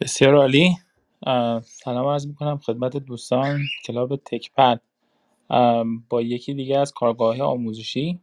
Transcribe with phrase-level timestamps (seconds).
[0.00, 0.76] بسیار عالی.
[1.62, 4.80] سلام عرض می‌کنم خدمت دوستان کلاب تکپد
[6.08, 8.20] با یکی دیگه از کارگاه آموزشی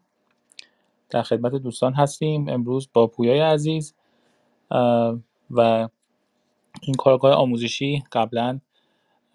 [1.09, 2.49] در خدمت دوستان هستیم.
[2.49, 3.95] امروز با پویای عزیز
[5.51, 5.89] و
[6.81, 8.59] این کارگاه آموزشی قبلا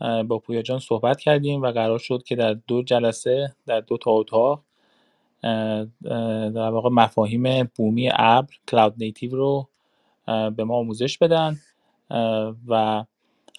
[0.00, 4.10] با پویا جان صحبت کردیم و قرار شد که در دو جلسه در دو تا
[4.10, 4.62] اتاق
[6.54, 9.68] در واقع مفاهیم بومی ابر کلاود نیتیو رو
[10.26, 11.56] به ما آموزش بدن.
[12.68, 13.04] و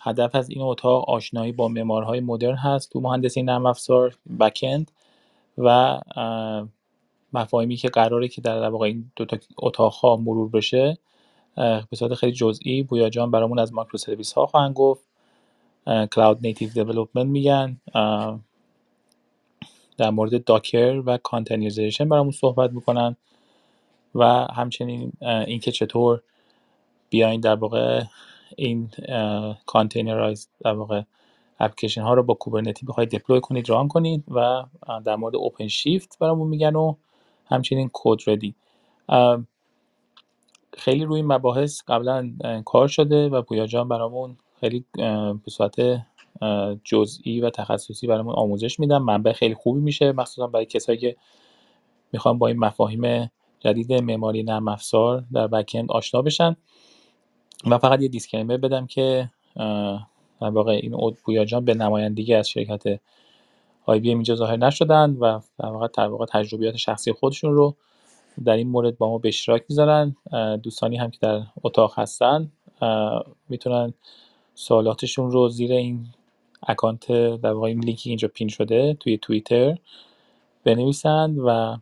[0.02, 4.92] هدف از این اتاق آشنایی با معماری‌های مدرن هست تو مهندسی نرم افزار backend
[5.58, 6.00] و
[7.34, 10.98] مفاهیمی که قراره که در واقع این دو تا اتاق ها مرور بشه
[11.56, 15.06] به صورت خیلی جزئی پویا جان برامون از microservice ها خواهند گفت.
[15.88, 17.78] cloud native development میگن.
[19.98, 23.16] در مورد Docker و containerization برامون صحبت می‌کنن
[24.16, 26.22] و همچنین اینکه چطور
[27.10, 28.04] بیاین در واقع
[28.58, 28.92] این
[29.66, 31.02] containerize در واقع
[31.60, 34.64] اپلیکیشن ها رو با Kubernetes بخواید deploy کنید run کنید و
[35.06, 36.96] در مورد OpenShift برامون میگن و
[37.46, 38.56] همچنین CodeReady
[40.78, 42.32] خیلی روی مباحث قبلا
[42.66, 44.86] کار شده و پویا جان برامون خیلی
[45.46, 45.76] به صورت
[46.84, 48.98] جزئی و تخصصی برامون آموزش میدن.
[48.98, 51.16] منبع خیلی خوبی میشه مخصوصا برای کسایی که
[52.14, 56.56] می‌خوان با این مفاهیم جدید معماری نرم افزار در بکند آشنا بشن.
[57.68, 59.30] و فقط یه دیسکلیمر بدم که
[60.42, 63.00] در واقع این اود پویا جان به نمایندگی از شرکت
[63.86, 67.76] آی بی اینجا ظاهر نشدن و در واقع در تجربیات شخصی خودشون رو
[68.46, 70.16] در این مورد با ما به اشتراک می‌ذارن.
[70.64, 72.52] دوستانی هم که در اتاق هستن
[73.50, 73.94] می‌تونن
[74.56, 76.08] سوالاتشون رو زیر این
[76.68, 77.08] اکانت
[77.42, 79.78] در واقع این لینکی اینجا پین شده توی توییتر
[80.64, 81.78] بنویسند و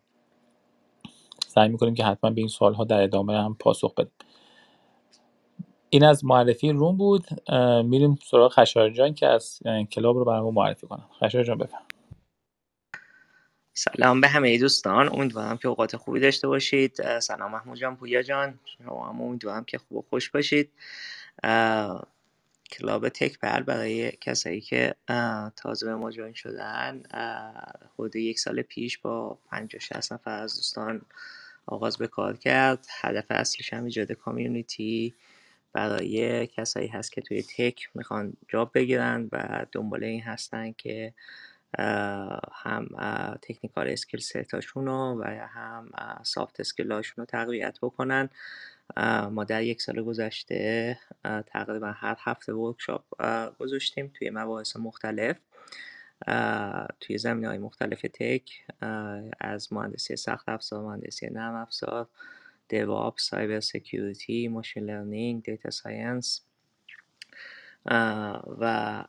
[1.48, 4.12] سعی می‌کنیم که حتما به این سوال ها در ادامه هم پاسخ بدیم.
[5.94, 7.28] این از معرفی روم بود.
[7.86, 9.60] میریم سراغ خشار جان که از
[9.92, 11.86] کلاب رو برامون معرفی کنم خشار جان بفرم
[13.74, 15.10] سلام به همه دوستان.
[15.14, 17.20] امیدوارم که اوقات خوبی داشته باشید.
[17.20, 18.60] سلام محمود جان پویا جان.
[18.66, 20.72] شما هم امیدوارم که خوب و خوش باشید.
[22.72, 24.96] کلاب تک پل برای کسایی که
[25.56, 27.04] تازه به ما join شدن
[27.94, 31.02] حدود یک سال پیش با 50 60 نفر از دوستان
[31.66, 32.88] آغاز به کار کرد.
[33.02, 35.14] هدف اصلیش هم ایجاد community
[35.74, 41.14] برای کسایی هست که توی tech می‌خوان job بگیرن و دنبال این هستن که
[42.54, 42.88] هم
[43.42, 45.92] technical skill set اشون رو و هم
[46.24, 48.30] soft skill هاشون رو تقویت بکنن.
[49.32, 53.04] ما در یک سال گذشته تقریبا هر هفته workshop
[53.60, 55.38] گذاشتیم توی مباحث مختلف.
[57.00, 58.66] توی زمینه های مختلف tech
[59.40, 62.08] از مهندسی سخت افزار مهندسی نرم افزار
[63.18, 66.42] cyber security machine learning data science
[68.60, 69.04] و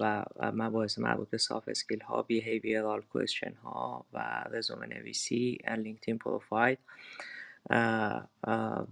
[0.00, 6.76] و مباحث مربوط به soft skill ها behavioral question ها و رزومه نویسی LinkedIn profile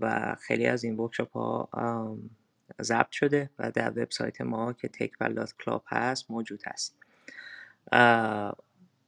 [0.01, 2.19] و خیلی از این workshop ها
[2.83, 6.97] ضبط شده و در وبسایت ما که تکبل کلاب هست موجود هست.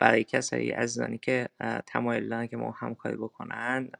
[0.01, 1.49] برای کسایی عزیزانی که
[1.87, 3.91] تمایل دارن که با ما همکاری بکنن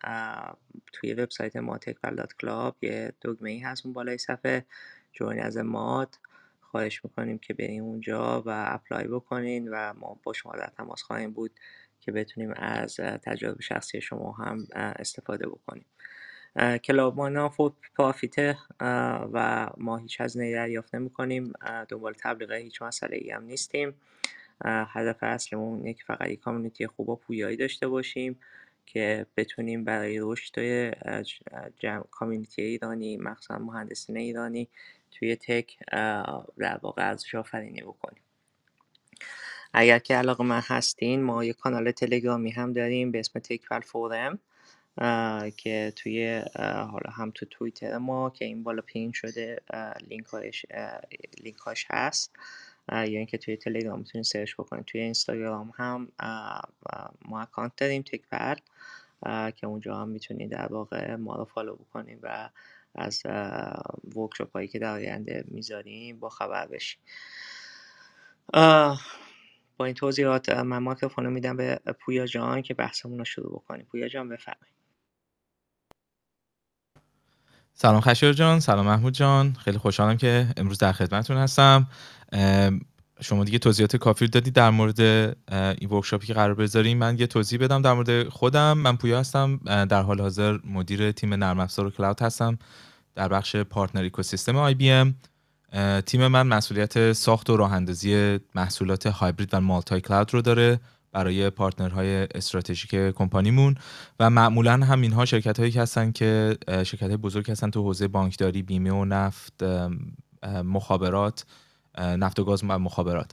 [0.93, 4.67] توی وبسایت ما تکبل کلاب یه دگمه ای هست اون بالای صفحه.
[5.13, 6.17] join us ماد.
[6.61, 11.33] خواهش می‌کنیم که بریم اونجا و apply بکنین و ما با شما در تماس خواهیم
[11.33, 11.61] بود
[12.01, 15.87] که بتونیم از تجربه شخصی شما هم استفاده بکنیم.
[16.85, 17.53] کلاب ما نام
[17.97, 18.59] پرافیته
[19.33, 21.53] و ما هیچ هزینه دریافت نمی کنیم
[21.89, 23.95] دنبال تبلیغ هیچ مسئله ای هم نیستیم.
[24.65, 28.41] هدف اصلمون اینه که فقط یک کامیونیتی خوب و پویایی داشته باشیم
[28.87, 30.55] که بتونیم برای رشد
[32.11, 34.69] کامیونیتی ایرانی مخصوصا مهندسین ایرانی
[35.11, 35.79] توی تک
[36.59, 38.23] در واقع ارزش آفرینی بکنیم.
[39.73, 44.39] اگر که علاقه مند هستین ما یه کانال تلگرامی هم داریم به اسم تکپل forum
[45.57, 49.61] که توی حالا هم تو توییتر ما که این بالا pin شده
[50.09, 50.67] link اش
[51.41, 52.37] link اش هست.
[52.91, 56.09] یا اینکه توی تلگرام می‌تونید search بکنید توی اینستاگرام هم
[57.25, 58.55] ما account داریم تکپل
[59.57, 62.51] که اونجا هم می‌تونید در واقع ما رو follow بکنید و
[62.95, 63.23] از
[64.17, 67.01] workshop هایی که در آینده می‌ذاریم با خبر بشین
[69.77, 73.87] با این توضیحات من مایکروفون رو میدم به پویا جان که بحثمون رو شروع بکنیم.
[73.91, 74.80] پویا جان بفرمایید.
[77.75, 79.57] سلام خشایار جان سلام محمود جان.
[79.65, 81.87] خیلی خوشحالم که امروز در خدمتتون هستم.
[83.21, 86.99] شما دیگه توضیحات کافی دادی در مورد این workshop ی که قرار بذاریم.
[86.99, 88.73] من یه توضیح بدم در مورد خودم.
[88.73, 92.59] من پویا هستم در حال حاضر مدیر تیم نرم افزار و cloud هستم
[93.15, 95.15] در بخش partner ecosystem آی بی ام.
[96.07, 100.81] تیم من مسئولیت ساخت و راه اندازی محصولات هایبرید و مالتای کلاود رو داره.
[101.13, 103.75] برای پارتنرهای استراتژیک کمپانیمون
[104.21, 108.63] و معمولا هم اینها شرکت هایی هستن که شرکت های بزرگ هستن تو حوزه بانکداری
[108.63, 109.63] بیمه و نفت
[110.65, 111.45] مخابرات
[111.99, 113.31] نفت و گاز و مخابرات.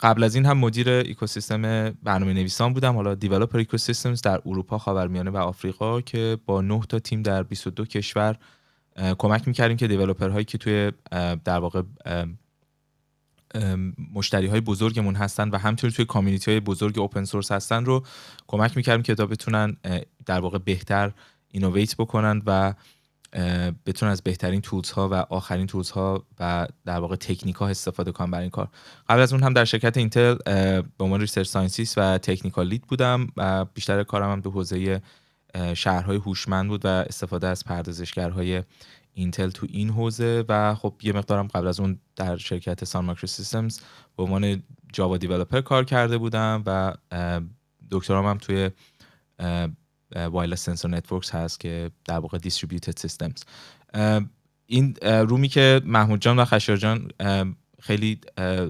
[0.00, 5.30] قبل از این هم مدیر اکوسیستم برنامه نویسان بودم حالا دیولپر اکوسیستمز در اروپا خاورمیانه
[5.30, 8.36] و آفریقا که با 9 تا تیم در 22 کشور
[9.18, 10.92] کمک می‌کردیم که developer هایی که توی
[11.44, 11.82] در واقع
[14.14, 18.04] مشتری های بزرگمون هستن و همینطور توی community های بزرگ open source هستن رو
[18.46, 19.76] کمک می‌کردیم که بتونن
[20.26, 21.12] در واقع بهتر
[21.48, 22.74] innovate بکنن و
[23.86, 28.12] بتونن از بهترین tools ها و آخرین tools ها و در واقع تکنیک ها استفاده
[28.12, 28.68] کنن برای این کار.
[29.08, 30.34] قبل از اون هم در شرکت اینتل
[30.98, 35.00] به عنوان research scientist و technical lead بودم و بیشتر کارم هم تو حوزه
[35.74, 38.62] شهرهای هوشمند بود و استفاده از پردازشگرهای
[39.14, 43.80] اینتل تو این حوزه و خب یه مقدارم قبل از اون در شرکت Sun Microsystems
[44.16, 44.62] به عنوان
[44.92, 46.94] Java developer کار کرده بودم و
[47.90, 48.70] دکترام هم توی
[50.14, 53.42] wireless sensor networks هست که در واقع distributed systems
[54.66, 57.10] این room ی که محمود جان و خشایار جان
[57.80, 58.20] خیلی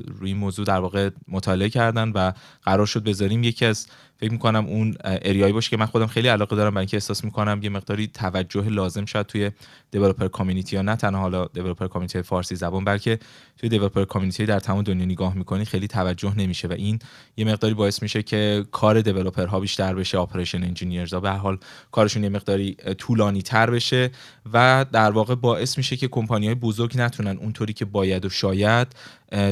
[0.06, 3.44] روی موضوع در واقع مطالعه کردن و قرار شد بذاریم.
[3.44, 3.86] یکی از
[4.22, 7.24] فکر می‌کنم اون area یی باشه که من خودم خیلی علاقه دارم برای اینکه احساس
[7.24, 9.50] می‌کنم یه مقداری توجه لازم شد توی
[9.90, 13.18] developer community یا نه تنها حالا developer community فارسی زبان بلکه
[13.56, 16.98] توی developer community در تمام دنیا نگاه می‌کنی خیلی توجه نمیشه و این
[17.36, 21.30] یه مقداری باعث میشه که کار developer ها بیشتر بشه operation engineers ها به هر
[21.30, 21.58] حال
[21.92, 24.10] کارشون یه مقداری طولانی تر بشه
[24.52, 28.88] و در واقع باعث میشه که کمپانی های بزرگ نتونن اونطوری که باید و شاید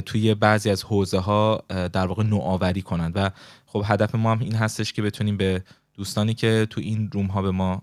[0.07, 3.31] توی بعضی از حوزه ها در واقع نوآوری کنند و
[3.73, 5.63] خب هدف ما هم این هستش که بتونیم به
[5.95, 7.83] دوستانی که تو این روم ها به ما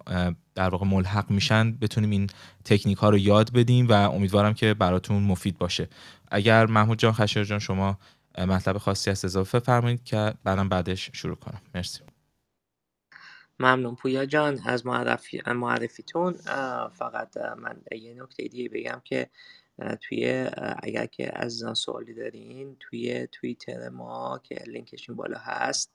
[0.56, 2.30] در واقع ملحق میشن بتونیم این
[2.66, 5.88] تکنیک ها رو یاد بدیم و امیدوارم که براتون مفید باشه.
[6.32, 7.98] اگر محمود جان خشر جان شما
[8.38, 11.62] مطلب خاصی از اضافه فرمایید که بعدم بعدش شروع کنم.
[11.76, 12.00] مرسی.
[13.60, 13.96] ممنون.
[13.96, 16.34] پویا جان از معرفی معرفیتون
[16.94, 19.30] فقط من یه نکته دیگه بگم که
[20.02, 20.50] توی
[20.84, 25.94] اگر که عزیزان سوالی دارین توی توییتر ما که لینکش این بالا هست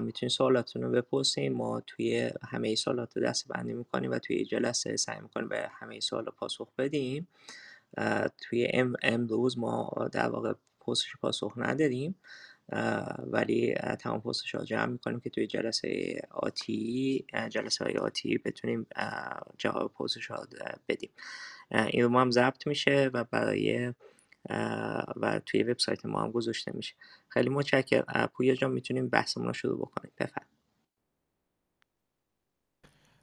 [0.00, 1.52] می‌تونین سوالاتون رو بپرسین.
[1.52, 6.00] ما توی همه سوالات رو دست بندی می‌کنیم و توی جلسه سعی می‌کنیم به همه
[6.00, 7.28] سوال پاسخ بدیم.
[8.38, 8.68] توی
[9.02, 12.14] امروز ما در واقع پرسش پاسخ نداریم
[13.26, 18.86] ولی تمام پرسش ها جمع می‌کنیم که توی جلسه آتی جلسه های آتی بتونیم
[19.58, 20.46] جواب پرسش ها
[20.88, 21.10] بدیم.
[21.70, 23.92] این ما هم ضبط میشه و برای
[25.16, 26.94] و توی وبسایت ما هم گذاشته میشه.
[27.28, 28.26] خیلی متشکرم.
[28.34, 30.12] پویا جان می‌تونیم بحثمون رو شروع بکنیم.
[30.20, 30.46] بفرم.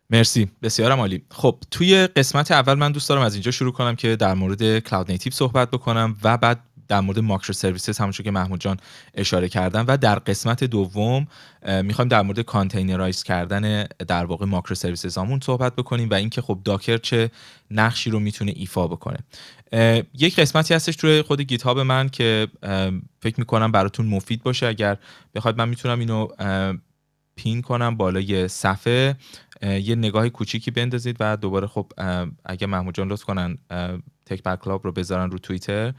[0.09, 0.51] مرسی.
[0.61, 1.25] بسیارم عالی.
[1.31, 5.11] خب توی قسمت اول من دوست دارم از اینجا شروع کنم که در مورد کلاود
[5.11, 6.59] نیتیو صحبت بکنم و بعد
[6.91, 8.77] در مورد ماکرو سرویسز همونجور که محمود جان
[9.13, 11.27] اشاره کردن و در قسمت دوم
[11.83, 16.97] می‌خوایم در مورد containerize کردن در واقع microservices همون صحبت بکنیم و اینکه خب Docker
[16.97, 17.31] چه
[17.71, 19.17] نقشی رو می‌تونه ایفا بکنه.
[20.13, 22.47] یک قسمتی هستش توی خود GitHub من که
[23.19, 24.67] فکر می‌کنم براتون مفید باشه.
[24.67, 24.97] اگر
[25.35, 26.27] بخواید من می‌تونم اینو
[27.35, 29.15] pin کنم بالای صفحه
[29.61, 31.17] یه نگاه کوچیکی بندازید.
[31.19, 31.91] و دوباره خب
[32.45, 33.57] اگه محمود جان لطف کنن
[34.25, 35.93] تک بر کلاب رو بذارن رو توییتر.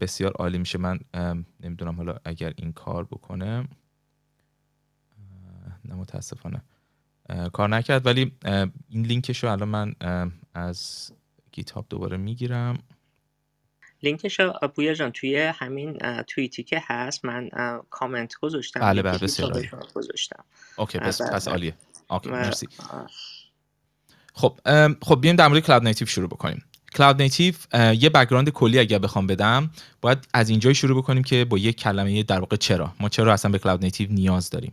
[0.00, 0.78] بسیار عالی میشه.
[0.78, 1.00] من
[1.60, 3.68] نمی‌دونم حالا اگر این کار بکنه.
[5.84, 6.62] نه متاسفانه.
[7.52, 8.06] کار نکرد.
[8.06, 8.32] ولی
[8.88, 9.94] این لینکش رو الان من
[10.54, 11.10] از
[11.52, 12.78] GitHub دوباره می‌گیرم.
[14.02, 17.50] لینکش رو پویا جان توی همین توییتی که هست من
[17.90, 18.80] کامنت گذاشتم.
[18.80, 20.44] بله بله بسیار گذاشتم.
[20.76, 21.74] okay پس پس عالیه.
[22.10, 22.68] okay مرسی.
[24.34, 24.60] خب
[25.02, 26.64] خب بیایم در مورد cloud native شروع بکنیم.
[26.94, 29.70] cloud native یه background کلی اگر بخوام بدم
[30.00, 32.92] باید از اینجای شروع بکنیم که با یک کلمه در واقع چرا.
[33.00, 34.72] ما چرا اصلا به cloud native نیاز داریم.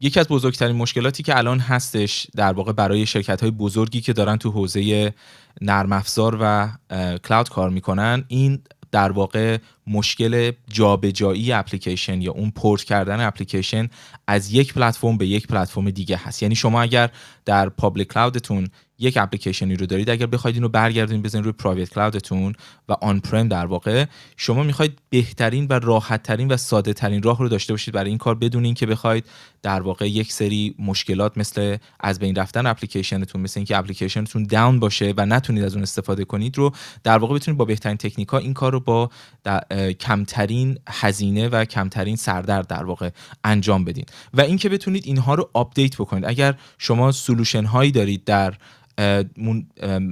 [0.00, 4.36] یکی از بزرگترین مشکلاتی که الان هستش در واقع برای شرکت های بزرگی که دارن
[4.36, 5.14] تو حوزه
[5.60, 6.68] نرم افزار و
[7.24, 8.62] cloud کار می‌کنن این
[8.92, 13.88] در واقع مشکل جابجایی اپلیکیشن یا اون پورت کردن اپلیکیشن
[14.26, 16.42] از یک پلتفرم به یک پلتفرم دیگه هست.
[16.42, 17.10] یعنی شما اگر
[17.44, 18.68] در public cloud تون
[19.02, 22.54] یک اپلیکیشنی رو دارید اگر بخواید اینو برگردونید بزنید روی private cloud تون
[22.88, 24.04] و on-prem در واقع
[24.36, 28.18] شما می‌خواید بهترین و راحت ترین و ساده ترین راه رو داشته باشید برای این
[28.18, 29.24] کار بدون اینکه بخواید
[29.62, 34.80] در واقع یک سری مشکلات مثل از بین رفتن اپلیکیشنتون مثل اینکه application تون down
[34.80, 36.72] باشه و نتونید از اون استفاده کنید رو
[37.04, 39.10] در واقع بتونید با بهترین تکنیک ها این کار رو با
[40.00, 43.10] کمترین هزینه و کمترین سردرد در واقع
[43.44, 44.04] انجام بدین.
[44.34, 46.24] و اینکه بتونید اینها رو update بکنید.
[46.24, 48.54] اگر شما solution هایی دارید در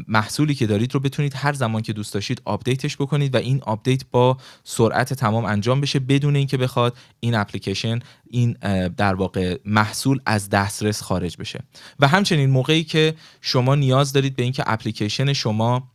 [0.08, 3.62] محصولی که دارید رو بتونید هر زمان که دوست داشتید update ش بکنید و این
[3.62, 7.98] update با سرعت تمام انجام بشه بدون اینکه بخواد این اپلیکیشن
[8.30, 8.52] این
[8.96, 11.60] در واقع محصول از دسترس خارج بشه.
[12.00, 15.90] و همچنین موقعی که شما نیاز دارید به اینکه اپلیکیشن شما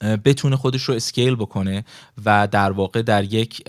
[0.00, 1.84] بتونه خودش رو scale بکنه
[2.24, 3.64] و در واقع در یک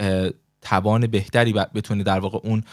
[0.61, 2.63] توان بهتری بتونه در واقع اون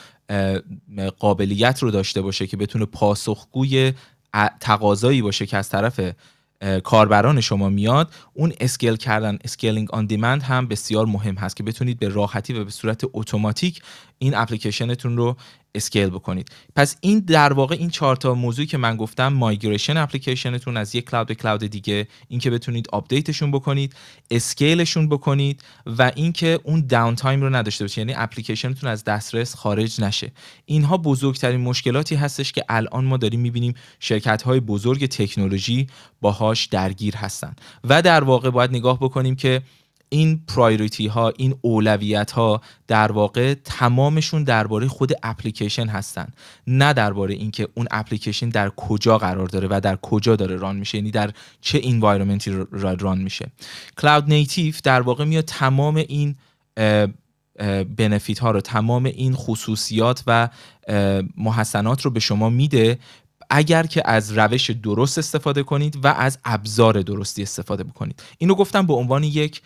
[1.19, 3.93] قابلیت رو داشته باشه که بتونه پاسخگوی
[4.61, 6.01] تقاضایی باشه که از طرف
[6.85, 8.11] کاربران شما میاد.
[8.35, 12.65] اون scale کردن scaling on demand هم بسیار مهم هست که بتونید به راحتی و
[12.65, 13.83] به صورت اتوماتیک
[14.19, 15.37] این اپلیکیشنتون رو
[15.77, 16.49] scale بکنید.
[16.77, 20.95] پس این در واقع این چهار تا موضوعی که من گفتم migration application تون از
[20.95, 23.95] یک cloud به cloud دیگه اینکه بتونید update شون بکنید
[24.31, 27.99] scale شون بکنید و اینکه اون downtime رو نداشته باشید.
[27.99, 30.33] یعنی اپلیکیشنتون از دسترس خارج نشه.
[30.65, 35.87] اینها بزرگترین مشکلاتی هستش که الان ما داریم می‌بینیم شرکت های بزرگ تکنولوژی
[36.21, 37.57] باهاش درگیر هستن.
[37.85, 39.63] و در واقع باید نگاه بکنیم که
[40.09, 46.29] این priority ها این اولویت ها در واقع تمامشون درباره خود اپلیکیشن هستن.
[46.67, 50.99] نه درباره اینکه اون اپلیکیشن در کجا قرار داره و در کجا داره run میشه
[50.99, 53.47] یعنی در چه انوایرمنتی ران میشه.
[53.99, 56.37] کلاود نیتیو در واقع میاد تمام این
[57.97, 60.49] بنفیت ها رو تمام این خصوصیات و
[61.37, 62.99] محسنات رو به شما میده
[63.51, 68.23] اگر که از روش درست استفاده کنید و از ابزار درستی استفاده بکنید.
[68.39, 69.63] اینو گفتم به عنوان یک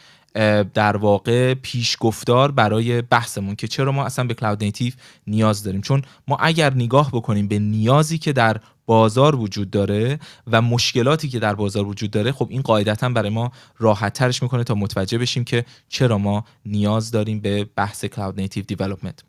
[0.74, 4.92] در واقع پیشگفتار برای بحثمون که چرا ما اصلا به کلاود نیتیو
[5.26, 5.80] نیاز داریم.
[5.80, 11.38] چون ما اگر نگاه بکنیم به نیازی که در بازار وجود داره و مشکلاتی که
[11.38, 15.44] در بازار وجود داره خب این قاعدتا برای ما راحت ترش می‌کنه تا متوجه بشیم
[15.44, 19.24] که چرا ما نیاز داریم به بحث کلاود نیتیو دیولپمنت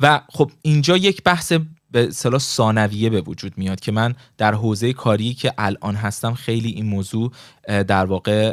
[0.00, 1.52] و خب اینجا یک بحث
[1.94, 6.70] به صلاح ثانویه به وجود میاد که من در حوزه کاری که الان هستم خیلی
[6.70, 7.32] این موضوع
[7.68, 8.52] در واقع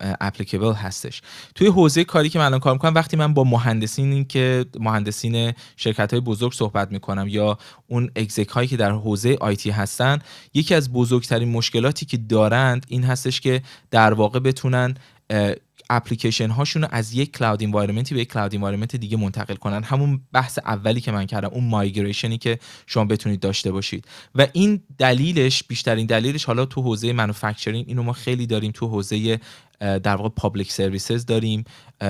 [0.00, 1.22] اپلیکیبل هستش.
[1.54, 6.12] توی حوزه کاری که من الان کار می‌کنم وقتی من با مهندسین که مهندسین شرکت
[6.12, 10.18] های بزرگ صحبت می‌کنم یا اون exec هایی که در حوزه IT هستن
[10.54, 14.94] یکی از بزرگترین مشکلاتی که دارند این هستش که در واقع بتونن
[15.90, 19.82] اپلیکیشن هاشون رو از یک cloud environment ی به یک cloud environment دیگه منتقل کنن.
[19.82, 24.04] همون بحث اولی که من کردم اون migration ی که شما بتونید داشته باشید.
[24.34, 29.40] و این دلیلش بیشترین دلیلش حالا تو حوزه manufacturing اینو ما خیلی داریم تو حوزه
[29.80, 31.64] در واقع public services داریم.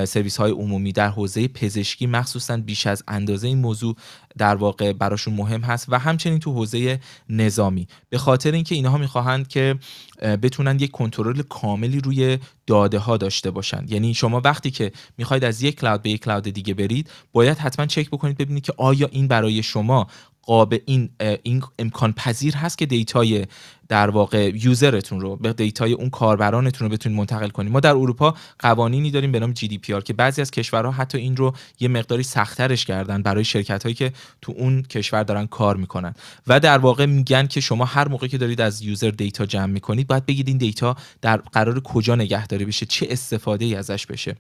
[0.05, 3.97] سرویس های عمومی در حوزه پزشکی مخصوصا بیش از اندازه این موضوع
[4.39, 7.87] در واقع براشون مهم هست و همچنین تو حوزه نظامی.
[8.09, 9.79] به خاطر اینکه اینها می‌خواهند که
[10.23, 13.85] بتونن یک کنترل کاملی روی داده ها داشته باشن.
[13.89, 17.87] یعنی شما وقتی که می‌خواید از یک cloud به یک cloud دیگه برید باید حتما
[17.87, 20.07] چک بکنید ببینید که آیا این برای شما
[20.51, 21.11] قابل این
[21.43, 23.47] این امکان پذیر هست که دیتای
[23.89, 27.73] در واقع user تون رو به دیتای اون کاربرانتون رو بتونید منتقل کنید.
[27.73, 31.53] ما در اروپا قوانینی داریم به نام GDPR که بعضی از کشورها حتی این رو
[31.81, 36.15] یه مقداری سختترش کردن برای شرکت هایی که تو اون کشور دارن کار می‌کنن.
[36.47, 40.07] و در واقع میگن که شما هر موقع که دارید از user data جمع می‌کنید
[40.07, 44.37] باید بگید این دیتا در قرار کجا نگهداری بشه چه استفاده ای ازش بشه.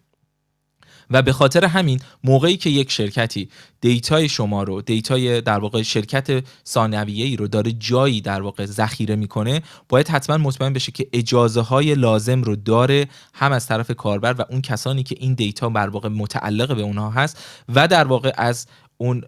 [1.11, 3.49] و به خاطر همین موقعی که یک شرکتی
[3.81, 9.17] دیتای شما رو دیتای در واقع شرکت ثانویه ای رو داره جایی در واقع ذخیره
[9.17, 14.35] می‌کنه باید حتما مطمئن بشه که اجازه های لازم رو داره هم از طرف کاربر
[14.39, 18.33] و اون کسانی که این دیتا در واقع متعلق به اونها هست و در واقع
[18.37, 19.23] از اون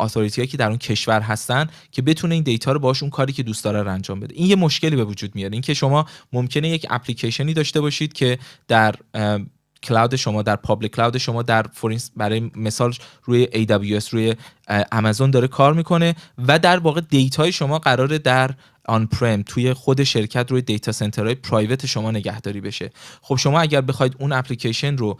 [0.00, 3.42] authority که در اون کشور هستن که بتونه این دیتا رو باش اون کاری که
[3.42, 4.34] دوست داره رو انجام بده.
[4.34, 5.52] این یه مشکلی به وجود میاره.
[5.52, 8.94] اینکه شما ممکنه یک اپلیکیشنی داشته باشید که در
[9.82, 14.34] cloud شما در public cloud شما در for instance برای مثال روی AWS روی
[14.92, 18.50] آمازون داره کار می‌کنه و در واقع دیتای شما قراره در
[18.88, 22.90] on-prem توی خود شرکت روی data center های private شما نگهداری بشه.
[23.22, 25.18] خب شما اگر بخواید اون اپلیکیشن رو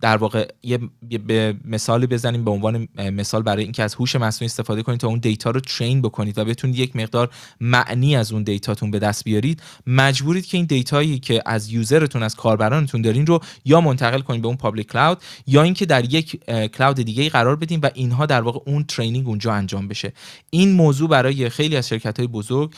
[0.00, 0.78] در واقع یه
[1.26, 5.18] به مثالی بزنیم به عنوان مثال برای اینکه از هوش مصنوعی استفاده کنید تا اون
[5.18, 9.62] دیتا رو train بکنید و بتونید یک مقدار معنی از اون دیتاتون به دست بیارید.
[9.86, 14.42] مجبورید که این دیتایی که از user تون از کاربرانتون دارین رو یا منتقل کنید
[14.42, 18.40] به اون public cloud یا اینکه در یک cloud دیگه قرار بدین و اینها در
[18.40, 20.12] واقع اون training اونجا انجام بشه.
[20.50, 22.74] این موضوع برای خیلی از شرکت های بزرگ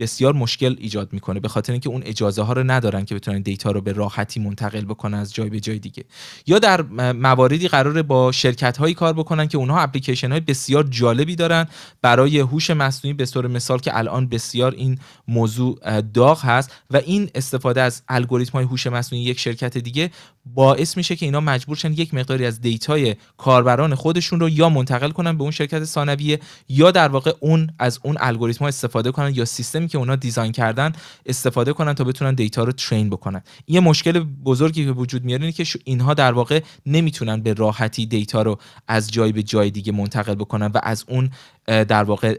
[0.00, 3.70] بسیار مشکل ایجاد می‌کنه به خاطر اینکه اون اجازه ها رو ندارن که بتونن دیتا
[3.70, 6.04] رو به راحتی منتقل بکنن از جای به جای دیگه.
[6.46, 11.36] یا در مواردی قراره با شرکت هایی کار بکنن که اونها اپلیکیشن های بسیار جالبی
[11.36, 11.66] دارن.
[12.02, 14.98] برای هوش مصنوعی به طور مثال که الان بسیار این
[15.28, 20.10] موضوع داغ هست و این استفاده از الگوریتم های هوش مصنوعی یک شرکت دیگه
[20.54, 25.10] باعث میشه که اینا مجبور شن یک مقداری از دیتای کاربران خودشون رو یا منتقل
[25.10, 29.23] کنن به اون شرکت ثانویه یا در واقع اون از اون الگوریتم استفاده کنن.
[29.30, 30.92] یا سیستمی که اونا design کردن
[31.26, 33.42] استفاده کنن تا بتونن دیتا رو train بکنن.
[33.66, 38.42] یه مشکل بزرگی که وجود میاره اینه که اینها در واقع نمی‌تونن به راحتی دیتا
[38.42, 41.30] رو از جای به جای دیگه منتقل بکنن و از اون
[41.66, 42.38] در واقع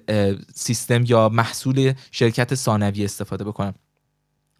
[0.54, 3.74] سیستم یا محصول شرکت ثانویه استفاده بکنن.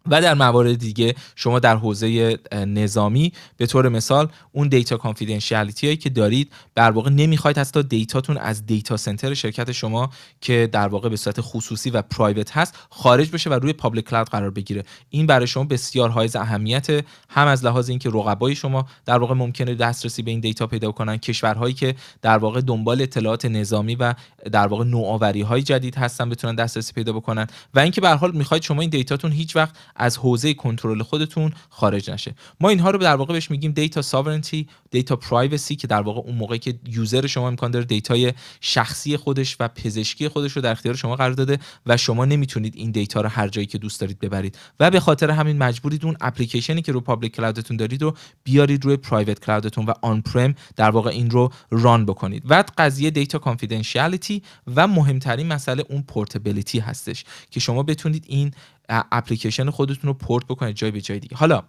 [0.08, 5.96] و در موارد دیگه شما در حوزه نظامی به طور مثال اون data confidentiality هایی
[5.96, 10.10] که دارید در واقع نمی‌خواید حتی دیتاتون از data center شرکت شما
[10.40, 14.28] که در واقع به صورت خصوصی و private هست خارج بشه و روی public cloud
[14.28, 14.82] قرار بگیره.
[15.10, 16.86] این برای شما بسیار حائز اهمیت
[17.28, 21.16] هم از لحاظ اینکه رقبای شما در واقع ممکنه دسترسی به این دیتا پیدا کنن.
[21.16, 24.14] کشورهایی که در واقع دنبال اطلاعات نظامی و
[24.52, 27.46] در واقع نوآوری های جدید هستن بتونن دسترسی پیدا بکنن.
[27.74, 31.52] و اینکه به هر حال می‌خواید شما این دیتاتون هیچ وقت از حوزه کنترل خودتون
[31.70, 32.34] خارج نشه.
[32.60, 36.34] ما اینها رو در واقع بهش میگیم data sovereignty data privacy که در واقع اون
[36.34, 40.94] موقعی که user شما امکان داره دیتای شخصی خودش و پزشکی خودش رو در اختیار
[40.94, 44.58] شما قرار داده و شما نمی‌تونید این دیتا رو هر جایی که دوست دارید ببرید.
[44.80, 48.84] و به خاطر همین مجبورید اون اپلیکیشنی که رو public cloud تون دارید رو بیارید
[48.84, 52.42] روی private cloud تون و on-prem در واقع این رو run بکنید.
[52.48, 54.42] و قضیه data confidentiality
[54.76, 58.52] و مهمترین مسئله اون portability هستش که شما بتونید این
[58.88, 61.36] اپلیکیشن خودتون رو پورت بکنید جای به جای دیگه.
[61.36, 61.62] حالا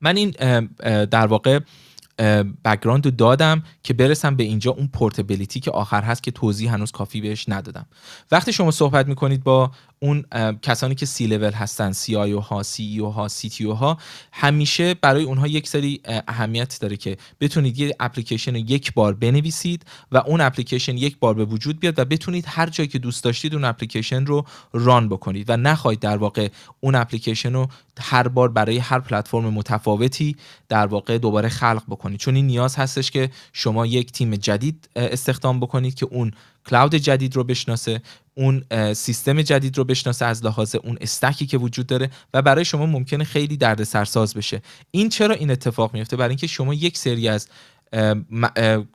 [0.00, 0.30] من این
[1.04, 1.60] در واقع
[2.64, 6.92] background رو دادم که برسم به اینجا اون portability که آخر هست که توضیح هنوز
[6.92, 7.86] کافی بهش ندادم.
[8.30, 10.24] وقتی شما صحبت می‌کنید با اون
[10.62, 13.98] کسانی که سی لول هستن CIO ها CEO ها CTO ها
[14.32, 19.84] همیشه برای اونها یک سری اهمیت داره که بتونید یه اپلیکیشن رو یک بار بنویسید
[20.12, 23.54] و اون اپلیکیشن یک بار به وجود بیاد و بتونید هر جایی که دوست داشتید
[23.54, 26.48] اون اپلیکیشن رو run بکنید و نخواهید در واقع
[26.80, 27.68] اون اپلیکیشن رو
[28.00, 30.36] هر بار برای هر پلتفرم متفاوتی
[30.68, 32.20] در واقع دوباره خلق بکنید.
[32.20, 36.30] چون این نیاز هستش که شما یک تیم جدید استخدام بکنید که اون
[36.66, 38.02] کلاود جدید رو بشناسه
[38.38, 42.86] اون سیستم جدید رو بشناسه از لحاظ اون استکی که وجود داره و برای شما
[42.86, 44.62] ممکنه خیلی درد سرساز بشه.
[44.90, 47.48] این چرا این اتفاق میفته؟ برای اینکه شما یک سری از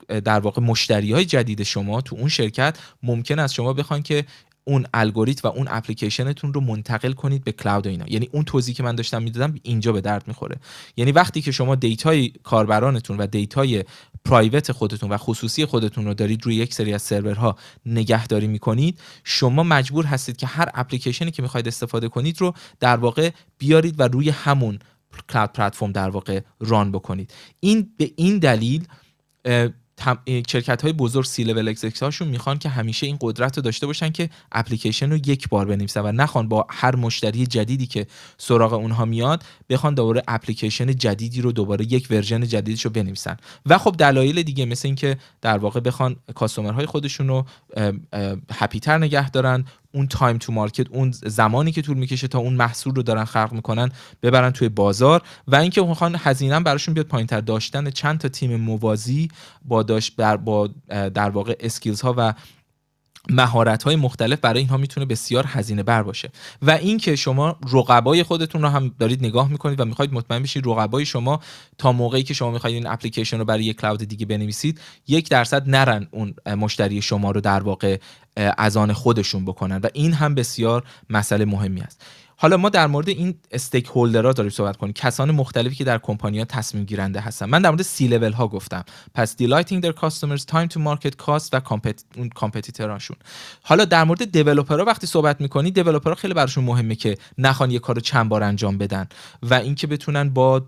[0.07, 4.25] در واقع مشتری های جدید شما تو اون شرکت ممکن است شما بخوان که
[4.63, 8.05] اون الگوریتم و اون اپلیکیشنتون رو منتقل کنید به cloud و اینا.
[8.07, 10.57] یعنی اون توضیحی که من داشتم می‌دادم اینجا به درد می‌خوره.
[10.97, 13.83] یعنی وقتی که شما دیتای کاربرانتون و دیتای
[14.25, 19.63] private خودتون و خصوصی خودتون رو دارید روی یک سری از سرورها نگهداری می‌کنید شما
[19.63, 24.29] مجبور هستید که هر اپلیکیشنی که می‌خواید استفاده کنید رو در واقع بیارید و روی
[24.29, 24.79] همون
[25.29, 27.33] cloud platform در واقع run بکنید.
[27.59, 28.87] این به این دلیل
[30.47, 34.29] شرکت های بزرگ سی لول هاشون می‌خوان که همیشه این قدرت رو داشته باشن که
[34.51, 39.43] اپلیکیشن رو یک بار بنویسن و نخوان با هر مشتری جدیدی که سراغ اونها میاد
[39.69, 43.37] بخوان دوباره اپلیکیشن جدیدی رو دوباره یک version جدیدش رو بنویسن.
[43.65, 47.45] و خب دلایل دیگه مثل اینکه در واقع بخوان customer های خودشون رو
[48.51, 52.53] happy تر نگه دارن اون time to market اون زمانی که طول می‌کشه تا اون
[52.53, 53.91] محصول رو دارن خلق می‌کنن
[54.23, 55.21] ببرن توی بازار.
[55.47, 59.27] و اینکه می‌خوان هزینه براشون بیاد پایینتر داشتن چند تا تیم موازی
[59.65, 62.33] با داشت در با در واقع skills ها و
[63.29, 66.31] مهارت های مختلف برای اینها می‌تونه بسیار هزینه بر باشه.
[66.61, 71.05] و اینکه شما رقبای خودتون رو هم دارید نگاه می‌کنید و می‌خواید مطمئن بشید رقبای
[71.05, 71.39] شما
[71.77, 75.69] تا موقعی که شما می‌خواید این اپلیکیشن رو برای یک cloud دیگه بنویسید یک درصد
[75.69, 77.97] نرن اون مشتری شما رو در واقع
[78.35, 79.77] از آن خودشون بکنن.
[79.77, 82.05] و این هم بسیار مسئله مهمی است.
[82.41, 84.93] حالا ما در مورد این stakeholder ها داریم صحبت کنیم.
[84.93, 87.45] کسان مختلفی که در کمپانی تصمیم گیرنده هستن.
[87.45, 88.83] من در مورد سی لول ها گفتم.
[89.13, 91.61] پس delighting their customers time to market cost و
[92.17, 93.17] اون competitor اشون
[93.63, 94.37] حالا در مورد
[94.69, 95.73] ها وقتی صحبت می‌کنی
[96.05, 99.07] ها خیلی براشون مهمه که نخوان یه کارو چند بار انجام بدن
[99.43, 100.61] و اینکه بتونن با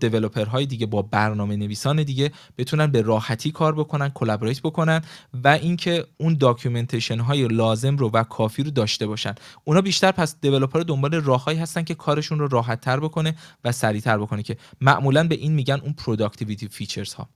[0.52, 5.00] های دیگه با برنامه نویسان دیگه بتونن به راحتی کار بکنن collaborate بکنن
[5.44, 9.34] و اینکه اون documentation های لازم رو و کافی رو داشته باشن.
[9.64, 14.18] اونا بیشتر پس developer دنبال راههایی هستن که کارشون رو راحت تر بکنه و سریعتر
[14.18, 17.28] بکنه که معمولا به این میگن اون productivity features ها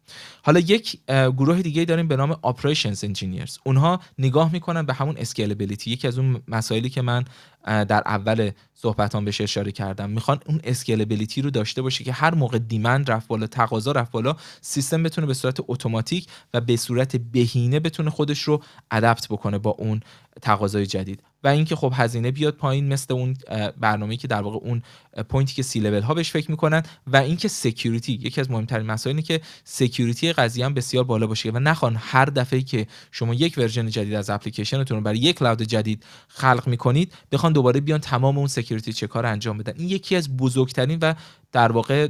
[0.42, 5.90] حالا یک گروه دیگه داریم به نام operations engineers اونها نگاه می‌کنن به همون scalability
[5.90, 7.24] یکی از اون مسائلی که من
[7.64, 10.10] در اول صحبتام بهش اشاره کردم.
[10.10, 14.36] می‌خوان اون scalability رو داشته باشه که هر موقع demand رفت بالا تقاضا رفت بالا
[14.60, 19.70] سیستم بتونه به صورت اتوماتیک و به صورت بهینه بتونه خودش رو adapt بکنه با
[19.70, 20.00] اون
[20.42, 21.22] تقاضای جدید.
[21.56, 23.36] اینکه خب هزینه بیاد پایین مثل اون
[23.80, 24.82] برنامه‌ای که در واقع اون
[25.28, 28.86] point ی که سی لول ها بهش فکر می‌کنن و اینکه security یکی از مهمترین
[28.86, 33.34] مسائل اینه که security قضیه هم بسیار بالا باشه و نخوان هر دفعه که شما
[33.34, 38.00] یک version جدید از اپلیکیشنتون رو برای یک cloud جدید خلق می‌کنید بخوان دوباره بیان
[38.00, 39.72] تمام اون security چک ها رو انجام بدن.
[39.76, 41.14] این یکی از بزرگترین و
[41.52, 42.08] در واقع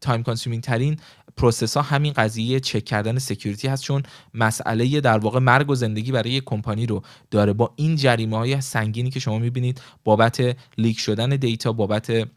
[0.00, 0.96] time consuming ترین
[1.36, 4.02] process ها همین قضیه چک کردن security هست چون
[4.34, 7.52] مسئله در واقع مرگ و زندگی برای یک کمپانی رو داره.
[7.52, 12.28] با این جریمه های سنگینی که شما می‌بینید بابت leak شدن دیتا بابت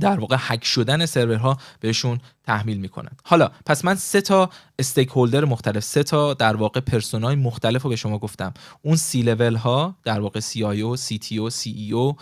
[0.00, 3.10] در واقع هک شدن سرورها بهشون تحمیل می‌کنن.
[3.24, 7.90] حالا پس من سه تا stakeholder مختلف سه تا در واقع persona ی مختلف رو
[7.90, 8.54] به شما گفتم.
[8.82, 12.16] اون سی لول ها در واقع سی آی او سی تی او سی ای او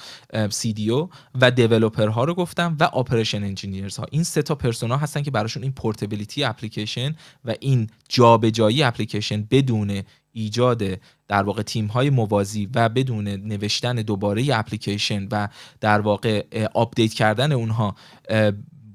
[0.50, 4.54] سی دی او و developer ها رو گفتم و operation engineers ها این سه تا
[4.54, 10.02] persona هستن که براشون این portability اپلیکیشن و این جابجایی اپلیکیشن بدون
[10.36, 10.82] ایجاد
[11.28, 15.48] در واقع تیم های موازی و بدون نوشتن دوباره اپلیکیشن و
[15.80, 16.44] در واقع
[16.74, 17.94] آپدیت کردن اونها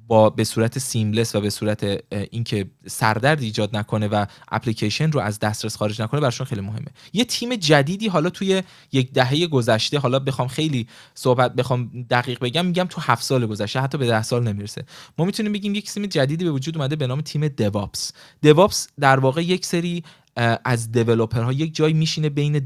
[0.08, 5.40] با به صورت seamless و به صورت اینکه سردرد ایجاد نکنه و اپلیکیشن رو از
[5.40, 6.88] دسترس خارج نکنه براشون خیلی مهمه.
[7.14, 12.66] یه تیم جدیدی حالا توی یک دهه گذشته حالا بخوام خیلی صحبت بخوام دقیق بگم
[12.66, 14.84] میگم تو هفت سال گذشته حتی به ده سال نمی‌رسه.
[15.18, 19.20] ما می‌تونیم بگیم یک تیم جدیدی به وجود اومده به نام تیم DevOps DevOps در
[19.20, 20.04] واقع یک سری
[20.36, 20.90] از
[21.34, 22.60] ها یک جای میشینه بین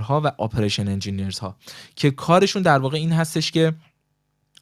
[0.00, 1.56] ها و operation engineers ها
[1.96, 3.74] که کارشون در واقع این هستش که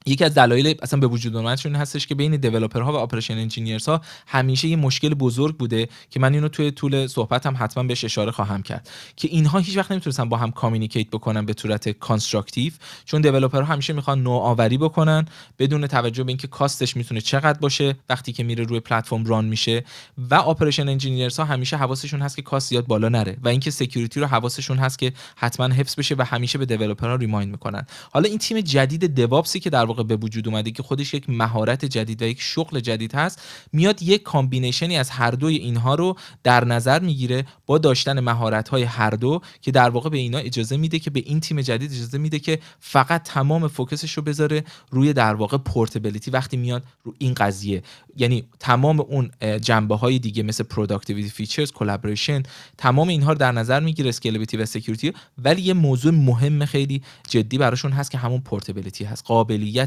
[0.07, 4.01] یکی از دلایل اصلا به وجود اومدشون هستش که بین ها و operation engineers ها
[4.27, 8.63] همیشه یه مشکل بزرگ بوده که من اینو توی طول صحبتم حتما بهش اشاره خواهم
[8.63, 8.91] کرد.
[9.17, 12.73] که اینها هیچ وقت نمی‌تونستن با هم communicate بکنن به صورت constructive
[13.05, 15.27] چون ها همیشه می‌خوان نوآوری بکنن
[15.59, 19.45] بدون توجه به اینکه cost ش می‌تونه چقدر باشه وقتی که میره روی پلتفرم run
[19.45, 19.85] میشه.
[20.31, 24.21] و operation engineers ها همیشه حواسشون هست که cost زیاد بالا نره و اینکه security
[24.21, 27.87] رو حواسشون هست که حتما حفظ بشه و همیشه به ها remind می‌کنن.
[28.13, 31.31] حالا این تیم جدید DevOps ی که در واقع به وجود اومده که خودش یک
[31.31, 35.95] مهارت جدید و یک شغل جدید هست میاد یک combination ی از هر دوی اینها
[35.95, 40.39] رو در نظر می‌گیره با داشتن مهارت های هر دو که در واقع به اینا
[40.39, 44.23] اجازه میده که به این تیم جدید اجازه میده که فقط تمام focus ش رو
[44.23, 47.83] بذاره روی در واقع portability وقتی میاد رو این قضیه.
[48.17, 52.43] یعنی تمام اون جنبه های دیگه مثل productivity features collaboration
[52.79, 57.59] تمام اینها رو در نظر می‌گیره scalability و security ولی یه موضوع مهم خیلی جدی
[57.59, 59.25] براشون هست که همون portability هست.
[59.27, 59.82] قابلیت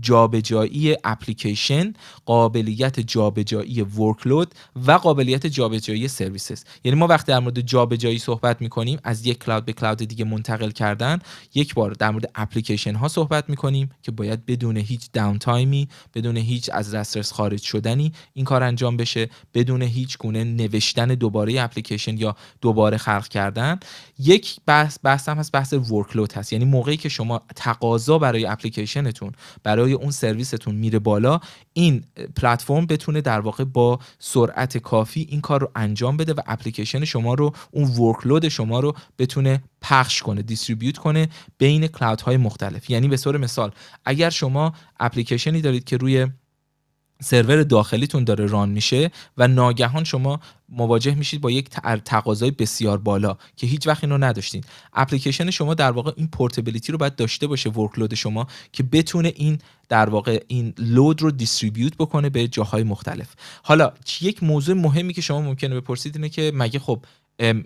[0.00, 1.92] جابجایی اپلیکیشن
[2.26, 4.54] قابلیت جابجایی workload
[4.86, 6.64] و قابلیت جابجایی services.
[6.84, 10.70] یعنی ما وقتی در مورد جابجایی صحبت می‌کنیم از یک cloud به cloud دیگه منتقل
[10.70, 11.18] کردن
[11.54, 16.36] یک بار در مورد اپلیکیشن ها صحبت می‌کنیم که باید بدون هیچ داون تایمی بدون
[16.36, 22.18] هیچ از دسترس خارج شدنی این کار انجام بشه بدون هیچ گونه نوشتن دوباره اپلیکیشن
[22.18, 23.80] یا دوباره خلق کردن.
[24.18, 26.52] یک بحث بحث هم هست بحث ورکلود هست.
[26.52, 31.40] یعنی موقعی که شما تقاضا برای اپلیکیشنتون برای اون سرویستون میره بالا
[31.72, 32.04] این
[32.36, 37.34] پلتفرم بتونه در واقع با سرعت کافی این کار رو انجام بده و اپلیکیشن شما
[37.34, 42.90] رو اون ورکلود شما رو بتونه پخش کنه دیستریبیوت کنه بین کلاود های مختلف.
[42.90, 43.70] یعنی به طور مثال
[44.04, 46.26] اگر شما اپلیکیشنی دارید که روی
[47.22, 51.68] سرور داخلیتون داره ران میشه و ناگهان شما مواجه میشید با یک
[52.04, 54.64] تقاضای بسیار بالا که هیچ وقت اینو نداشتین.
[54.92, 59.58] اپلیکیشن شما در واقع این پورتبلیتی رو باید داشته باشه ورکلود شما که بتونه این
[59.88, 63.34] در واقع این لود رو دیستریبیوت بکنه به جاهای مختلف.
[63.62, 67.04] حالا یک موضوع مهمی که شما ممکنه بپرسید اینه که مگه خب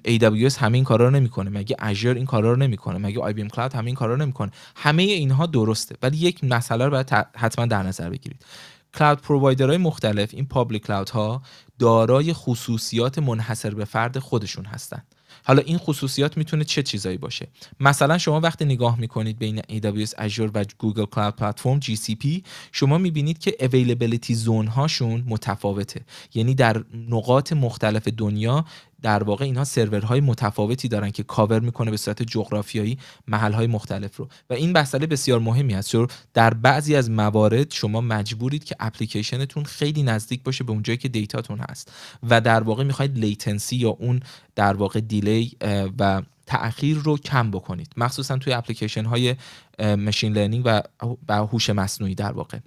[0.07, 3.95] AWS همین کارا رو نمی‌کنه مگه Azure این کارا رو نمی‌کنه مگه IBM Cloud همین
[3.95, 4.51] کارا رو نمی‌کنه.
[4.77, 8.45] همه اینها درسته ولی یک مسئله رو باید حتما در نظر بگیرید.
[8.95, 11.43] کلاود پرووایدرهای مختلف این پابلیک کلاود ها
[11.79, 17.49] دارای خصوصیات منحصر به فرد خودشون هستند حالا این خصوصیات می‌تونه چه چیزایی باشه؟
[17.81, 23.39] مثلا شما وقتی نگاه می‌کنید بین AWS Azure و Google Cloud Platform GCP شما می‌بینید
[23.39, 26.01] که availability زون هاشون متفاوته.
[26.35, 28.65] یعنی در نقاط مختلف دنیا
[29.03, 34.29] در واقع اینها سرورهای متفاوتی دارن که کاور می‌کنه به صورت جغرافیایی محلهای مختلف رو.
[34.51, 35.91] و این مسئله بسیار مهمی است.
[35.91, 41.09] چون در بعضی از موارد شما مجبورید که اپلیکیشنتون خیلی نزدیک باشه به اونجایی که
[41.09, 41.93] دیتاتون هست.
[42.29, 44.21] و در واقع می‌خواید latency یا اون
[44.55, 45.57] در واقع delay
[45.99, 47.93] و تأخیر رو کم بکنید.
[47.97, 49.37] مخصوصا توی اپلیکیشن های
[49.79, 50.63] machine learning
[51.29, 52.59] و هوش مصنوعی در واقع.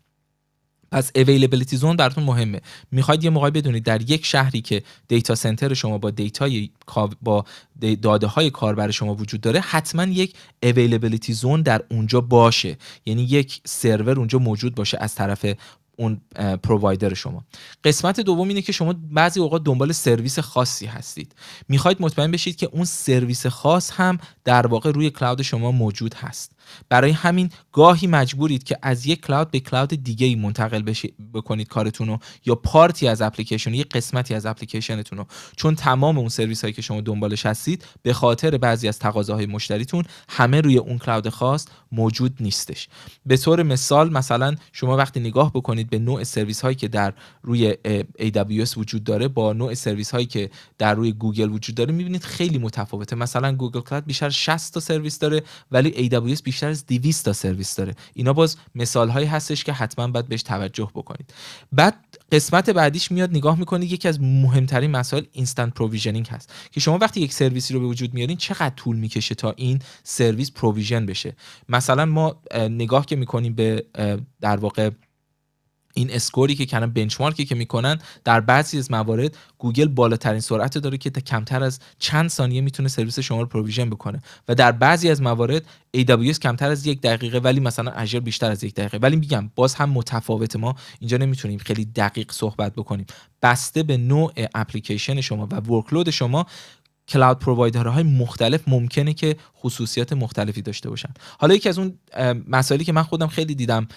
[0.91, 2.62] پس availability zone براتون مهمه.
[2.91, 6.69] می‌خواید یه موقعی بدونید در یک شهری که data center شما با دیتای
[7.21, 7.45] با
[8.01, 12.77] داده های کاربر شما وجود داره حتما یک availability zone در اونجا باشه.
[13.06, 15.45] یعنی یک سرور اونجا موجود باشه از طرف
[15.95, 16.21] اون
[16.63, 17.45] provider شما.
[17.84, 21.36] قسمت دوم اینه که شما بعضی اوقات دنبال سرویس خاصی هستید.
[21.69, 26.51] می‌خواید مطمئن بشید که اون سرویس خاص هم در واقع روی cloud شما موجود هست.
[26.89, 30.93] برای همین گاهی مجبورید که از یک cloud به cloud دیگه ای منتقل
[31.34, 36.17] بکنید کارتون رو یا part ی از اپلیکیشن یک قسمتی از اپلیکیشنتون رو چون تمام
[36.17, 40.78] اون سرویس هایی که شما دنبالش هستید به خاطر بعضی از تقاضاهای مشتریتون همه روی
[40.78, 42.88] اون cloud خاص موجود نیستش.
[43.26, 47.74] به طور مثال مثلا شما وقتی نگاه بکنید به نوع سرویس هایی که در روی
[48.19, 52.58] AWS وجود داره با نوع سرویس هایی که در روی گوگل وجود داره می‌بینید خیلی
[52.58, 53.15] متفاوته.
[53.15, 57.76] مثلا گوگل cloud بیشتر 60 تا سرویس داره ولی AWS بیشتر از 200 تا سرویس
[57.76, 57.95] داره.
[58.13, 61.34] اینا باز مثال هایی هستش که حتما باید بهش توجه بکنید.
[61.71, 61.95] بعد
[62.32, 66.54] قسمت بعدیش میاد نگاه می‌کنید یکی از مهمترین مسائل instant provisioning هست.
[66.71, 70.52] که شما وقتی یک سرویسی رو به وجود میارین چقدر طول می‌کشه تا این سرویس
[70.51, 71.36] provision بشه؟
[71.69, 73.86] مثلا ما نگاه که می‌کنیم به
[74.41, 74.89] در واقع
[75.93, 80.39] این score ی که کنن benchmark ی که می‌کنن در بعضی از موارد گوگل بالاترین
[80.39, 84.21] سرعت داره که کمتر از چند ثانیه می‌تونه سرویس شما رو provision بکنه.
[84.47, 85.65] و در بعضی از موارد
[85.97, 88.97] AWS کمتر از یک دقیقه ولی مثلا اژر بیشتر از یک دقیقه.
[88.97, 93.06] ولی میگم باز هم متفاوت ما اینجا نمی‌تونیم خیلی دقیق صحبت بکنیم.
[93.41, 96.45] بسته به نوع اپلیکیشن شما و ورکلود شما
[97.08, 101.10] کلاود پرووایدرهای مختلف ممکنه که خصوصیات مختلفی داشته باشن.
[101.39, 101.99] حالا یکی از اون
[102.47, 103.88] مسائلی که من خودم خیلی دیدم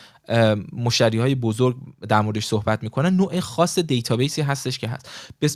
[0.72, 1.76] مشتری های بزرگ
[2.08, 3.16] در موردش صحبت می‌کنن.
[3.16, 5.08] نوع خاص دیتابیسی هستش که هست.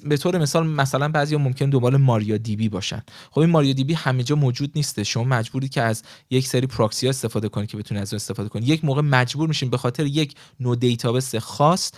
[0.04, 3.02] به طور مثال مثلا بعضی ممکن دنبال MariaDB باشن.
[3.30, 5.04] خب این MariaDB همه جا موجود نیسته.
[5.04, 8.48] شما مجبورید که از یک سری پراکسی ها استفاده کنید که بتونید از اون استفاده
[8.48, 8.68] کنید.
[8.68, 11.92] یک موقع مجبور میشین به خاطر یک نوع database خاص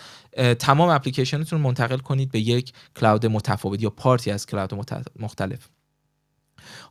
[0.59, 5.69] تمام اپلیکیشنتون منتقل کنید به یک cloud متفاوت یا partی از cloud مختلف.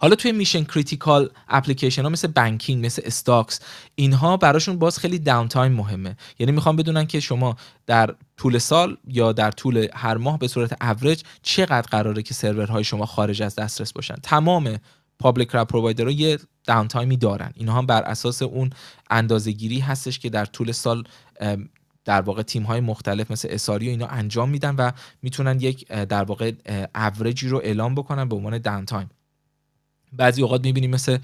[0.01, 3.61] حالا توی mission critical اپلیکیشن ها مثل banking مثل stocks
[3.95, 6.17] اینها براشون باز خیلی downtime مهمه.
[6.39, 10.83] یعنی می‌خوام بدونن که شما در طول سال یا در طول هر ماه به صورت
[10.83, 14.15] اوریج چقدر قراره که سرورهای شما خارج از دسترس باشن.
[14.23, 14.79] تمام
[15.19, 17.53] public cloud provider ها یه downtime ی دارن.
[17.55, 18.71] اینها هم بر اساس اون
[19.11, 21.05] اندازه گیری هستش که در طول سال
[22.05, 24.91] در واقع تیم های مختلف مثل SRE و اینا انجام میدن و
[25.23, 26.53] می‌تونن یک در واقع
[26.95, 29.11] اوریجی رو اعلام بکنن به عنوان downtime
[30.13, 31.19] بعضی اوقات می‌بینیم مثل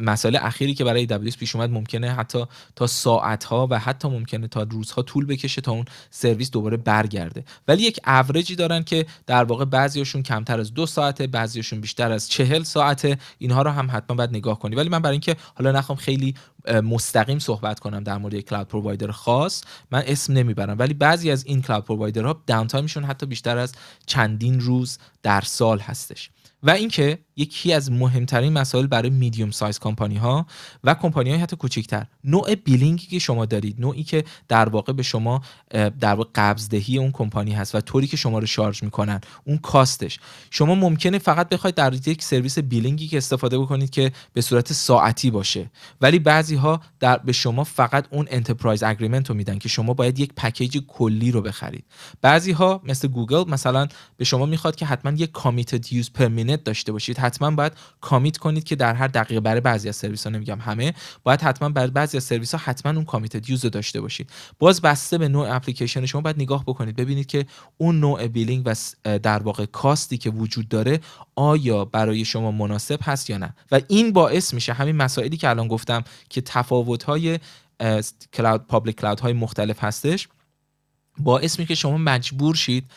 [0.00, 2.44] مسئله اخیری که برای AWS پیش اومد ممکنه حتی
[2.76, 7.44] تا ساعت ها و حتی ممکنه تا روزها طول بکشه تا اون سرویس دوباره برگرده.
[7.68, 12.28] ولی یک اوریجی دارن که در واقع بعضیاشون کمتر از دو ساعته بعضیاشون بیشتر از
[12.28, 13.18] چهل ساعته.
[13.38, 14.76] اینها رو هم حتما باید نگاه کنی.
[14.76, 16.34] ولی من برای اینکه حالا نخوام خیلی
[16.82, 20.78] مستقیم صحبت کنم در مورد cloud provider خاص من اسم نمی‌برم.
[20.78, 23.72] ولی بعضی از این cloud provider ها downtime شون حتی بیشتر از
[24.06, 26.30] چندین روز در سال هستش.
[26.62, 30.46] و اینکه یکی از مهمترین مسائل برای medium size کمپانی ها
[30.84, 32.06] و کمپانی های حتی کوچکتر.
[32.24, 35.42] نوع billing ی که شما دارید نوعی که در واقع به شما
[36.00, 39.92] در واقع قبضدهی اون کمپانی هست و طوری که شما رو شارژ می‌کنن اون cost
[39.92, 40.18] ش.
[40.50, 44.72] شما ممکنه فقط بخواید در یک سرویس billing ی که استفاده بکنید که به صورت
[44.72, 45.70] ساعتی باشه
[46.00, 50.18] ولی بعضی ها در به شما فقط اون enterprise agreement رو میدن که شما باید
[50.18, 51.84] یک پکیج کلی رو بخرید.
[52.22, 56.28] بعضی ها مثل گوگل مثلا به شما می‌خواد که حتما یک committed use per
[56.64, 57.18] داشته باشید.
[57.28, 60.94] حتما باید commit کنید که در هر دقیقه برای بعضی از سرویس ها نمیگم همه
[61.22, 64.30] باید حتما برای بعضی از سرویس ها حتما اون committed use داشته باشید.
[64.58, 67.46] باز بسته به نوع اپلیکیشن شما باید نگاه بکنید ببینید که
[67.78, 68.74] اون نوع billing و
[69.18, 71.00] در واقع cost ی که وجود داره
[71.36, 73.54] آیا برای شما مناسب هست یا نه.
[73.72, 77.38] و این باعث میشه همین مسائلی که الان گفتم که تفاوت های
[78.32, 80.28] cloud public cloud های مختلف هستش
[81.18, 82.90] باعث میشه که شما مجبور شید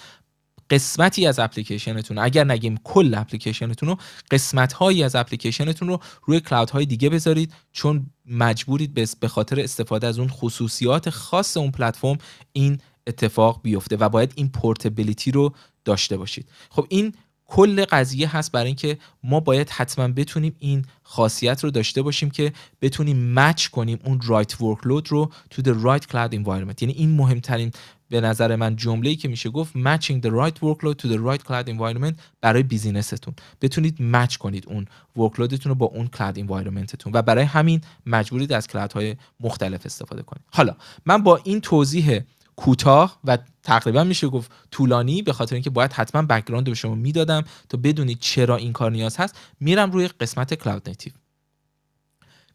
[0.71, 3.97] قسمتی از اپلیکیشنتون اگر نگیم کل اپلیکیشنتون رو
[4.31, 10.07] قسمت هایی از اپلیکیشنتون رو روی کلاود های دیگه بذارید چون مجبورید به خاطر استفاده
[10.07, 12.17] از اون خصوصیات خاص اون پلتفرم
[12.53, 15.53] این اتفاق بیفته و باید این پورتبیلیتی رو
[15.85, 16.49] داشته باشید.
[16.69, 17.13] خب این
[17.45, 22.53] کل قضیه هست برای اینکه ما باید حتما بتونیم این خاصیت رو داشته باشیم که
[22.81, 26.81] بتونیم مچ کنیم اون رایت ورکلود رو تو the right cloud environment.
[26.81, 27.71] یعنی این مهمترین
[28.11, 31.67] به نظر من جمله‌ای که میشه گفت matching the right workload to the right cloud
[31.67, 34.85] environment برای business تون بتونید match کنید اون
[35.17, 39.15] workload تون رو با اون cloud environment تون و برای همین مجبورید از cloud های
[39.39, 40.43] مختلف استفاده کنید.
[40.51, 42.19] حالا من با این توضیح
[42.55, 47.43] کوتاه و تقریبا میشه گفت طولانی به خاطر اینکه باید حتما background به شما می‌دادم
[47.69, 51.13] تا بدونید چرا این کار نیاز هست میرم روی قسمت cloud native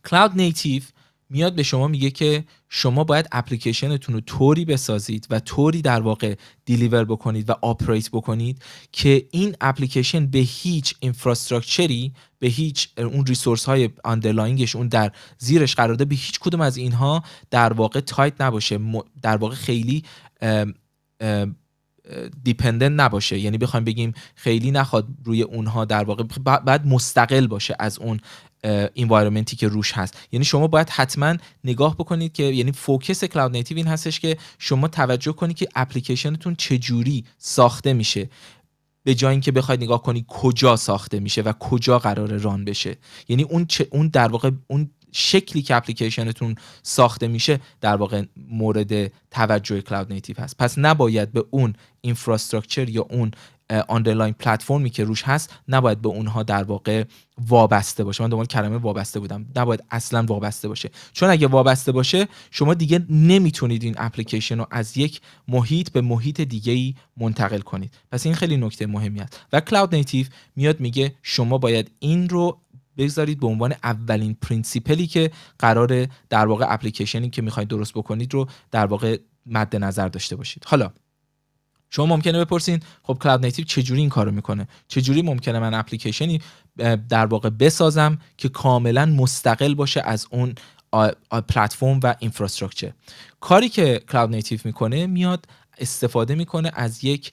[0.04, 0.82] cloud native
[1.30, 6.34] میاد به شما میگه که شما باید اپلیکیشنتون رو طوری بسازید و طوری در واقع
[6.64, 8.62] deliver بکنید و operate بکنید
[8.92, 14.88] که این اپلیکیشن به هیچ infrastructure ی به هیچ اون resource های underlying ش اون
[14.88, 18.80] در زیرش قرار ده به هیچ کدوم از اینها در واقع tight نباشه
[19.22, 20.04] در واقع خیلی
[22.42, 23.38] dependent نباشه.
[23.38, 28.20] یعنی بخوایم بگیم خیلی نخواد روی اونها در واقع بعد مستقل باشه از اون
[28.64, 30.18] environment ی که روش هست.
[30.32, 34.88] یعنی شما باید حتما نگاه بکنید که یعنی focus cloud native این هستش که شما
[34.88, 38.30] توجه کنید که اپلیکیشنتون چجوری ساخته میشه.
[39.02, 42.96] به جای اینکه بخواید نگاه کنید کجا ساخته میشه و کجا قرار run بشه.
[43.28, 49.80] یعنی اون اون در واقع اون شکلی که اپلیکیشنتون ساخته میشه در واقع مورد توجه
[49.80, 50.56] cloud native هست.
[50.56, 53.30] پس نباید به اون infrastructure یا اون
[53.88, 57.04] underlying پلتفرمی که روش هست نباید به اونها در واقع
[57.48, 58.24] وابسته باشه.
[58.24, 59.46] من دنبال کلمه وابسته بودم.
[59.56, 60.90] نباید اصلا وابسته باشه.
[61.12, 66.40] چون اگه وابسته باشه شما دیگه نمی‌تونید این اپلیکیشن رو از یک محیط به محیط
[66.40, 67.94] دیگه ای منتقل کنید.
[68.12, 70.26] پس این خیلی نکته مهمی است و cloud native
[70.56, 72.60] میاد میگه شما باید این رو
[72.98, 78.34] بگذارید به عنوان اولین principle ی که قرار در واقع اپلیکیشنی که می‌خواید درست بکنید
[78.34, 80.64] رو در واقع مد نظر داشته باشید.
[80.66, 80.90] حالا
[81.96, 86.40] شما ممکنه بپرسین خب cloud native چجوری این کارو می‌کنه؟ چجوری ممکنه من اپلیکیشنی
[87.08, 90.54] در واقع بسازم که کاملا مستقل باشه از اون
[91.48, 92.92] پلتفرم و infrastructure
[93.40, 95.46] کاری که cloud native می‌کنه میاد
[95.78, 97.32] استفاده می‌کنه از یک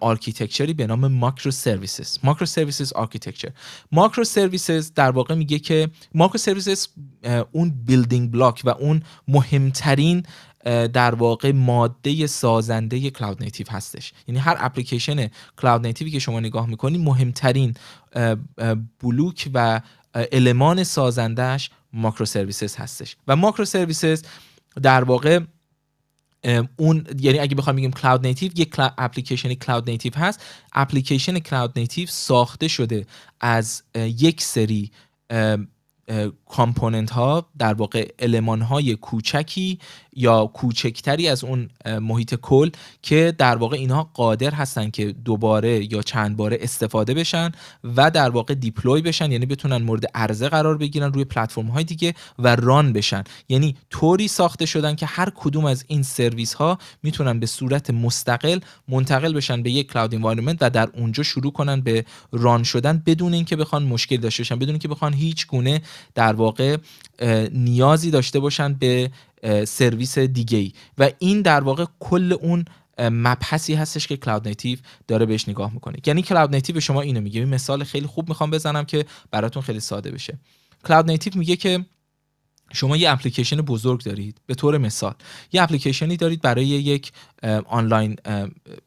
[0.00, 3.50] architecture ی به نام microservices microservices architecture
[3.92, 6.88] microservices در واقع میگه که microservices
[7.52, 10.22] اون building block و اون مهمترین
[10.64, 14.12] در واقع ماده سازنده cloud native هستش.
[14.28, 17.74] یعنی هر اپلیکیشن cloud native ی که شما نگاه می‌کنید مهمترین
[19.00, 19.80] بلوک و
[20.14, 23.16] المان سازندهش microservices هستش.
[23.28, 24.22] و microservices
[24.82, 25.40] در واقع
[26.76, 30.44] اون یعنی اگه بخوام بگیم cloud native یک اپلیکیشن cloud native هست.
[30.72, 33.06] اپلیکیشن cloud native ساخته شده
[33.40, 34.90] از یک سری
[36.46, 39.78] کامپوننت ها در واقع علمان های کوچکی
[40.16, 41.68] یا کوچکتری از اون
[42.00, 42.70] محیط کل
[43.02, 47.52] که در واقع اینها قادر هستن که دوباره یا چند باره استفاده بشن
[47.96, 52.14] و در واقع دیپلوی بشن یعنی بتونن مورد عرضه قرار بگیرن روی پلتفرم های دیگه
[52.38, 53.24] و ران بشن.
[53.48, 58.58] یعنی طوری ساخته شدن که هر کدوم از این سرویس ها می‌تونن به صورت مستقل
[58.88, 63.34] منتقل بشن به یک cloud environment و در اونجا شروع کنن به run شدن بدون
[63.34, 65.80] اینکه بخوان مشکل داشته باشن بدون اینکه بخوان هیچ گونه
[66.14, 66.76] در واقع
[67.52, 69.10] نیازی داشته باشن به
[69.66, 72.64] سرویس دیگه ای و این در واقع کل اون
[72.98, 75.96] مبحثی هستش که cloud native داره بهش نگاه می‌کنه.
[76.06, 77.44] یعنی cloud native به شما اینو میگه.
[77.44, 80.38] مثال خیلی خوب می‌خوام بزنم که براتون خیلی ساده بشه.
[80.84, 81.84] cloud native میگه که
[82.72, 84.40] شما یه اپلیکیشن بزرگ دارید.
[84.46, 85.14] به طور مثال
[85.52, 87.12] یه اپلیکیشنی دارید برای یک
[87.66, 88.16] آنلاین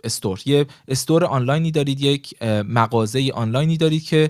[0.03, 0.41] استور.
[0.45, 4.29] یه استور آنلاینی دارید یک مغازه آنلاینی دارید که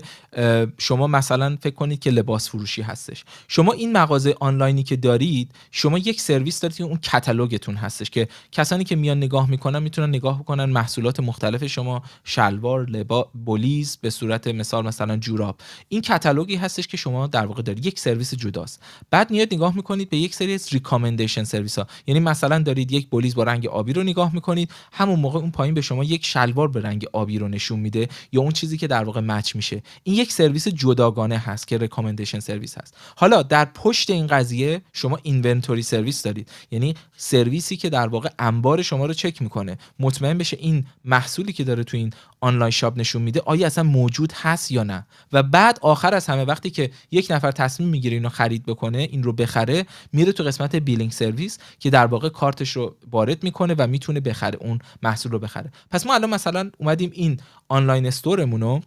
[0.78, 3.24] شما مثلا فکر کنید که لباس فروشی هستش.
[3.48, 8.28] شما این مغازه آنلاینی که دارید شما یک سرویس دارید که اون کتالوگتون هستش که
[8.52, 14.10] کسانی که میان نگاه می‌کنن می‌تونن نگاه بکنن محصولات مختلف شما شلوار لبا بولیز به
[14.10, 15.56] صورت مثال مثلا جوراب.
[15.88, 17.86] این کتالوگی هستش که شما در واقع دارید.
[17.86, 18.82] یک سرویس جداست.
[19.10, 23.08] بعد میاد نگاه می‌کنید به یک سری از recommendation service ها یعنی مثلا دارید یک
[23.08, 26.68] بولیز با رنگ آبی رو نگاه می‌کنید همون موقع اون پایین به شما یک شلوار
[26.68, 29.82] به رنگ آبی رو نشون میده یا اون چیزی که در واقع match میشه.
[30.02, 32.96] این یک سرویس جداگانه هست که recommendation service هست.
[33.16, 36.48] حالا در پشت این قضیه شما inventory service دارید.
[36.70, 39.78] یعنی سرویسی که در واقع انبار شما رو چک می‌کنه.
[39.98, 44.32] مطمئن بشه این محصولی که داره تو این online shop نشون میده آیا اصلا موجود
[44.32, 45.06] هست یا نه.
[45.32, 49.22] و بعد آخر از همه وقتی که یک نفر تصمیم می‌گیره اینو خرید بکنه این
[49.22, 53.86] رو بخره میره تو قسمت billing service که در واقع کارتش رو وارد می‌کنه و
[53.98, 55.70] می‌تونه بخره اون محصول رو بخره.
[55.90, 58.80] پس ما الان مثلا اومدیم این online store مون رو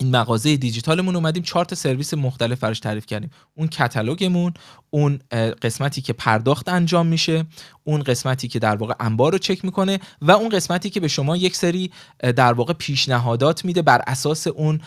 [0.00, 3.30] این مغازه دیجیتالمون اومدیم چهار تا سرویس مختلف فرش تعریف کردیم.
[3.54, 4.54] اون کتالوگمون
[4.94, 5.18] اون
[5.62, 7.44] قسمتی که پرداخت انجام میشه
[7.84, 11.36] اون قسمتی که در واقع انبار رو چک می‌کنه و اون قسمتی که به شما
[11.36, 14.80] یک سری در واقع پیشنهادات میده بر اساس اون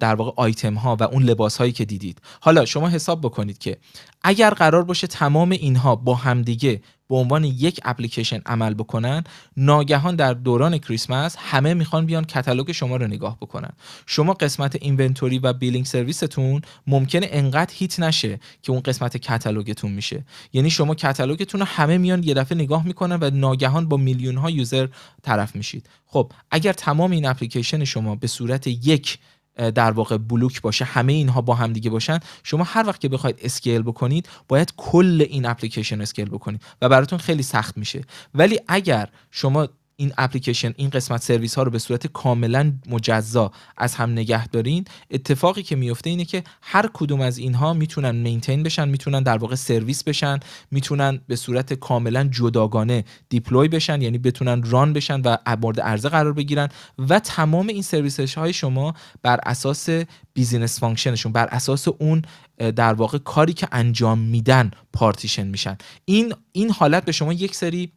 [0.00, 2.20] در واقع آیتم ها و اون لباس هایی که دیدید.
[2.40, 3.76] حالا شما حساب بکنید که
[4.22, 9.24] اگر قرار باشه تمام اینها با همدیگه به عنوان یک اپلیکیشن عمل بکنن
[9.56, 13.70] ناگهان در دوران کریسمس همه می‌خوان بیان کتالوگ شما رو نگاه بکنن.
[14.06, 19.92] شما قسمت inventory و billing service تون ممکنه انقدر hit نشه که اون قسمت کتالوگتون
[19.92, 20.24] میشه.
[20.52, 24.50] یعنی شما کتالوگتون رو همه میان یه دفعه نگاه می‌کنن و ناگهان با میلیون ها
[24.50, 24.88] user
[25.22, 25.88] طرف میشید.
[26.06, 29.18] خب اگر تمام این اپلیکیشن شما به صورت یک
[29.56, 33.38] در واقع block باشه همه اینها با هم دیگه باشن شما هر وقت که بخواید
[33.42, 38.04] scale بکنید باید کل این application scale بکنید و براتون خیلی سخت میشه.
[38.34, 43.94] ولی اگر شما این اپلیکیشن این قسمت سرویس ها رو به صورت کاملا مجزا از
[43.94, 44.84] هم نگه دارین.
[45.10, 49.54] اتفاقی که میفته اینه که هر کدوم از اینها می‌تونن maintain بشن می‌تونن در واقع
[49.54, 50.40] سرویس بشن
[50.70, 56.32] می‌تونن به صورت کاملا جداگانه deploy بشن یعنی بتونن run بشن و مورد عرضه قرار
[56.32, 56.68] بگیرن
[56.98, 59.88] و تمام این سرویس های شما بر اساس
[60.34, 62.22] business function شون بر اساس اون
[62.58, 65.78] در واقع کاری که انجام میدن پارتیشن میشن.
[66.04, 67.92] این این حالت به شما یک سری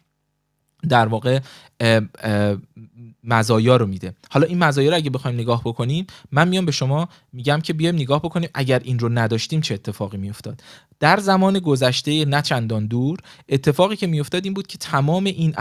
[0.90, 1.40] در واقع
[3.24, 4.14] مزایا رو میده.
[4.30, 7.96] حالا این مزایا رو اگه بخوایم نگاه بکنیم من میام به شما میگم که بیایم
[7.96, 10.64] نگاه بکنیم اگر این رو نداشتیم چه اتفاقی میافتاد.
[11.00, 13.20] در زمان گذشته نه چندان دور
[13.50, 15.56] اتفاقی که میافتاد این بود که تمام این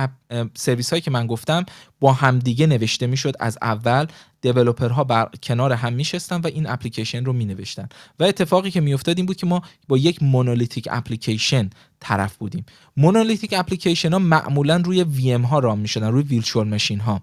[0.55, 1.67] سرویس هایی که من گفتم
[2.01, 3.35] با همدیگه نوشته می‌شد.
[3.41, 4.07] از اول
[4.41, 7.89] developer ها بر کنار هم میشستن و این اپلیکیشن رو مینوشتن.
[8.21, 11.71] و اتفاقی که میافتاد این بود که ما با یک monolithic application
[12.01, 12.67] طرف بودیم.
[12.97, 17.23] monolithic application ها معمولا روی VM ها run می‌شدن روی virtual machine ها.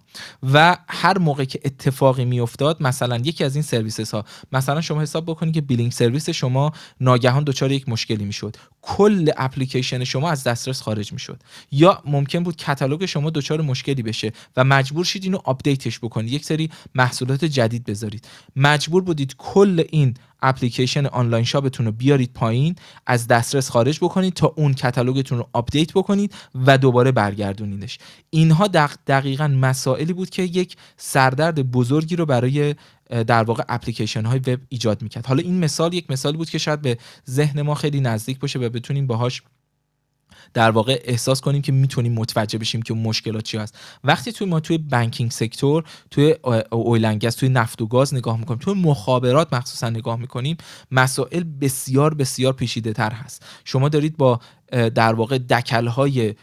[0.53, 5.25] و هر موقع که اتفاقی میافتاد مثلا یکی از این services ها مثلا شما حساب
[5.25, 6.71] بکنید که billing service شما
[7.01, 8.55] ناگهان دچار یک مشکلی می‌شد.
[8.81, 11.43] کل اپلیکیشن شما از دسترس خارج می‌شد.
[11.71, 16.33] یا ممکن بود کتالوگ شما دچار مشکلی بشه و مجبور شید اینو update ش بکنید.
[16.33, 18.27] یک سری محصولات جدید بذارید.
[18.55, 20.13] مجبور بودید کل این
[20.47, 22.75] application online shop تون رو بیارید پایین
[23.05, 26.33] از دسترس خارج بکنید تا اون کتالوگتون رو update بکنید
[26.65, 27.97] و دوباره برگردونیدش
[28.29, 28.67] اینها
[29.07, 32.75] دقیقا مسائلی بود که یک سردرد بزرگی رو برای
[33.09, 35.25] در واقع اپلیکیشن های وب ایجاد می‌کرد.
[35.25, 36.97] حالا این مثال یک مثال بود که شاید به
[37.29, 39.41] ذهن ما خیلی نزدیک باشه و بتونیم باهاش
[40.53, 43.77] در واقع احساس کنیم که می‌تونیم متوجه بشیم که مشکلات چی هست.
[44.03, 46.35] وقتی توی ما توی بانکینگ سکتور توی
[46.71, 50.57] اویلنگز توی نفت و گاز نگاه می‌کنیم توی مخابرات مخصوصا نگاه می‌کنیم
[50.91, 53.45] مسائل بسیار بسیار پیچیده تر هست.
[53.65, 54.39] شما دارید با
[54.71, 56.35] در واقع دکل های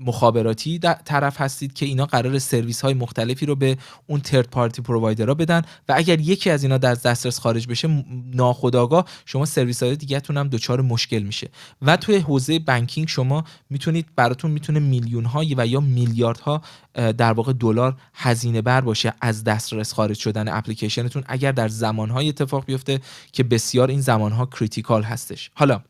[0.00, 3.76] مخابراتی طرف هستید که اینا قرار سرویس های مختلفی رو به
[4.06, 8.04] اون third party provider ها بدن و اگر یکی از اینا در دسترس خارج بشه
[8.34, 11.50] ناخودآگاه شما سرویس های دیگه هم دچار مشکل میشه.
[11.82, 16.62] و توی حوزه banking شما می‌تونید براتون می‌تونه میلیون های و یا میلیاردها
[16.94, 22.64] در واقع دلار هزینه بر باشه از دسترس خارج شدن اپلیکیشنتون اگر در زمانهای اتفاق
[22.64, 23.00] بیفته
[23.32, 25.50] که بسیار این زمانها critical هستش.
[25.54, 25.80] حالا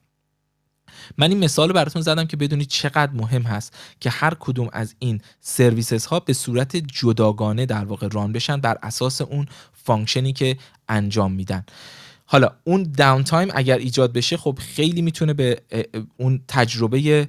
[1.18, 4.94] من این مثال رو براتون زدم که بدونید چقدر مهم هست که هر کدوم از
[4.98, 10.32] این services ها به صورت جداگانه در واقع run بشن بر اساس اون function ی
[10.32, 10.56] که
[10.88, 11.64] انجام میدن.
[12.26, 15.60] حالا اون downtime اگر ایجاد بشه خب خیلی می‌تونه به
[16.16, 17.28] اون تجربه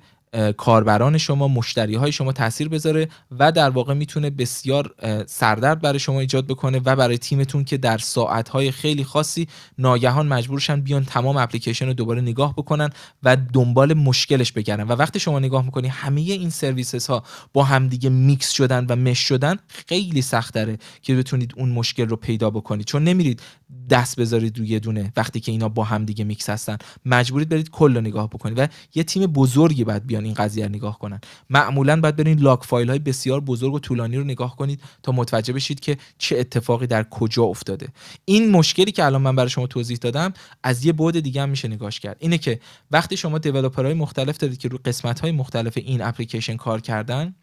[0.57, 3.07] کاربران شما مشتری های شما تاثیر بذاره
[3.39, 4.95] و در واقع می‌تونه بسیار
[5.27, 10.27] سردرد برای شما ایجاد بکنه و برای تیمتون که در ساعت های خیلی خاصی ناگهان
[10.27, 12.89] مجبورشن بیان تمام اپلیکیشن رو دوباره نگاه بکنن
[13.23, 14.83] و دنبال مشکلش بگردن.
[14.83, 17.23] و وقتی شما نگاه می‌کنی همه این services ها
[17.53, 22.15] با همدیگه میکس شدن و mesh شدن خیلی سخت داره که بتونید اون مشکل رو
[22.15, 22.86] پیدا بکنید.
[22.86, 23.41] چون نمیرید
[23.89, 26.77] دست بذارید روی دونه وقتی که اینا با هم دیگه میکس هستن.
[27.05, 28.59] مجبورید برید کل نگاه بکنید.
[28.59, 31.21] و یه تیم بزرگی باید بیان این قضیه رو نگاه کنن.
[31.49, 35.53] معمولا باید برین log file های بسیار بزرگ و طولانی رو نگاه کنید تا متوجه
[35.53, 37.88] بشید که چه اتفاقی در کجا افتاده.
[38.26, 41.67] این مشکلی که الان من برای شما توضیح دادم از یه بعد دیگه هم میشه
[41.67, 42.17] نگاش کرد.
[42.19, 42.59] اینه که
[42.91, 47.36] وقتی شما developer های مختلف دارید که رو قسمت های مختلف این اپلیکیشن کار کردن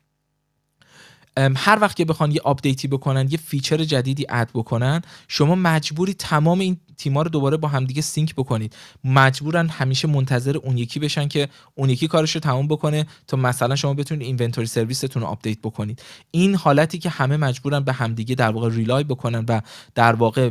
[1.36, 6.14] هر وقت که بخوان یه update ی بکنن یه feature جدیدی add بکنن شما مجبوری
[6.14, 8.76] تمام این تیما رو دوباره با همدیگه sync بکنید.
[9.04, 13.76] مجبورن همیشه منتظر اون یکی بشن که اون یکی کارش رو تموم بکنه تا مثلا
[13.76, 16.02] شما بتونید inventory service تون رو update بکنید.
[16.30, 19.60] این حالتی که همه مجبورن به همدیگه در واقع rely بکنن و
[19.94, 20.50] در واقع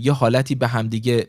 [0.00, 1.28] یه حالتی به همدیگه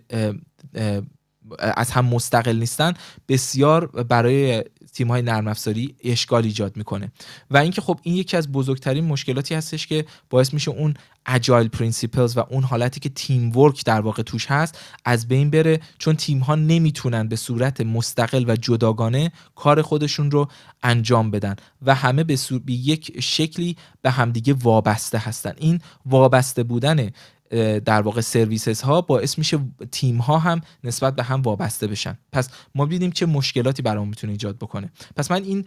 [1.60, 2.94] از هم مستقل نیستن
[3.28, 4.64] بسیار برای
[4.94, 7.12] تیم های نرم افزاری اشکال ایجاد می‌کنه.
[7.52, 10.94] و اینکه خب این یکی از بزرگترین مشکلاتی هستش که باعث میشه اون
[11.26, 15.80] agile principles و اون حالتی که teamwork در واقع توش هست از بین بره.
[15.98, 20.48] چون تیم ها نمی‌تونن به صورت مستقل و جداگانه کار خودشون رو
[20.84, 22.38] انجام بدن و همه به,
[22.68, 25.54] یک شکلی به همدیگه وابسته هستن.
[25.58, 27.10] این وابسته بودن
[27.86, 29.60] در واقع services ها باعث میشه
[29.92, 32.18] تیم ها هم نسبت به هم وابسته بشن.
[32.32, 34.92] پس ما دیدیم چه مشکلاتی برامون می‌تونه ایجاد بکنه.
[35.16, 35.66] پس من این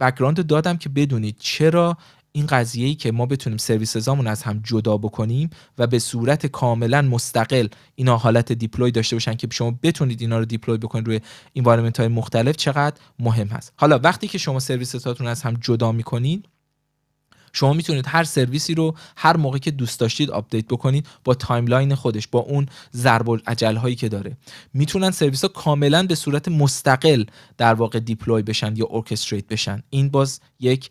[0.00, 1.96] background دادم که بدونید چرا
[2.32, 6.46] این قضیه ای که ما بتونیم services امون از هم جدا بکنیم و به صورت
[6.46, 11.20] کاملا مستقل اینا حالت deploy داشته باشن که شما بتونید اینا رو deploy بکنید روی
[11.54, 13.72] environment های مختلف چقدر مهم هست.
[13.76, 16.48] حالا وقتی که شما سرویساتون از هم جدا می‌کنید
[17.52, 22.28] شما می‌تونید هر سرویسی رو هر موقع که دوست داشتید آپدیت بکنید با timeline خودش
[22.28, 24.36] با اون ضرب العجل هایی که داره.
[24.74, 27.24] می‌تونن سرویس ها کاملا به صورت مستقل
[27.58, 29.82] در واقع deploy بشن یا orchestrate بشن.
[29.90, 30.90] این باز یک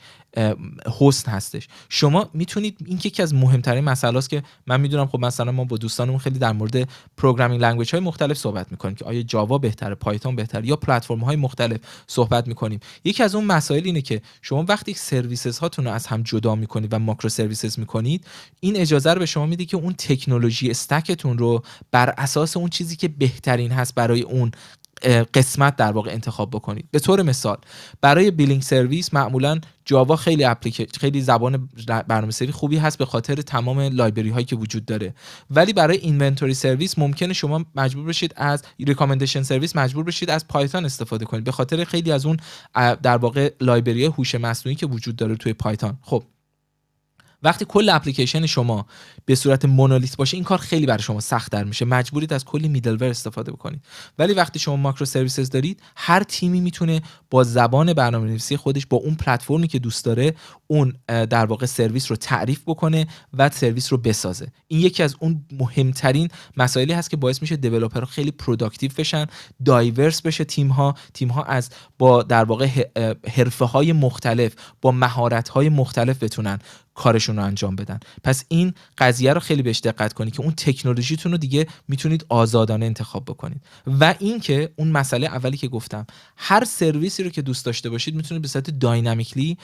[1.02, 1.68] هست هستش.
[1.90, 5.64] شما می‌تونید این که یکی از مهمترین مسئله است که من می‌دونم خب مثلا ما
[5.64, 9.96] با دوستانمون خیلی در مورد programming language های مختلف صحبت می‌کنیم که آیا Java بهتره
[9.96, 12.80] Python بهتره یا پلتفرم های مختلف صحبت می‌کنیم.
[13.04, 16.94] یکی از اون مسائل اینه که شما وقتی services هاتون رو از هم جدا می‌کنید
[16.94, 18.26] و microservices می‌کنید
[18.60, 22.70] این اجازه رو به شما میده که اون technology stack تون رو بر اساس اون
[22.70, 24.52] چیزی که بهترین هست برای اون
[25.34, 26.86] قسمت در واقع انتخاب بکنید.
[26.92, 27.58] به طور مثال
[28.02, 30.48] برای billing service معمولا Java خیلی
[31.00, 35.14] خیلی زبان برنامه‌نویسی خوبی هست به خاطر تمام library هایی که وجود داره.
[35.50, 40.86] ولی برای inventory service ممکنه شما مجبور بشید از recommendation service مجبور بشید از Python
[40.86, 41.44] استفاده کنید.
[41.44, 42.38] به خاطر خیلی از اون
[43.04, 45.98] در واقع library هوش مصنوعی که وجود داره توی Python.
[46.02, 46.24] خب
[47.44, 48.86] وقتی کل اپلیکیشن شما
[49.26, 51.86] به صورت monolith باشه این کار خیلی برای شما سخت در میشه.
[51.86, 53.82] مجبورید از کلی middle استفاده بکنید.
[54.20, 59.68] ولی وقتی شما microservices دارید هر تیمی می‌تونه با زبان برنامه‌نویسی خودش با اون پلتفرمی
[59.68, 60.36] که دوست داره
[60.68, 64.48] اون در واقع سرویس رو تعریف بکنه و سرویس رو بسازه.
[64.68, 69.26] این یکی از اون مهمترین مسائلی هست که باعث میشه developer ها خیلی productive بشن
[69.66, 72.88] diverse بشه تیم ها تیم ها از با در واقع
[73.36, 76.60] حرفه های مختلف با مهارت های مختلف بتونن
[76.94, 78.00] کارشون رو انجام بدن.
[78.24, 82.86] پس این قضیه رو خیلی بهش دقت کنید که اون تکنولوژیتون رو دیگه می‌تونید آزادانه
[82.86, 83.62] انتخاب بکنید.
[84.00, 86.06] و اینکه اون مسئله اولی که گفتم
[86.38, 89.58] هر سرویسی رو که دوست داشته باشید می‌تونید به صورت dynamically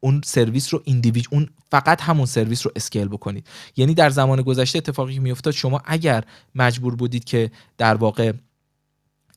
[0.00, 3.46] اون سرویس رو individ اون فقط همون سرویس رو scale بکنید.
[3.76, 6.24] یعنی در زمان گذشته اتفاقی که میافتاد شما اگر
[6.54, 8.32] مجبور بودید که در واقع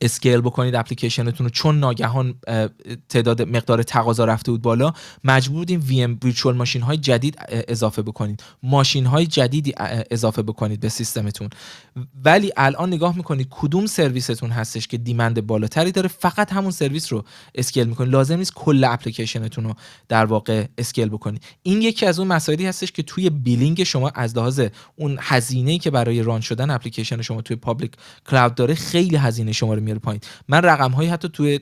[0.01, 1.49] scale بکنید اپلیکیشنتون رو.
[1.49, 2.35] چون ناگهان
[3.09, 4.93] تعداد مقدار تقاضا رفته بود بالا
[5.23, 7.37] مجبور بودیم VM virtual machine های جدید
[7.67, 8.43] اضافه بکنید.
[8.63, 9.73] ماشین های جدیدی
[10.11, 11.49] اضافه بکنید به سیستمتون.
[12.23, 17.23] ولی الان نگاه می‌کنید کدوم سرویستون هستش که demand بالاتری داره؟ فقط همون سرویس رو
[17.55, 18.11] scale می‌کنید.
[18.11, 19.73] لازم نیست کل اپلیکیشنتون رو
[20.07, 21.43] در واقع scale بکنید.
[21.63, 24.61] این یکی از اون مسائلی هستش که توی billing شما از لحاظ
[24.95, 27.91] اون هزینه که برای run شدن اپلیکیشن شما توی public
[28.29, 30.21] cloud داره خیلی هزینه شما رو میاره پایین.
[30.47, 31.59] من رقم هایی حتی توی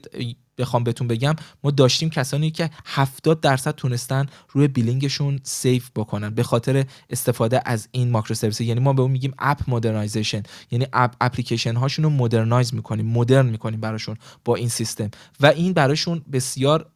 [0.58, 6.30] بخوام بهتون بگم ما داشتیم کسانی که 70 درصد تونستن روی billing شون save بکنن
[6.30, 10.42] به خاطر استفاده از این microservice یعنی ما به اون میگیم app modernization.
[10.70, 15.10] یعنی app اپلیکیشن هاشون رو modernize می‌کنیم مدرن می‌کنیم براشون با این سیستم.
[15.40, 16.86] و این براشون بسیار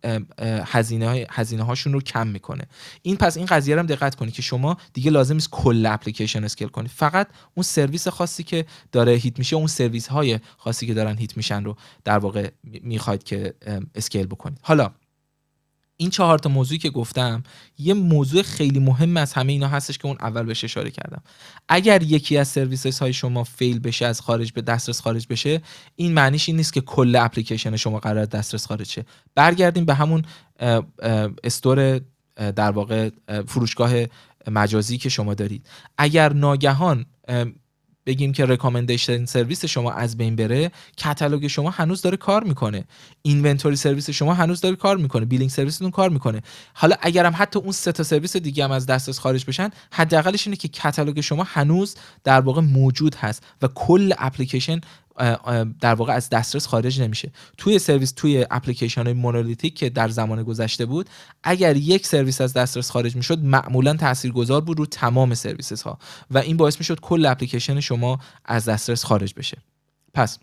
[0.67, 2.65] هزینه هزینه هاشون رو کم می‌کنه.
[3.03, 6.45] این پس این قضیه رو هم دقت کنید که شما دیگه لازم نیست کل اپلیکیشن
[6.45, 6.91] scale کنید.
[6.91, 11.37] فقط اون سرویس خاصی که داره hit میشه اون سرویس های خاصی که دارن hit
[11.37, 12.51] میشن رو در واقع
[12.83, 13.48] می‌خواید که
[13.95, 14.91] scale بکنید حالا
[16.01, 17.43] این چهار تا موضوعی که گفتم
[17.79, 21.23] یه موضوع خیلی مهم از همه اینا هستش که اون اول بهش اشاره کردم.
[21.69, 25.63] اگر یکی از سرویسز های شما فیل بشه از خارج به دسترس خارج بشه
[25.97, 29.05] این معنیش این نیست که کل اپلیکیشن شما قرار دسترس خارج شه.
[29.35, 30.23] برگردیم به همون
[31.45, 32.01] استور
[32.37, 33.11] در واقع
[33.47, 33.93] فروشگاه
[34.51, 35.67] مجازی که شما دارید.
[35.99, 37.07] اگر ناگهان
[38.09, 42.85] بگیم که رکامندیشن سرویس شما از بین بره کتالوگ شما هنوز داره کار می‌کنه.
[43.23, 45.25] inventory service شما هنوز داره کار می‌کنه.
[45.25, 46.43] billing service تون کار می‌کنه.
[46.75, 50.57] حالا اگرم حتی اون سه تا سرویس دیگه هم از دسترس خارج بشن حداقلش اینه
[50.57, 54.81] که catalog شما هنوز در واقع موجود هست و کل اپلیکیشن
[55.81, 57.31] در واقع از دسترس خارج نمیشه.
[57.57, 61.11] توی سرویس توی اپلیکیشن های monolithic که در زمان گذشته بود
[61.43, 65.99] اگر یک سرویس از دسترس خارج می‌شد معمولا تاثیرگذار بود رو تمام services ها
[66.31, 69.59] و این باعث می‌شد کل اپلیکیشن شما از دسترس خارج بشه.
[70.15, 70.39] پس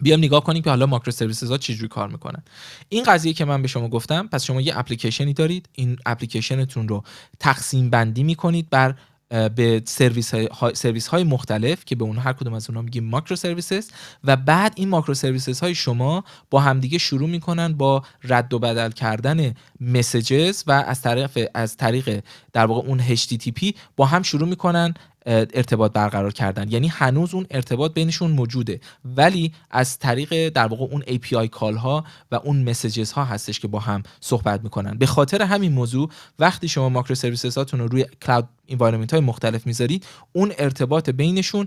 [0.00, 2.42] بیام نگاه کنیم که حالا microservices ها چجوری کار می‌کنن.
[2.88, 7.04] این قضیه که من به شما گفتم پس شما یه اپلیکیشنی دارید این اپلیکیشنتون رو
[7.40, 8.94] تقسیم بندی می‌کنید بر
[9.34, 13.90] به سرویس های, سرویس های مختلف که به اون هر کدوم از اونها میگیم microservices
[14.24, 19.54] و بعد این microservices های شما با همدیگه شروع می‌کنن با رد و بدل کردن
[19.80, 24.94] messages و از طریق از طریق در واقع اون HTTP با هم شروع می‌کنن
[25.26, 26.70] ارتباط برقرار کردن.
[26.70, 28.80] یعنی هنوز اون ارتباط بینشون موجوده.
[29.04, 33.68] ولی از طریق در واقع اون API کال ها و اون مسیجز ها هستش که
[33.68, 34.98] با هم صحبت می‌کنن.
[34.98, 39.66] به خاطر همین موضوع وقتی شما ماکرو سرویسز هاتون رو روی کلاود انوایرمنت های مختلف
[39.66, 41.66] می‌ذارید اون ارتباط بینشون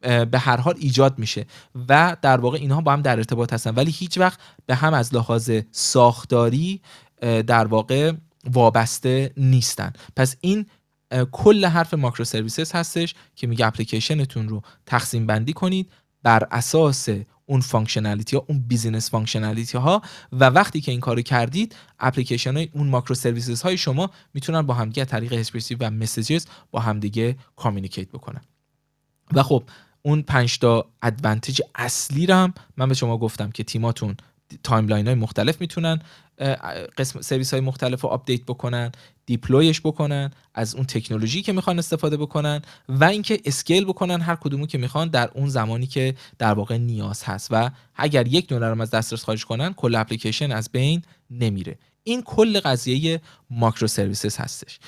[0.00, 1.46] به هر حال ایجاد میشه
[1.88, 3.74] و در واقع اینها با هم در ارتباط هستن.
[3.74, 6.80] ولی هیچ وقت به هم از لحاظ ساختاری
[7.46, 8.12] در واقع
[8.52, 9.92] وابسته نیستن.
[10.16, 10.66] پس این
[11.32, 15.90] کل حرف microservices هستش که میگه اپلیکیشنتون رو تقسیم بندی کنید
[16.22, 17.08] بر اساس
[17.46, 20.02] اون functionality ها اون business functionality ها.
[20.32, 25.04] و وقتی که این کارو کردید اپلیکیشن های اون microservices های شما می‌تونن با همدیگه
[25.04, 28.40] طریق اسپرسیو و messages با همدیگه communicate بکنن.
[29.32, 29.64] و خب
[30.02, 34.16] اون پنج تا advantage اصلی رو هم من به شما گفتم که تیماتون
[34.62, 35.98] timeline های مختلف می‌تونن
[36.98, 38.92] قسم سرویس های مختلف رو آپدیت بکنن
[39.26, 44.34] deploy ش بکنن از اون تکنولوژی که می‌خوان استفاده بکنن و اینکه scale بکنن هر
[44.34, 47.48] کدومو که می‌خوان در اون زمانی که در واقع نیاز هست.
[47.50, 51.78] و اگر یک دلار از دسترس خارج کنن کل اپلیکیشن از بین نمیره.
[52.04, 54.78] این کل قضیه microservices هستش.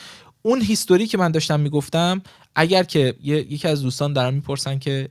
[0.43, 2.23] اون history که من داشتم می‌گفتم
[2.55, 5.09] اگر که یکی از دوستان دارن می‌پرسن که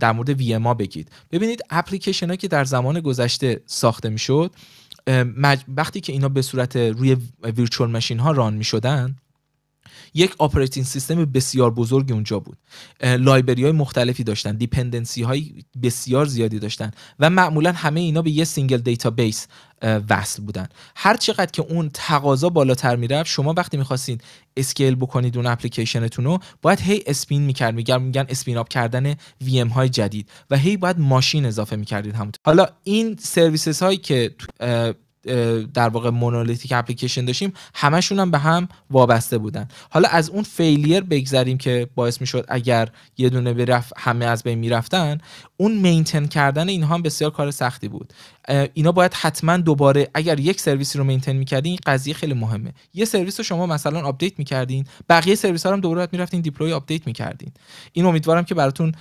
[0.00, 1.08] در مورد وی ما بگید.
[1.32, 4.50] ببینید اپلیکیشن که در زمان گذشته ساخته می‌شد
[5.76, 9.16] وقتی که اینا به صورت روی virtual machine ها run می شدن
[10.14, 12.58] یک operating system بسیار بزرگی اونجا بود.
[13.02, 15.52] library های مختلفی داشتن dependency های
[15.82, 19.46] بسیار زیادی داشتن و معمولا همه اینا به یه single database
[20.10, 20.68] وصل بودن.
[20.96, 24.20] هر چقدر که اون تقاضا بالاتر می‌رفت شما وقتی می‌خواستین
[24.56, 27.74] scale بکنید اون اپلیکیشنتون رو باید هی spin می‌کرد.
[27.74, 32.40] میگن میگن spin up کردن VM های جدید و هی باید ماشین اضافه می‌کردید همونطور.
[32.46, 34.34] حالا این services هایی که
[35.74, 39.68] در واقع monolithic application داشتیم همشون هم به هم وابسته بودن.
[39.90, 44.58] حالا از اون failure بگذریم که باعث می‌شد اگر یه دونه می‌رفت همه از بین
[44.58, 45.18] می‌رفتن
[45.56, 48.12] اون maintain کردن اینها هم بسیار کار سختی بود.
[48.74, 52.72] اینا باید حتما دوباره اگر یک سرویسی رو maintain می‌کردین این قضیه خیلی مهمه.
[52.94, 57.06] یه سرویس رو شما مثلا آپدیت می‌کردین بقیه سرویس ها هم دوباره می‌رفتین deploy آپدیت
[57.06, 57.52] می‌کردین.
[57.92, 58.92] این امیدوارم که براتون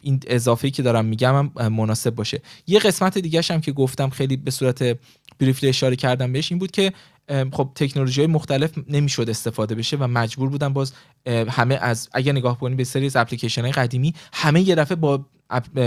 [0.00, 2.42] این اضافه که دارم میگم مناسب باشه.
[2.66, 4.98] یه قسمت دیگه هم که گفتم خیلی به صورت
[5.38, 6.92] بریفلی اشاره کردم بهش این بود که
[7.52, 10.92] خب تکنولوژی های مختلف نمی‌شد استفاده بشه و مجبور بودن باز
[11.26, 15.26] همه از اگر نگاه کنید به سری از اپلیکیشن های قدیمی همه یه دفعه با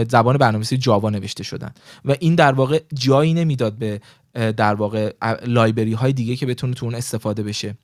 [0.09, 1.71] زبان برنامه‌نویسی جاوا نوشته شدن
[2.05, 4.01] و این در واقع جایی نمی‌داد به
[4.33, 5.13] در واقع
[5.45, 7.77] لایبری های دیگه که بتونه تو اون استفاده بشه.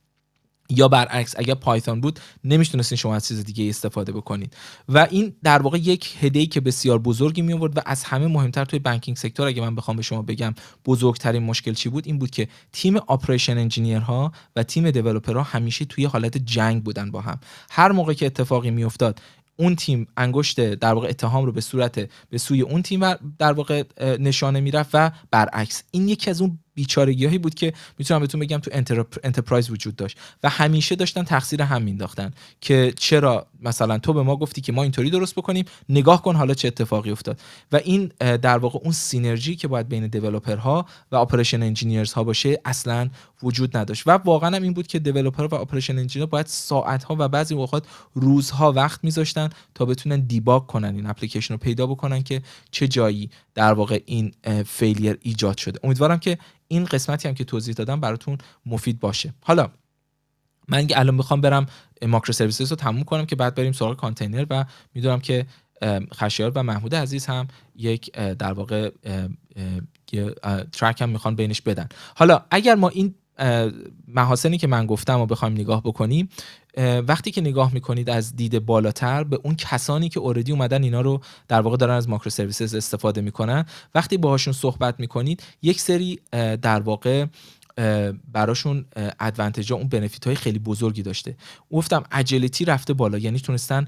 [0.70, 4.56] یا برعکس اگر پایتون بود نمی‌تونستین شما از چیز دیگه استفاده بکنید
[4.90, 8.66] و این در واقع یک هدیه که بسیار بزرگی می آورد و از همه مهمتر
[8.66, 10.54] توی بانکینگ سکتور اگه من بخوام به شما بگم
[10.86, 16.06] بزرگترین مشکل چی بود این بود که تیم آپریشن انجینیرها و تیم دیولپرها همیشه توی
[16.06, 17.40] حالت جنگ بودن با هم.
[17.70, 19.22] هر موقع که اتفاقی میافتاد
[19.56, 23.84] اون تیم انگشت در واقع اتهام رو به صورت به سوی اون تیم در واقع
[24.20, 28.72] نشانه می‌رفت و برعکس این یکی از اون بیچارگی بود که می‌تونم بهتون بگم تو
[29.24, 30.18] enterprise وجود داشت.
[30.44, 34.84] و همیشه داشتن تقصیر هم مینداختن که چرا مثلا تو به ما گفتی که ما
[34.84, 37.40] اینطوری درست بکنیم نگاه کن حالا چه اتفاقی افتاد.
[37.72, 42.24] و این در واقع اون synergy که باید بین developer ها و operation engineers ها
[42.24, 43.10] باشه اصلا
[43.44, 44.04] وجود نداشت.
[44.08, 47.56] و واقعا هم این بود که developer و operation engineer باید ساعت ها و بعضی
[47.56, 52.42] اوقات روزها وقت میذاشتن تا بتونن debug کنن این اپلیکیشن رو پیدا بکنن که
[52.72, 54.32] چه جایی در واقع این
[54.66, 55.80] فیلیر ایجاد شده.
[55.84, 56.38] امیدوارم که
[56.68, 59.34] این قسمتی هم که توضیح دادم براتون مفید باشه.
[59.42, 59.70] حالا
[60.68, 61.66] من الان می‌خوام برم
[62.02, 65.46] ماکرو سرویسز رو تموم کنم که بعد بریم سراغ کانتینر و می‌دونم که
[66.14, 68.92] خشیار و محمود عزیز هم یک در واقع
[70.72, 71.90] ترک هم می‌خوان بینش بدن.
[72.16, 73.16] حالا اگر ما این
[74.08, 76.30] محاسنی که من گفتم و بخوایم نگاه بکنیم
[77.08, 81.22] وقتی که نگاه می‌کنید از دید بالاتر به اون کسانی که اوردی اومدن اینا رو
[81.48, 86.20] در واقع دارن از microservices استفاده می‌کنن وقتی باهاشون صحبت می‌کنید یک سری
[86.62, 87.26] در واقع
[88.32, 88.86] براشون
[89.20, 91.36] advantage اون benefit های خیلی بزرگی داشته.
[91.72, 93.88] گفتم agility رفته بالا یعنی تونستن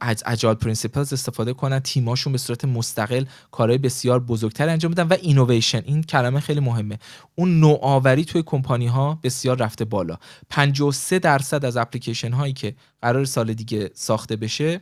[0.00, 5.16] از agile principles استفاده کنن تیماشون به صورت مستقل کارهای بسیار بزرگتر انجام بدن و
[5.22, 6.98] اینویشن این کلمه خیلی مهمه.
[7.34, 10.16] اون نوآوری توی کمپانی ها بسیار رفته بالا.
[10.48, 14.80] 53 درصد از اپلیکیشن هایی که قرار سال دیگه ساخته بشه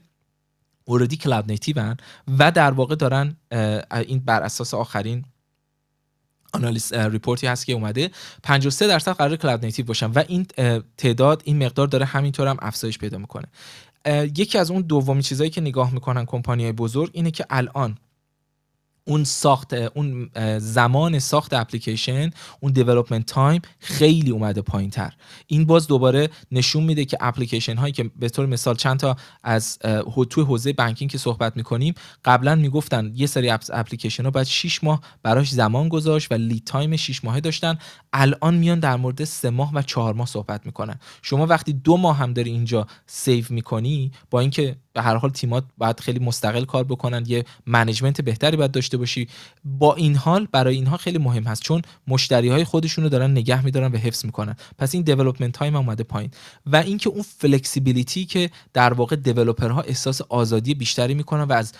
[0.84, 1.96] already cloud native ان
[2.38, 3.36] و در واقع دارن
[3.92, 5.24] این بر اساس آخرین
[6.52, 8.10] آنالیز report ی هست که اومده.
[8.42, 10.46] 53 درصد قرار cloud native باشن و این
[10.96, 13.46] تعداد این مقدار داره همینطور هم افزایش پیدا می‌کنه.
[14.36, 17.98] یکی از اون دومی چیزهایی که نگاه می‌کنن کمپانی بزرگ اینه که الان
[19.10, 22.30] اون ساخت اون زمان ساخت اپلیکیشن
[22.60, 25.12] اون development time خیلی اومده پایین تر
[25.46, 29.78] این باز دوباره نشون میده که اپلیکیشن هایی که به طور مثال چند تا از
[30.30, 31.94] توی حوزه banking که صحبت می‌کنیم
[32.24, 36.96] قبلا می‌گفتن یه سری اپلیکیشن ها باید 6 ماه براش زمان گذاشت و lead time
[36.96, 37.78] 6 ماهه داشتن.
[38.12, 40.98] الان میان در مورد 3 ماه و 4 ماه صحبت می‌کنن.
[41.22, 45.64] شما وقتی دو ماه هم داری اینجا save می‌کنی با اینکه به هر حال تیمات
[45.78, 47.24] باید خیلی مستقل کار بکنن.
[47.26, 49.28] یه management بهتری باید داشته باشی.
[49.64, 51.62] با این حال برای اینها خیلی مهم هست.
[51.62, 54.56] چون مشتری های خودشونو دارن نگه میدارن و حفظ می‌کنن.
[54.78, 56.30] پس این development time اومده پایین.
[56.66, 61.72] و اینکه اون flexibility که در واقع developer ها احساس آزادی بیشتری می‌کنن و از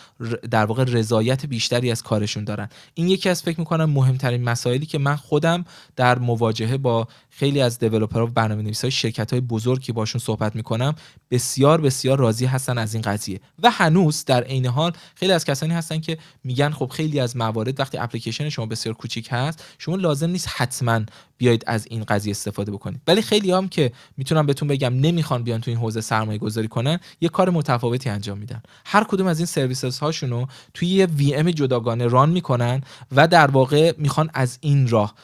[0.51, 2.69] در واقع رضایت بیشتری از کارشون دارن.
[2.95, 5.65] این یکی از فکر می‌کنم مهمترین مسائلی که من خودم
[5.97, 10.95] در مواجهه با خیلی از developer ها و برنامه‌نویسای شرکت‌های بزرگی باشون صحبت می‌کنم.
[11.31, 13.41] بسیار بسیار راضی هستن از این قضیه.
[13.63, 17.81] و هنوز در عین حال خیلی از کسانی هستن که میگن خب خیلی از موارد
[17.81, 21.01] وقتی اپلیکیشن شما بسیار کوچیک هست شما لازم نیست حتما
[21.39, 23.01] بیاید از این قضیه استفاده بکنید.
[23.07, 27.01] ولی خیلی هم که می‌تونم بهتون بگم نمی‌خوان بیان تو این حوزه سرمایه گذاری کنن
[27.21, 28.63] یه کار متفاوتی انجام میدن.
[28.85, 32.81] هر کدوم از این سرویسز هاشونو توی یه وی ام جداگانه ران می‌کنن
[33.13, 35.15] و در واقع می‌خوان از این راه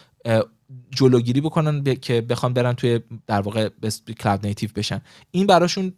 [0.90, 3.68] جلوگیری بکنن که بخوان برن توی در واقع
[4.18, 5.00] کلاود نیتیو بشن.
[5.30, 5.92] این براشون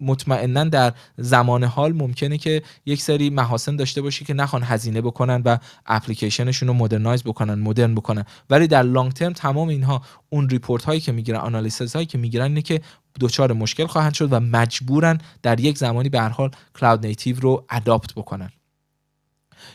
[0.00, 5.42] مطمئنا در زمان حال ممکنه که یک سری محاسن داشته باشه که نخوان هزینه بکنن
[5.44, 8.24] و اپلیکیشنشون رو modernize بکنن مدرن بکنن.
[8.50, 12.44] ولی در long term تمام اینها اون report هایی که می‌گیرن analysis هایی که می‌گیرن
[12.44, 12.80] اینه که
[13.20, 17.66] دچار مشکل خواهند شد و مجبورن در یک زمانی به هر حال cloud native رو
[17.70, 18.50] adopt بکنن.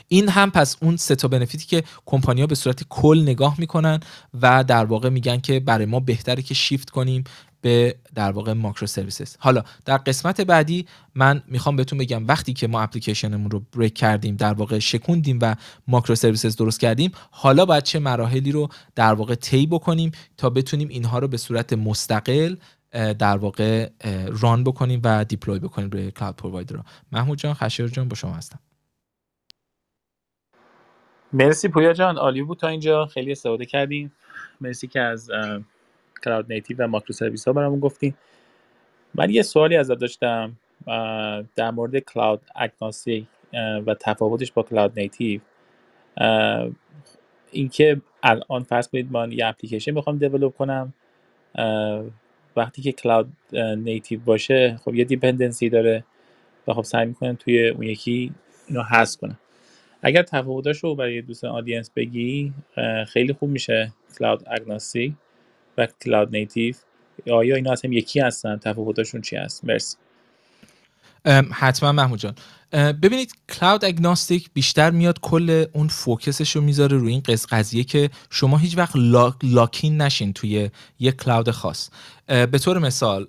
[0.08, 4.00] این هم پس اون سه تا benefit ی که کمپانیا به صورت کل نگاه می‌کنن
[4.42, 7.24] و در واقع میگن که برای ما بهتره که شیفت کنیم
[7.62, 9.36] به در واقع ماکرو سرویسز.
[9.40, 10.86] حالا در قسمت بعدی
[11.16, 15.56] من می‌خوام بهتون بگم وقتی که ما اپلیکیشنمون رو بریک کردیم در واقع شکوندیم و
[15.88, 20.88] ماکرو سرویسز درست کردیم حالا باید چه مراحلی رو در واقع طی بکنیم تا بتونیم
[20.88, 22.56] اینها رو به صورت مستقل
[22.92, 23.90] در واقع
[24.28, 26.84] ران بکنیم و دیپلوی بکنیم روی کلاود پرووایدر رو.
[27.12, 28.60] محمود جان خشیر جان با شما هستم.
[31.34, 33.06] مرسی پویا جان عالی بود تا اینجا.
[33.06, 34.12] خیلی استفاده کردیم
[34.62, 35.32] مرسی که از
[36.24, 38.14] cloud native و microservice ها برامون گفتین
[39.16, 40.54] من یه سوالی ازت داشتم
[41.56, 43.28] در مورد cloud agnostic
[43.88, 45.42] و تفاوتش با cloud native
[47.52, 50.94] اینکه الان فرض کنید من یه اپلیکیشن می‌خوام develop کنم
[52.58, 53.34] وقتی که cloud
[53.78, 56.04] native باشه خب یه dependency داره
[56.68, 58.34] و خب سعی می‌کنم توی اون یکی
[58.68, 59.40] اینو حذف کنم.
[60.08, 62.54] اگر تفاوتاش رو برای دوستان آدینس بگی
[63.08, 65.14] خیلی خوب میشه کلاود اگنوستیک
[65.78, 66.76] و کلاود نیتیو
[67.32, 69.98] آیا اینا اصلا یکی هستن؟ تفاوتاشون چی هست؟ مرسی.
[71.52, 72.36] حتما محمود جان.
[72.74, 78.58] ببینید کلاود اگناستیک بیشتر میاد کل اون فوکسش رو می‌ذاره روی این قضیه که شما
[78.58, 78.92] هیچ وقت
[79.44, 81.90] لاکین نشین توی یک کلاود خاص.
[82.28, 83.28] به طور مثال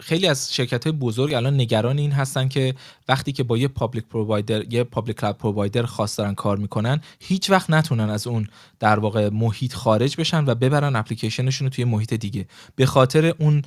[0.00, 2.74] خیلی از شرکت های بزرگ الان نگران این هستن که
[3.08, 7.50] وقتی که با یه public provider یه public cloud provider خاص دارن کار می‌کنن هیچ
[7.50, 8.48] وقت نتونن از اون
[8.80, 12.46] در واقع محیط خارج بشن و ببرن اپلیکیشنشون رو توی محیط دیگه.
[12.76, 13.62] به خاطر اون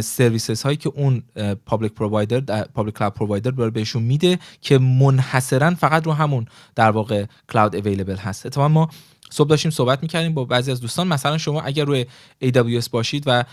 [0.00, 1.22] services هایی که اون
[1.66, 7.76] public provider public cloud provider بهشون میده که منحصرا فقط رو همون در واقع cloud
[7.76, 8.46] available هست.
[8.46, 8.88] اتفاقا ما
[9.30, 11.08] صبح داشتیم صحبت می‌کردیم با بعضی از دوستان.
[11.08, 12.06] مثلا شما اگر روی
[12.44, 13.44] AWS باشید و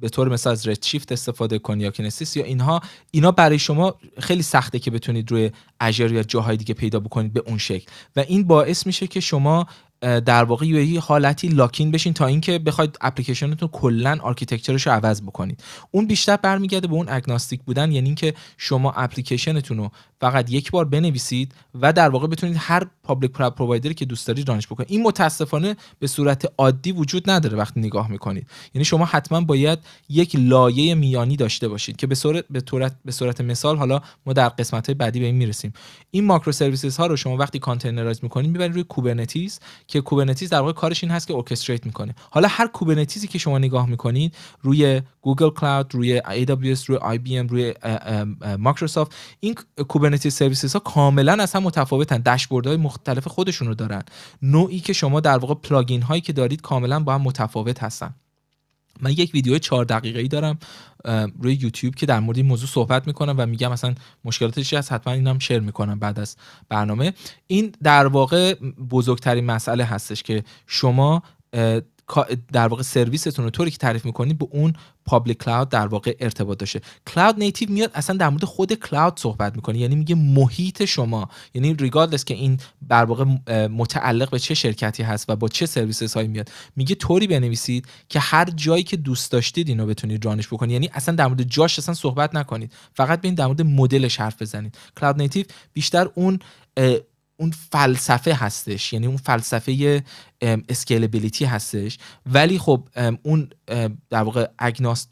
[0.00, 2.80] به طور مثال از Redshift استفاده کنید یا Kinesis یا اینها
[3.10, 7.42] اینا برای شما خیلی سخته که بتونید روی Azure یا جاهای دیگه پیدا بکنید به
[7.46, 7.86] اون شکل.
[8.16, 9.66] و این باعث میشه که شما
[10.04, 15.22] در واقع یه حالتی lock-in بشین تا اینکه بخواید اپلیکیشنتون کلا architecture ش رو عوض
[15.22, 15.62] بکنید.
[15.90, 19.90] اون بیشتر برمیگرده به اون agnostic بودن یعنی اینکه شما اپلیکیشنتون رو
[20.20, 24.48] فقط یک بار بنویسید و در واقع بتونید هر public provider ی که دوست دارید
[24.48, 24.90] run ش بکنید.
[24.90, 28.46] این متاسفانه به صورت عادی وجود نداره وقتی نگاه می‌کنید.
[28.74, 29.78] یعنی شما حتما باید
[30.08, 34.32] یک لایه میانی داشته باشید که به صورت به صورت به صورت مثال حالا ما
[34.32, 35.72] در قسمت بعدی به این می‌رسیم.
[36.10, 39.60] این microservices ها رو شما وقتی containerize می‌کنید می‌برید روی Kubernetes
[39.94, 42.14] که Kubernetes در واقع کارش این هست که orchestrate می‌کنه.
[42.30, 47.50] حالا هر Kubernetes ی که شما نگاه می‌کنید روی Google Cloud روی AWS روی IBM
[47.50, 47.74] روی
[48.58, 49.54] مایکروسافت این
[49.88, 52.22] Kubernetes services ها کاملا از هم متفاوتن.
[52.66, 54.02] های مختلف خودشون رو دارن.
[54.42, 58.14] نوعی که شما در واقع plugin هایی که دارید کاملا با هم متفاوت هستن.
[59.00, 60.58] من یک ویدیو چهار دقیقه ای دارم
[61.42, 64.92] روی یوتیوب که در مورد این موضوع صحبت می‌کنم و میگم مثلا مشکلاتش چی هست
[64.92, 66.36] حتما اینم share می‌کنم بعد از
[66.68, 67.12] برنامه.
[67.46, 68.54] این در واقع
[68.90, 71.22] بزرگترین مسئله هستش که شما
[72.52, 74.72] در واقع سرویستون رو طوری که تعریف می‌کنید به اون
[75.06, 76.80] public cloud در واقع ارتباط داشته.
[77.06, 79.78] cloud native میاد اصلا در مورد خود cloud صحبت می‌کنه.
[79.78, 81.28] یعنی میگه محیط شما.
[81.54, 83.24] یعنی regardless که این در واقع
[83.66, 88.20] متعلق به چه شرکتی هست و با چه services هایی میاد میگه طوری بنویسید که
[88.20, 90.72] هر جایی که دوست داشتید اینو بتونید run ش بکنید.
[90.72, 92.72] یعنی اصلا در مورد جاش اصلا صحبت نکنید.
[92.94, 94.78] فقط ببین در مورد مدلش حرف بزنید.
[95.00, 96.38] cloud native بیشتر اون
[97.36, 98.92] اون فلسفه هستش.
[98.92, 100.02] یعنی اون فلسفه
[100.68, 101.98] scalability هستش.
[102.26, 102.88] ولی خب
[103.22, 103.50] اون
[104.10, 104.46] در واقع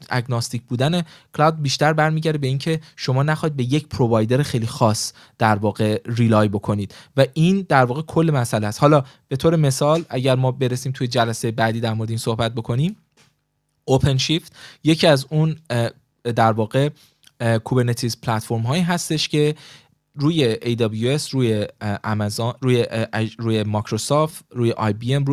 [0.09, 1.03] agnostic بودن
[1.37, 6.47] cloud بیشتر برمیگرده به اینکه شما نخواید به یک provider خیلی خاص در واقع rely
[6.47, 6.95] بکنید.
[7.17, 8.79] و این در واقع کل مسئله است.
[8.79, 12.95] حالا به طور مثال اگر ما برسیم توی جلسه بعدی در مورد این صحبت بکنیم
[13.85, 15.55] اوپن شیفت یکی از اون
[16.35, 16.89] در واقع
[17.63, 19.55] کوبرنتیز پلتفرم هایی هستش که
[20.15, 21.67] روی AWS روی
[22.03, 22.85] آمازون روی
[23.37, 25.25] روی مایکروسافت روی بی ام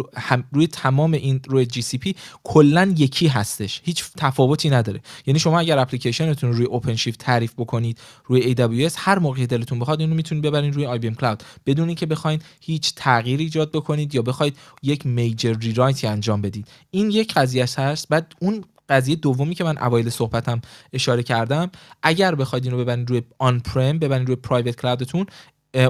[0.52, 1.66] روی تمام این روی
[2.00, 2.14] پی
[2.44, 3.80] کلا یکی هستش.
[3.84, 5.00] هیچ تفاوتی نداره.
[5.26, 10.00] یعنی شما اگر اپلیکیشنتون روی اوپن شیفت تعریف بکنید روی AWS هر موقع دلتون بخواد
[10.00, 14.56] اینو می‌تونید ببرین روی ام کلاود بدون اینکه بخواید هیچ تغییری ایجاد بکنید یا بخواید
[14.82, 16.68] یک میجر ریرایتی انجام بدید.
[16.90, 20.60] این یک قضیه هست بعد اون قضیه دومی که من اوایل صحبتم
[20.92, 21.70] اشاره کردم
[22.02, 25.26] اگر بخواید اینو ببرید روی آن پرم ببرید روی پرایوت کلاودتون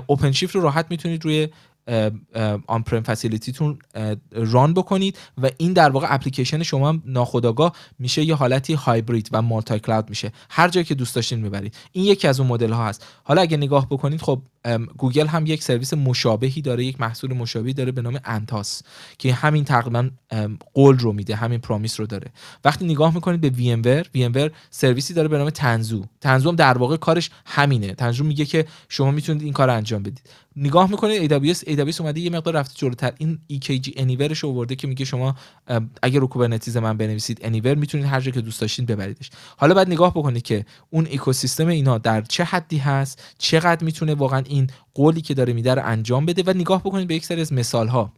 [0.06, 1.48] اوپن شیفت رو راحت می‌تونید روی
[2.66, 3.78] آن پرم فسیلیتیتون
[4.32, 9.78] ران بکنید و این در واقع اپلیکیشن شما ناخودآگاه میشه یه حالتی هایبرید و مالتی
[9.78, 10.32] کلاود میشه.
[10.50, 11.74] هر جایی که دوست داشتین می‌برید.
[11.92, 13.06] این یکی از اون مدل ها هست.
[13.24, 14.42] حالا اگه نگاه بکنید خب
[14.98, 18.82] گوگل هم یک سرویس مشابهی داره یک محصول مشابهی داره به نام Anthos
[19.18, 20.10] که همین تقریبا
[20.74, 22.30] قول رو میده همین promise رو داره.
[22.64, 26.04] وقتی نگاه می‌کنید به وی ام ور وی ام ور سرویسی داره به نام Tanzu.
[26.20, 27.94] Tanzu هم در واقع کارش همینه.
[27.94, 30.30] Tanzu میگه که شما می‌تونید این کار انجام بدید.
[30.56, 33.12] نگاه می‌کنید AWS AWS اومده یه مقدار رفته جلوتر.
[33.18, 35.34] این EKS Anywhere رو آورده که میگه شما
[36.02, 39.30] اگر رو Kubernetes من بنویسید Anywhere می‌تونید هر جا که دوست داشتین ببریدش.
[39.56, 44.42] حالا بعد نگاه بکنید که اون اکوسیستم اینا در چه حدی هست چقدر می‌تونه واقعا
[44.50, 47.52] این قولی که داره میده رو انجام بده و نگاه بکنید به یک سری از
[47.52, 48.12] مثال ها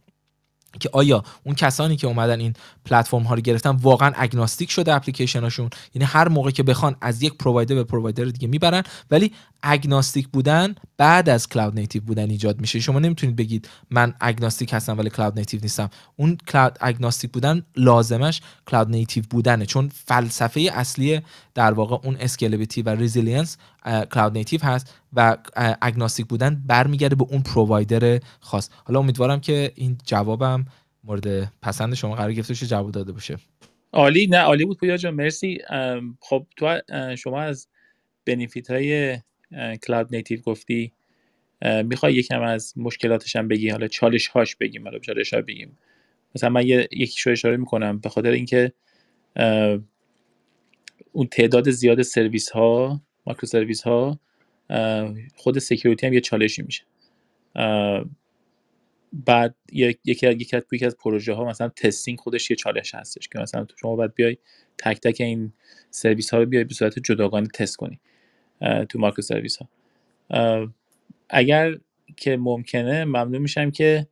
[0.79, 2.53] که آیا اون کسانی که اومدن این
[2.85, 7.23] پلتفرم ها رو گرفتن واقعا agnostic شده اپلیکیشن هاشون یعنی هر موقع که بخوان از
[7.23, 9.31] یک provider به provider دیگه می‌برن ولی
[9.63, 12.79] agnostic بودن بعد از cloud native بودن ایجاد میشه.
[12.79, 15.89] شما نمی‌تونید بگید من agnostic هستم ولی cloud native نیستم.
[16.15, 21.21] اون cloud agnostic بودن لازمش cloud native بودنه چون فلسفه اصلی
[21.53, 25.37] در واقع اون scalability و resilience cloud native هست و
[25.81, 28.69] اگناستیک بودن برمیگرده به اون پرووایدر خاص.
[28.85, 30.65] حالا امیدوارم که این جوابم
[31.03, 33.37] مورد پسند شما قرار گرفته باشه جواب داده باشه.
[33.93, 34.27] عالی.
[34.27, 35.13] نه عالی بود پویا جان.
[35.13, 35.59] مرسی.
[36.19, 36.81] خب تو
[37.15, 37.67] شما از
[38.25, 39.17] بنیفیت های
[39.87, 40.93] کلاود نیتیو گفتی.
[41.83, 45.77] می‌خوای یکم از مشکلاتش هم بگی؟ حالا چالش هاش بگیم حالا چالش ها بگیم.
[46.35, 47.99] مثلا من یکیشو اشاره می‌کنم.
[47.99, 48.73] به خاطر اینکه
[51.11, 54.19] اون تعداد زیاد سرویس ها microservice ها
[55.35, 56.83] خود security هم یه چالشی میشه.
[59.13, 63.39] بعد یکی یکی از یکی از پروژه ها مثلا testing خودش یه چالش هستش که
[63.39, 64.37] مثلا شما باید بیای
[64.77, 65.53] تک تک این
[65.91, 67.99] سرویس ها رو بیای به صورت جداگانه تست کنی
[68.89, 69.69] تو microservice ها
[71.29, 71.77] اگر
[72.17, 74.07] که ممکنه ممنون میشم که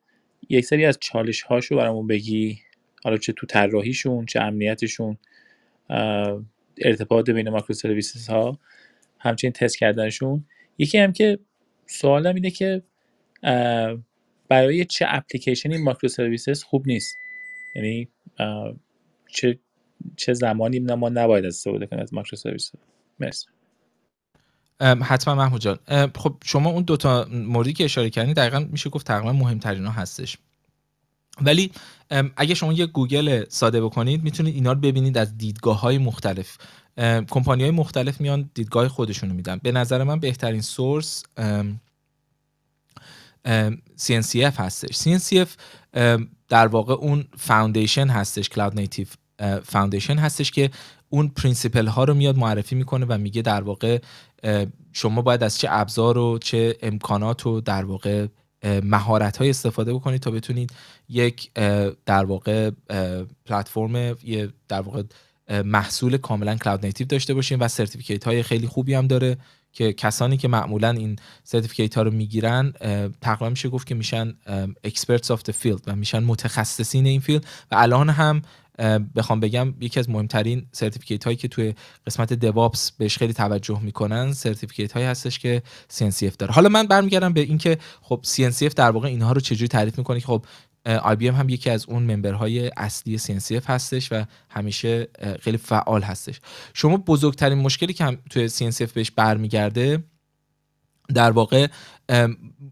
[0.49, 2.59] یک سری از چالش هاشو برامون بگی.
[3.03, 5.17] حالا چه تو طراحیشون چه امنیتشون
[6.77, 8.59] ارتباط بین ماکرو سرویس ها
[9.21, 10.45] همچنین تست کردنشون.
[10.77, 11.39] یکی هم که
[11.85, 12.83] سوالم اینه که
[14.49, 17.15] برای چه اپلیکیشنی ماکرو سرویسز خوب نیست؟
[17.75, 18.07] یعنی
[19.27, 19.59] چه
[20.17, 22.71] چه زمانی ما نباید استفاده کنیم از ماکرو سرویس.
[23.19, 23.47] مرسی.
[24.81, 25.79] حتما محمود جان.
[26.15, 30.37] خب شما اون دوتا موردی که اشاره کردین دقیقا میشه گفت تقریبا مهمترین ها هستش.
[31.41, 31.71] ولی
[32.37, 36.57] اگه شما یه گوگل ساده بکنید می‌تونید اینا رو ببینید از دیدگاه های مختلف.
[37.29, 39.59] کمپانی های مختلف میان دیدگاه خودشونو میدن.
[39.63, 41.23] به نظر من بهترین source
[43.97, 44.97] CNCF هستش.
[44.97, 45.49] CNCF
[46.49, 49.07] در واقع اون foundation هستش Cloud Native
[49.63, 50.69] Foundation هستش که
[51.09, 53.99] اون principle ها رو میاد معرفی می‌کنه و میگه در واقع
[54.93, 58.27] شما باید از چه ابزار و چه امکانات و در واقع
[58.83, 60.73] مهارت های استفاده بکنید تا بتونید
[61.09, 61.53] یک
[62.05, 62.71] در واقع
[63.45, 65.03] پلتفرم یه در واقع
[65.49, 69.37] محصول کاملا cloud native داشته باشین و certificate های خیلی خوبی هم داره
[69.73, 72.73] که کسانی که معمولا این certificate ها رو می‌گیرن
[73.21, 74.33] تقریبا میشه گفت که میشن
[74.83, 78.41] experts of field و میشن متخصصین این field و الان هم
[79.15, 81.73] بخوام بگم یکی از مهمترین certificate هایی که توی
[82.07, 85.61] قسمت DevOps بهش خیلی توجه می‌کنن certificate هایی هستش که
[85.97, 86.53] CNCF داره.
[86.53, 90.27] حالا من برمیگردم به اینکه خب CNCF در واقع اینها رو چجوری تعریف می‌کنه که
[90.27, 90.45] خب
[90.87, 95.07] IBM هم یکی از اون member های اصلی CNCF هستش و همیشه
[95.39, 96.39] خیلی فعال هستش.
[96.73, 100.03] شما بزرگترین مشکلی که هم توی CNCF بهش برمیگرده
[101.13, 101.67] در واقع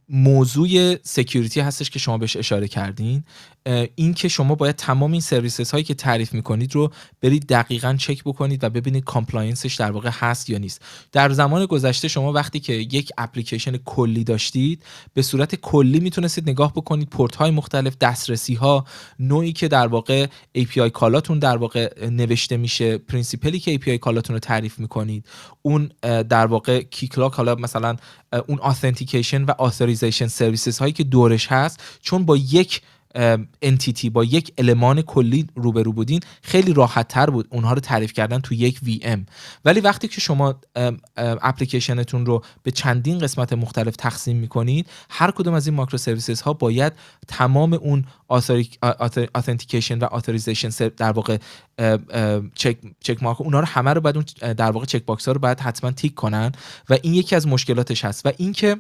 [0.10, 3.24] موضوع security هستش که شما بهش اشاره کردین.
[3.96, 8.24] این که شما باید تمام این services هایی که تعریف می‌کنید رو برید دقیقا چک
[8.24, 10.82] بکنید و ببینید compliance ش در واقع هست یا نیست.
[11.12, 14.84] در زمان گذشته شما وقتی که یک اپلیکیشن کلی داشتید
[15.14, 18.86] به صورت کلی می‌تونستید نگاه بکنید پورت های مختلف دسترسی ها
[19.20, 20.28] نوعی که در واقع
[20.58, 24.80] API call اتون در واقع نوشته میشه principle ی که API call اتون رو تعریف
[24.80, 25.26] می‌کنید
[25.62, 27.96] اون در واقع Keycloak حالا مثلا
[28.48, 32.82] اون authentication و authorization services هایی که دورش هست چون با یک
[33.62, 38.40] entity با یک element کلی روبرو بودین خیلی راحت تر بود اونها رو تعریف کردن
[38.40, 39.26] تو یک VM.
[39.66, 40.56] ولی وقتی که شما
[41.18, 46.94] اپلیکیشنتون رو به چندین قسمت مختلف تقسیم می‌کنید هر کدوم از این microservices ها باید
[47.28, 48.06] تمام اون
[49.34, 51.38] authentication و authorization در واقع
[52.56, 55.60] check, check mark اونها رو همه رو بعد در واقع check box ها رو باید
[55.60, 56.52] حتما tick کنن
[56.90, 58.26] و این یکی از مشکلاتش هست.
[58.26, 58.78] و اینکه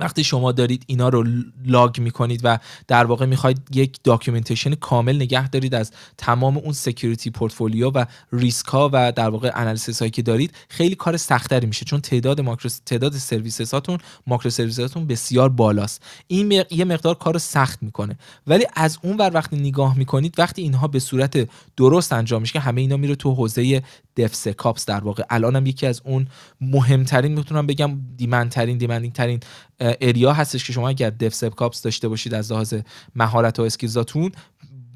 [0.00, 1.24] وقتی شما دارید اینا رو
[1.64, 7.30] log می‌کنید و در واقع می‌خواید یک documentation کامل نگه دارید از تمام اون security
[7.30, 12.00] portfolio و ریسک و در واقع analysis هایی که دارید خیلی کار سختری میشه چون
[12.00, 16.02] تعداد ماکرو تعداد services هاتون ماکرو هاتون بسیار بالاست.
[16.26, 18.18] این یه مقدار کار سخت می‌کنه.
[18.46, 22.60] ولی از اون ور وقتی نگاه می‌کنید وقتی اینها به صورت درست انجام میشه که
[22.60, 23.82] همه اینا میره تو حوزه
[24.16, 25.24] DevSecOps در واقع.
[25.30, 26.26] الانم یکی از اون
[26.60, 29.40] مهمترین می‌تونم بگم demand ترین
[29.80, 32.74] demanding ترین area هستش که شما اگر DevSecOps داشته باشید از لحاظ
[33.14, 34.32] مهارت و skills اتون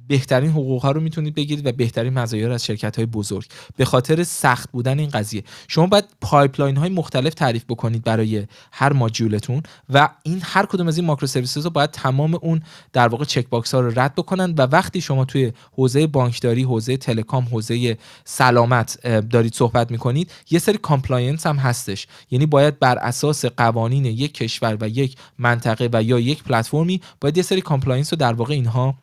[0.08, 3.46] بهترین حقوق ها رو می‌تونید بگیرید و بهترین مزایا رو از شرکت های بزرگ.
[3.76, 5.44] به خاطر سخت بودن این قضیه.
[5.68, 10.96] شما باید pipeline های مختلف تعریف بکنید برای هر ماجولتون و این هر کدوم از
[10.96, 14.62] این microservices رو باید تمام اون در واقع check box ها رو رد بکنن و
[14.62, 21.46] وقتی شما توی حوزه بانکداری حوزه telecom حوزه سلامت دارید صحبت می‌کنید یه سری compliance
[21.46, 22.06] هم هستش.
[22.30, 27.36] یعنی باید بر اساس قوانین یک کشور و یک منطقه و یا یک پلتفرمی باید
[27.36, 28.94] یه سری compliance رو در واقع اینها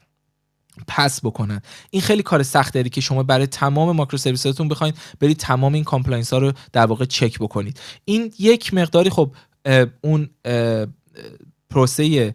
[0.87, 1.61] pass بکنن.
[1.89, 5.83] این خیلی کار سخت داری که شما برای تمام microservice اتون بخواید برید تمام این
[5.83, 7.79] compliance ها رو در واقع چک بکنید.
[8.05, 9.31] این یک مقداری خب
[10.01, 10.29] اون
[11.69, 12.33] پروسه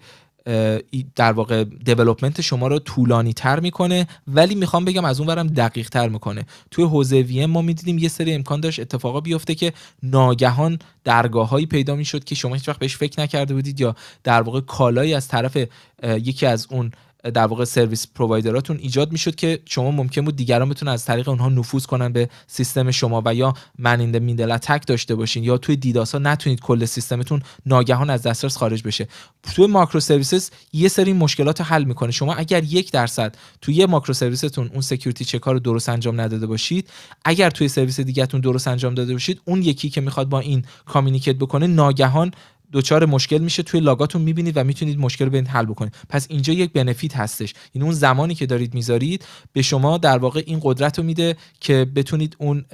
[1.15, 5.89] در واقع development شما رو طولانی تر می‌کنه ولی می‌خوام بگم از اون ورم دقیق
[5.89, 6.47] تر می‌کنه.
[6.71, 9.73] توی حوزه VM ما می‌دیدیم یه سری امکان داشت اتفاقا بیفته که
[10.03, 14.43] ناگهان درگاه هایی پیدا می‌شد که شما هیچ وقت بهش فکر نکرده بودید یا در
[14.43, 15.57] واقع call هایی از طرف
[16.03, 16.93] یکی از اون
[17.31, 21.29] در واقع service provider اتون ایجاد می‌شد که شما ممکن بود دیگران بتونن از طریق
[21.29, 26.13] اونها نفوذ کنن به سیستم شما و یا man-in-the-middle attack داشته باشین یا توی DDoS
[26.13, 29.09] ها نتونید کل سیستمتون ناگهان از دسترس خارج بشه.
[29.55, 32.11] توی microservices یه سری مشکلات حل می‌کنه.
[32.11, 36.47] شما اگر یک درصد توی یه microservice تون اون security check رو درست انجام نداده
[36.47, 36.91] باشید
[37.25, 41.37] اگر توی سرویس دیگهتون درست انجام داده باشید اون یکی که می‌خواد با این communicate
[41.37, 42.31] بکنه ناگهان
[42.73, 45.95] دچار مشکل میشه توی log اتون می‌بینید و می‌تونید مشکل رو حل بکنید.
[46.09, 47.55] پس اینجا یک benefit هستش.
[47.75, 51.87] یعنی اون زمانی که دارید می‌ذارید به شما در واقع این قدرت رو میده که
[51.95, 52.65] بتونید اون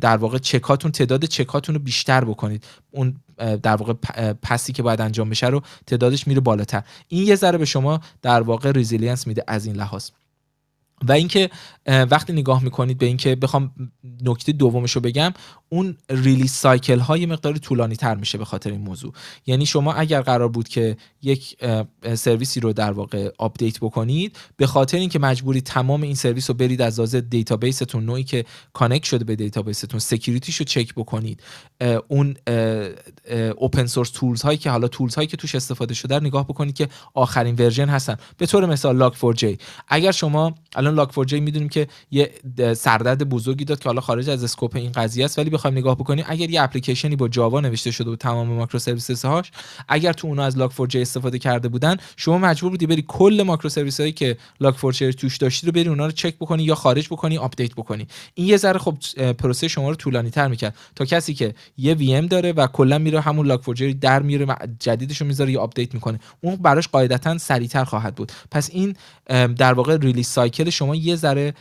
[0.00, 2.64] در واقع چکاتون تعداد چکاتون رو بیشتر بکنید.
[2.90, 3.16] اون
[3.62, 3.92] در واقع
[4.32, 6.82] pass ی که باید انجام بشه رو تعدادش میره بالاتر.
[7.08, 10.10] این یه ذره به شما در واقع resilience میده از این لحاظ.
[11.02, 11.50] و اینکه
[11.86, 13.70] وقتی نگاه می‌کنید به اینکه بخوام
[14.22, 15.32] نکته دومش رو بگم
[15.68, 19.12] اون release cycle های مقداری طولانی تر میشه به خاطر این موضوع.
[19.46, 21.56] یعنی شما اگر قرار بود که یک
[22.14, 26.82] سرویسی رو در واقع update بکنید به خاطر اینکه مجبوری تمام این سرویس رو برید
[26.82, 30.94] از لحاظ database تون نوعی که connect شده به database تون security ش رو چک
[30.94, 31.42] بکنید
[32.08, 32.36] اون
[33.56, 36.88] open source tools هایی که حالا tools هایی که توش استفاده شده نگاه بکنید که
[37.14, 38.16] آخرین version هستن.
[38.38, 39.44] به طور مثال Log4j
[39.88, 40.54] اگر شما
[40.84, 42.30] الان Log4j می‌دونیم که یه
[42.76, 45.38] سردرد بزرگی داد که حالا خارج از scope این قضیه است.
[45.38, 49.50] ولی بخوایم نگاه بکنیم اگر یه اپلیکیشنی با Java نوشته شده و تمام microservices هاش
[49.88, 54.12] اگر تو اونها از Log4j استفاده کرده بودن شما مجبور بودی بری کل microservice هایی
[54.12, 58.06] که Log4j توش داشتی رو بری اونها رو چک بکنی یا خارج بکنی update بکنی.
[58.34, 58.96] این یه ذره خب
[59.32, 60.74] پروسه شما رو طولانی تر می‌کرد.
[60.96, 64.46] تا کسی که یه VM داره و کلا میره همون Log4j در میره
[64.80, 68.32] جدیدش رو می‌ذاره یا update می‌کنه اون براش قاعدتا سریعتر خواهد بود.
[68.50, 68.96] پس این
[69.56, 71.54] در واقع release cycle شما یه ذره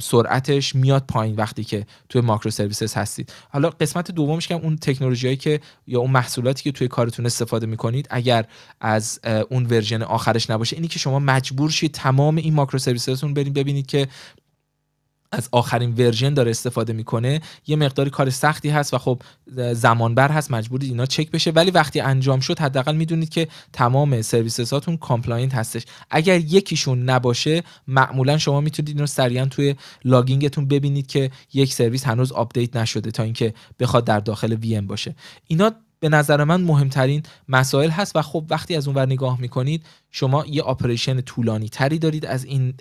[0.00, 3.32] سرعتش میاد پایین وقتی که توی microservices هستید.
[3.48, 8.06] حالا قسمت دومش که اون تکنولوژیایی که یا اون محصولاتی که توی کارتون استفاده می‌کنید
[8.10, 8.44] اگر
[8.80, 13.54] از اون version آخرش نباشه اینی که شما مجبور شید تمام این microservices تون برید
[13.54, 14.08] ببینید که
[15.32, 19.22] از آخرین version داره استفاده می‌کنه یه مقداری کار سختی هست و خب
[19.72, 21.50] زمانبر هست مجبورید اینا چک بشه.
[21.50, 25.84] ولی وقتی انجام شد حداقل می‌دونید که تمام services اتون compliant هستش.
[26.10, 29.74] اگر یکیشون نباشه معمولا شما می‌تونید اینو سریعا توی
[30.04, 34.86] logging تون ببینید که یک سرویس هنوز update نشده تا اینکه بخواد در داخل VM
[34.86, 35.14] باشه.
[35.46, 39.84] اینا به نظر من مهمترین مسائل هست و خب وقتی از اون ور نگاه می‌کنید
[40.10, 42.74] شما یه operation طولانی تری دارید از این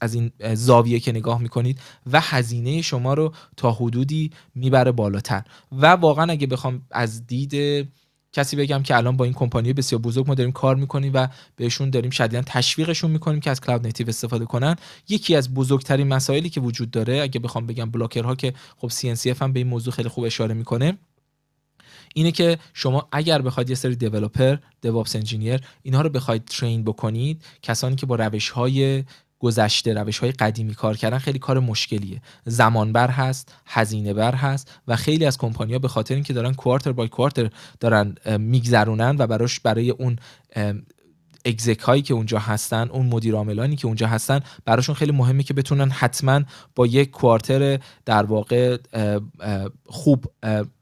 [0.00, 1.80] از این زاویه که نگاه می‌کنید
[2.12, 5.42] و هزینه شما رو تا حدودی می‌بره بالاتر.
[5.72, 7.88] و واقعا اگه بخوام از دید
[8.32, 11.90] کسی بگم که الان با این کمپانی بسیار بزرگ ما داریم کار می‌کنیم و بهشون
[11.90, 14.76] داریم شدیدا تشویقشون می‌کنیم که از کلاود نیتیو استفاده کنن
[15.08, 19.52] یکی از بزرگترین مسائلی که وجود داره اگه بخوام بگم بلاکرها که خب CNCF هم
[19.52, 20.98] به این موضوع خیلی خوب اشاره می‌کنه
[22.14, 27.44] اینه که شما اگر بخواید یه سری دیولپر دیوپس انجینیر اینها رو بخواید ترین بکنید
[27.62, 29.04] کسانی که با روش های
[29.38, 32.22] گذشته روش های قدیمی کار کردن خیلی کار مشکلیه.
[32.44, 36.92] زمان بر هست هزینه بر هست و خیلی از کمپانیا به خاطر اینکه دارن کوارتر
[36.92, 37.50] بای کوارتر
[37.80, 40.16] دارن میگذرونن و براش برای اون
[41.44, 45.54] اگزک هایی که اونجا هستن اون مدیر عاملانی که اونجا هستن براشون خیلی مهمه که
[45.54, 46.40] بتونن حتما
[46.74, 48.76] با یک کوارتر در واقع
[49.86, 50.24] خوب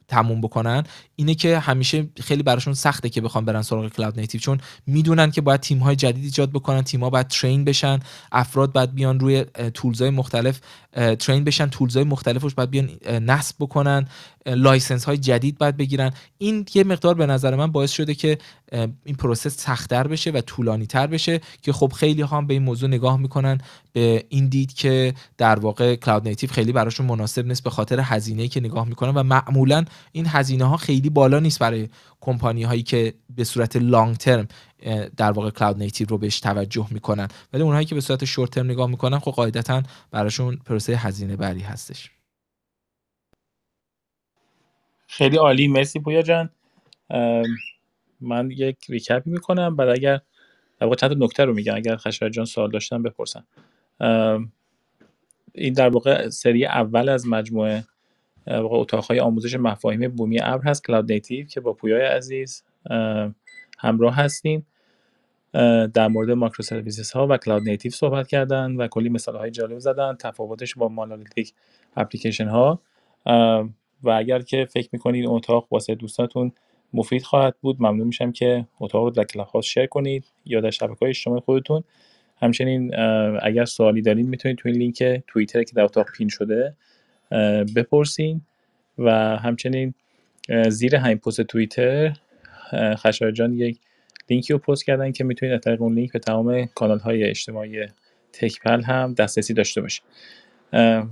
[0.08, 0.84] تموم بکنن.
[1.16, 5.40] اینه که همیشه خیلی براشون سخته که بخوام برن سراغ کلاود نیتیو چون می‌دونن که
[5.40, 7.98] باید تیم های جدید ایجاد بکنن تیم ها باید ترین بشن
[8.32, 9.44] افراد باید بیان روی
[9.74, 10.60] تولز های مختلف
[11.18, 14.08] ترین بشن تولز های مختلفش باید بیان نصب بکنن
[14.46, 16.12] license های جدید باید بگیرن.
[16.38, 18.38] این یه مقدار به نظر من باعث شده که
[19.04, 22.88] این process سختتر بشه و طولانی تر بشه که خب خیلی هم به این موضوع
[22.88, 23.58] نگاه می‌کنن
[23.92, 28.48] به این دید که در واقع cloud native خیلی براشون مناسب نیست به خاطر هزینه
[28.48, 31.88] که نگاه می‌کنن و معمولا این هزینه ها خیلی بالا نیست برای
[32.20, 34.48] کمپانی هایی که به صورت long term
[35.16, 37.28] در واقع cloud native رو بهش توجه می‌کنن.
[37.52, 41.60] ولی اونهایی که به صورت short term نگاه می‌کنن خب قاعدتا براشون پروسه هزینه بری
[41.60, 42.10] هستش.
[45.06, 45.68] خیلی عالی.
[45.68, 46.50] مرسی پویا جان.
[48.20, 49.76] من یک ریکپی می‌کنم.
[49.76, 50.20] بعد اگر
[50.78, 53.44] در واقع چند نکته رو میگم اگر خشایار جان سوال داشتن بپرسن.
[55.54, 57.84] این در واقع سری اول از مجموعه
[58.48, 62.62] اتاقهای آموزش مفاهیم بومی ابر هست کلاود نیتیو که با پویای عزیز
[63.78, 64.66] همراه هستیم.
[65.94, 70.16] در مورد microservices ها و cloud native صحبت کردن و کلی مثال های جالب زدن
[70.20, 71.52] تفاوتش با monolithic
[71.96, 72.80] application ها
[74.02, 76.52] و اگر که فکر می‌کنید اتاق واسه دوستاتون
[76.92, 80.98] مفید خواهد بود ممنون میشم که اتاق رو در club share کنید یا در شبکه
[81.00, 81.84] های اجتماعی خودتون.
[82.36, 82.94] همچنین
[83.42, 86.76] اگر سوالی دارید می‌تونید توی لینک توییتر که در اتاق pin شده
[87.76, 88.40] بپرسین
[88.98, 89.94] و همچنین
[90.68, 92.16] زیر همین پست توییتر
[92.74, 93.80] خشایار جان یک
[94.30, 97.86] لینکی رو پست کردن که می‌تونید از طریق اون لینک به تمام کانال های اجتماعی
[98.32, 100.04] تکپل هم دسترسی داشته باشید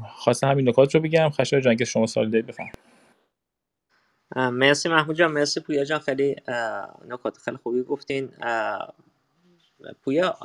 [0.08, 1.30] خواستم همین نکات رو بگم.
[1.30, 2.70] خشایار جان که شما سوال دارید بفرما
[4.36, 5.98] مرسی محمود جان مرسی پویا جان.
[6.00, 6.36] خیلی
[7.08, 8.30] نکات خیلی خوبی گفتین.
[10.02, 10.38] پویا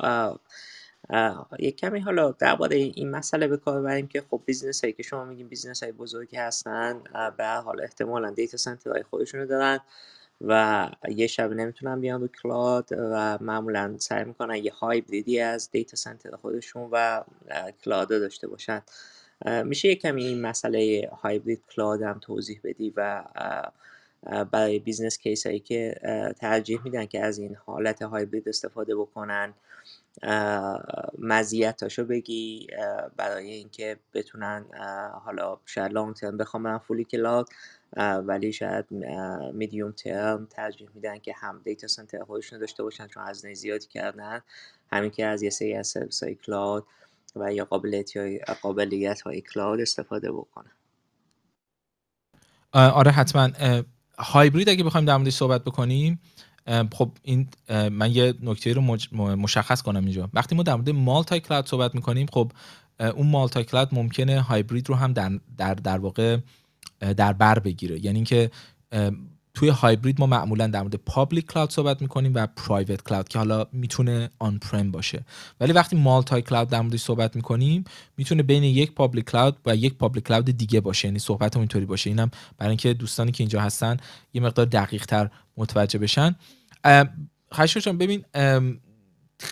[1.58, 5.24] یک کمی حالا درباره این مسئله به کار بریم که خب business هایی که شما
[5.24, 7.00] میگین business های بزرگی هستن
[7.36, 9.80] به هر حال احتمالا data center های خودشونو دارن
[10.40, 15.96] و یه شبه نمی‌تونن بیان رو cloud و معمولا سعی می‌کنن یه هایبریدی از data
[15.96, 17.24] center خودشون و
[17.84, 18.82] cloud داشته باشن.
[19.64, 23.24] میشه یه کمی این مسئله hybrid cloud هم توضیح بدی و
[24.52, 25.94] برای business case هایی که
[26.38, 29.54] ترجیح میدن که از این حالت هایبرید استفاده بکنن؟
[31.18, 32.66] مزیتاشو بگی
[33.16, 34.64] برای اینکه بتونن
[35.24, 37.48] حالا شاید لانگ ترم بخوام برن فولی کلاود
[38.26, 38.86] ولی شاید
[39.52, 44.42] میدیوم ترم ترجیح میدن که هم دیتا سنتر خودشون داشته باشن چون هزینه زیادی کردن.
[44.92, 46.86] همین که از یه سری از سرویس های کلاود
[47.36, 50.72] و یا قابلیت های قابلیت های کلاود استفاده بکنن.
[52.72, 53.50] آره حتما.
[54.18, 56.20] هایبرید اگه بخوایم در موردش صحبت بکنیم
[56.92, 58.82] خب این من یه نکته رو
[59.36, 60.30] مشخص کنم اینجا.
[60.34, 62.52] وقتی ما در مورد multi-cloud صحبت می‌کنیم خب
[63.00, 66.36] اون multi-cloud ممکنه هایبرید رو هم در در, در واقع
[67.16, 68.04] در بر بگیره.
[68.04, 68.50] یعنی اینکه
[69.60, 73.66] توی هایبرید ما معمولا در مورد public cloud صحبت می‌کنیم و private cloud که حالا
[73.72, 75.24] می‌تونه on-prem باشه.
[75.60, 77.84] ولی وقتی multi-cloud در موردش صحبت می‌کنیم
[78.16, 81.08] می‌تونه بین یک public cloud و یک public cloud دیگه باشه.
[81.08, 82.10] یعنی صحبت اینطوری باشه.
[82.10, 83.96] اینم برای اینکه دوستانی که اینجا هستن
[84.34, 86.34] یه مقدار دقیق تر متوجه بشن.
[87.54, 88.24] خشوشان ببین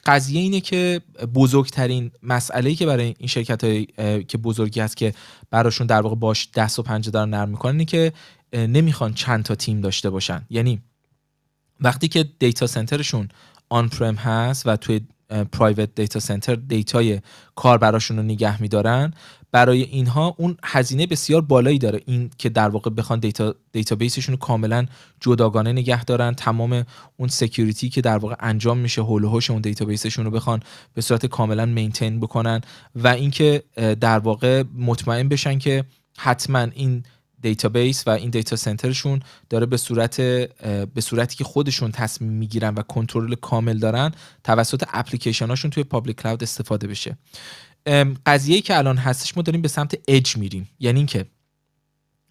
[0.07, 1.01] قضیه اینه که
[1.35, 3.87] بزرگترین مسئله که برای این شرکت های
[4.23, 5.15] که بزرگی هست که
[5.51, 8.13] براشون در واقع باش دست و پنجه دارن نرم می‌کنن اینه که
[8.53, 10.47] نمی‌خوان چند تا تیم داشته باشن.
[10.51, 10.83] یعنی
[11.81, 13.29] وقتی که data center
[13.69, 15.01] شون on-prem هست و توی
[15.53, 17.21] private data center دیتای
[17.55, 19.15] کار براشون رو نگه میدارن.
[19.53, 22.01] برای اینها اون هزینه بسیار بالایی داره.
[22.07, 24.87] این که در واقع بخوان data database شون رو کاملا
[25.21, 26.35] جداگانه نگه دارن.
[26.35, 26.85] تمام
[27.17, 30.61] اون security که در واقع انجام میشه حول و حوش اون database شون رو بخوان
[30.95, 32.61] به صورت کاملا maintain بکنن.
[32.95, 33.63] و اینکه
[34.01, 35.85] در واقع مطمئن بشن که
[36.19, 37.03] حتما این
[37.43, 40.21] database و این data center شون داره به صورت
[40.95, 44.13] به صورتی که خودشون تصمیم می‌گیرن و کنترل کامل دارن
[44.45, 47.19] توسط اپلیکیشن هاشون توی public cloud استفاده بشه.
[48.27, 50.69] قضیه که الان هستش ما داریم به سمت اج میریم.
[50.81, 51.27] یعنی اینکه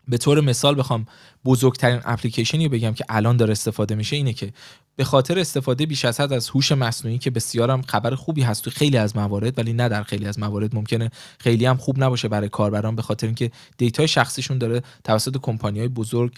[0.07, 1.05] به طور مثال بخوام
[1.45, 4.53] بزرگترین اپلیکیشنی بگم که الان داره استفاده میشه اینه که
[4.95, 8.69] به خاطر استفاده بیش از حد از هوش مصنوعی که بسیارم خبر خوبی هست تو
[8.69, 12.49] خیلی از موارد ولی نه در خیلی از موارد ممکنه خیلی هم خوب نباشه برای
[12.49, 16.33] کاربران به خاطر اینکه دیتای شخصیشون داره توسط کمپانی های بزرگ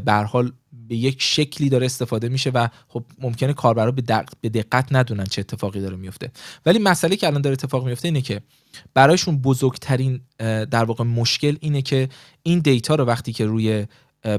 [0.00, 0.52] به حال
[0.88, 4.02] به یک شکلی داره استفاده میشه و خب ممکنه کاربرا به,
[4.40, 6.30] به دقت ندونن چه اتفاقی داره میفته.
[6.66, 8.40] ولی مسئله که الان داره اتفاق میفته اینه که
[8.94, 10.20] برایشون بزرگترین
[10.70, 12.08] در واقع مشکل اینه که
[12.42, 13.86] این data رو وقتی که روی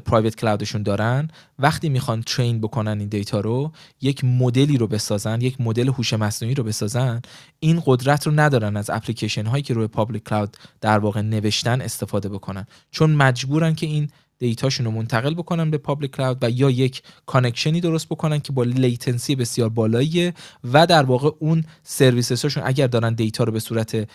[0.06, 1.28] private cloud شون دارن
[1.60, 3.72] وقتی می‌خوان train بکنن این data رو
[4.02, 7.22] یک مدلی رو بسازن یک مدل هوش مصنوعی رو بسازن
[7.60, 12.30] این قدرت رو ندارن از اپلیکیشن هایی که روی public cloud در واقع نوشتن استفاده
[12.30, 12.66] بکنن.
[12.92, 14.10] چون مجبورن که این
[14.40, 18.40] data شون رو منتقل بکنن به public cloud و یا یک connection ی درست بکنن
[18.40, 20.34] که با latency بسیار بالاییه
[20.74, 24.08] و در واقع اون سرویسشون اگر دارن data رو به صورت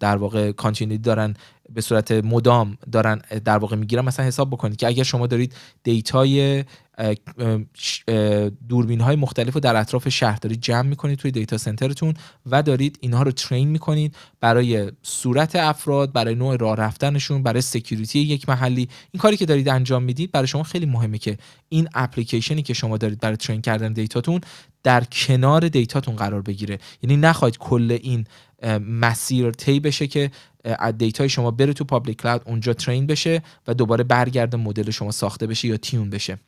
[0.00, 1.34] در واقع continuity دارن
[1.74, 6.48] به صورت مدام دارن در واقع می‌گیرن مثلا حساب بکنید که اگر شما دارید data
[6.48, 6.64] ی
[8.68, 12.14] دوربین های مختلف رو در اطراف شهر دارید جمع می‌کنید توی data center تون
[12.46, 18.12] و دارید اینها رو train می‌کنید برای صورت افراد برای نوع راه رفتنشون برای security
[18.12, 18.88] ی یک محلی.
[19.10, 21.38] این کاری که دارید انجام می‌دید برای شما خیلی مهمه که
[21.68, 24.40] این اپلیکیشنی که شما دارید برای train کردن data تون
[24.82, 26.78] در کنار data تون قرار بگیره.
[27.02, 28.26] یعنی نخواهید کل این
[28.80, 30.30] مسیر طی بشه که
[30.64, 34.90] از data ی شما بره تو public cloud اونجا train بشه و دوباره برگرده مدل
[34.90, 36.38] شما ساخته بشه یا tune بشه.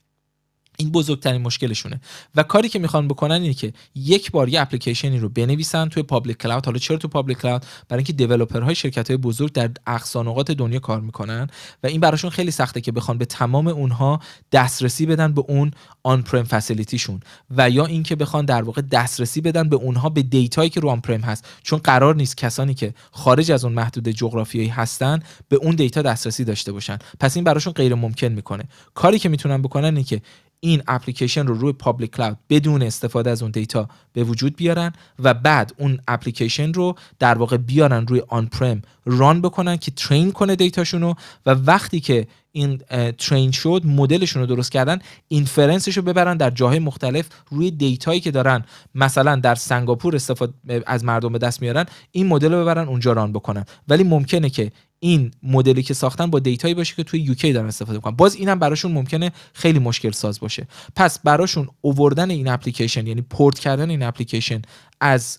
[0.81, 2.01] این بزرگترین مشکلشونه.
[2.35, 6.36] و کاری که می‌خوان بکنن اینه که یک بار یه اپلیکیشنی رو بنویسن توی public
[6.36, 6.66] cloud.
[6.66, 10.51] حالا چرا تو public cloud؟ برای اینکه developer های شرکت های بزرگ در اقصی نقاط
[10.51, 11.48] دنیا کار می‌کنن
[11.82, 14.20] و این براشون خیلی سخته که بخوان به تمام اونها
[14.52, 15.70] دسترسی بدن به اون
[16.02, 17.20] on-prem facility شون
[17.51, 20.89] و یا اینکه بخوان در واقع دسترسی بدن به اونها به data یی که رو
[20.89, 21.44] on-prem هست.
[21.62, 26.44] چون قرار نیست کسانی که خارج از اون محدوده جغرافیایی هستن به اون data دسترسی
[26.44, 26.98] داشته باشن.
[27.20, 28.65] پس این براشون غیر ممکن می‌کنه.
[28.94, 30.20] کاری که می‌تونن بکنن اینه که
[30.61, 35.35] این اپلیکیشن رو روی public cloud بدون استفاده از اون data به وجود بیارن و
[35.35, 40.78] بعد اون اپلیکیشن رو در واقع بیارن روی on-prem run بکنن که train کنه data
[40.78, 41.15] شون رو
[41.47, 42.78] و وقتی که این
[43.19, 48.04] train شد مدلشون رو درست کردن inference ش رو ببرن در جاهای مختلف روی data
[48.04, 48.65] یی که دارن.
[48.95, 50.53] مثلا در سنگاپور استفاده
[50.87, 53.65] از مردم به دست میارن این مدل رو ببرن اونجا run بکنن.
[53.89, 57.66] ولی ممکنه که این مدلی که ساختن با data یی باشه که توی UK دارن
[57.66, 58.16] استفاده می‌کنن.
[58.16, 60.66] باز اینم براشون ممکنه خیلی مشکل ساز باشه.
[60.97, 64.62] پس براشون آوردن این اپلیکیشن یعنی پورت کردن این اپلیکیشن
[65.01, 65.39] از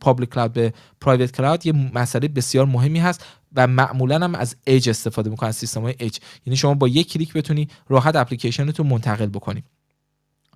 [0.00, 3.24] public cloud به private cloud یه مسئله بسیار مهمی هست
[3.56, 7.12] و معمولا هم از اج استفاده می‌کنن از سیستم های اج یعنی شما با یک
[7.12, 9.64] کلیک بتونی راحت اپلیکیشنتون منتقل بکنی.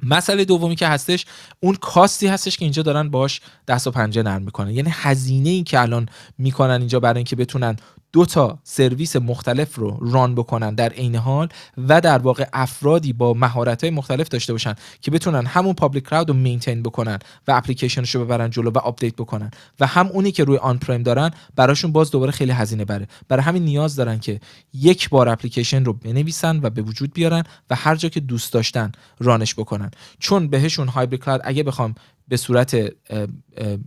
[0.03, 1.27] مسئله دومی که هستش
[1.61, 4.71] اون cost ی هستش که اینجا دارن باش دست و پنجه نرم می‌کنن.
[4.71, 6.09] یعنی هزینه ای که الان
[6.39, 7.77] می‌کنن اینجا برای اینکه بتونن
[8.15, 11.49] دو تا سرویس مختلف رو run بکنن در عین حال
[11.89, 16.29] و در واقع افرادی با مهارت های مختلف داشته باشن که بتونن همون public cloud
[16.29, 17.19] رو maintain بکنن
[17.49, 19.51] و اپلیکیشنش رو ببرن جلو و update بکنن
[19.81, 23.09] و هم اونی که روی on-prem دارن براشون باز دوباره خیلی هزینه بره.
[23.29, 24.41] برای همین نیاز دارن که
[24.75, 28.93] یک بار اپلیکیشن رو بنویسن و به وجود بیارن و هر جا که دوست داشتن
[29.19, 29.91] run ش بکنن.
[30.19, 31.95] چون بهشون hybrid cloud اگه بخوام
[32.29, 32.93] به صورت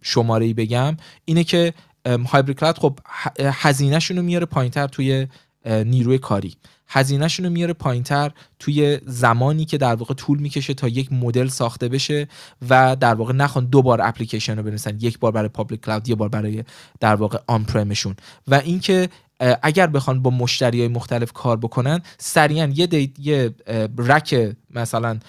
[0.01, 1.73] شماره ای بگم اینه که
[2.07, 2.99] hybrid cloud خب
[3.39, 5.27] هزینهشون رو میاره پایینتر توی
[5.65, 6.55] نیروی کاری.
[6.87, 11.89] هزینهشون رو میاره پایینتر توی زمانی که در واقع طول می‌کشه تا یک مدل ساخته
[11.89, 12.27] بشه
[12.69, 14.97] و در واقع نخوان دو بار اپلیکیشن رو بنویسن.
[14.99, 16.63] یک بار برای public cloud یه بار برای
[16.99, 18.15] در واقع on-prem شون
[18.47, 19.09] و اینکه
[19.39, 23.53] اگر بخوان با مشتری های مختلف کار بکنن سریعا یه, یه
[23.97, 25.19] rack مثلا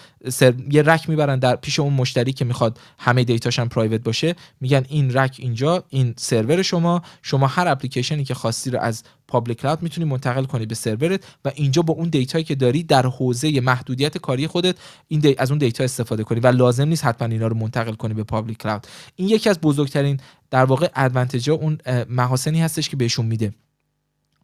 [0.70, 4.34] یه rack می‌برن در پیش اون مشتری که می‌خواد همه data ش هم private باشه.
[4.60, 7.02] میگن این rack اینجا این سرور شما.
[7.22, 11.52] شما هر اپلیکیشنی که خواستی رو از public cloud می‌تونی منتقل کنی به سرورت و
[11.54, 14.76] اینجا با اون data یی که داری در حوزه محدودیت کاری خودت
[15.08, 15.34] این دی...
[15.38, 18.58] از اون data استفاده کنی و لازم نیست حتما اینا رو منتقل کنی به public
[18.58, 18.86] cloud
[19.16, 20.20] این یکی از بزرگترین
[20.50, 21.78] در واقع advantage اون
[22.08, 23.52] محاسنی هستش که بهشون میده.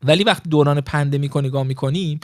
[0.03, 2.21] ولی وقتی دوران pandemic رو نگاه می‌کنیم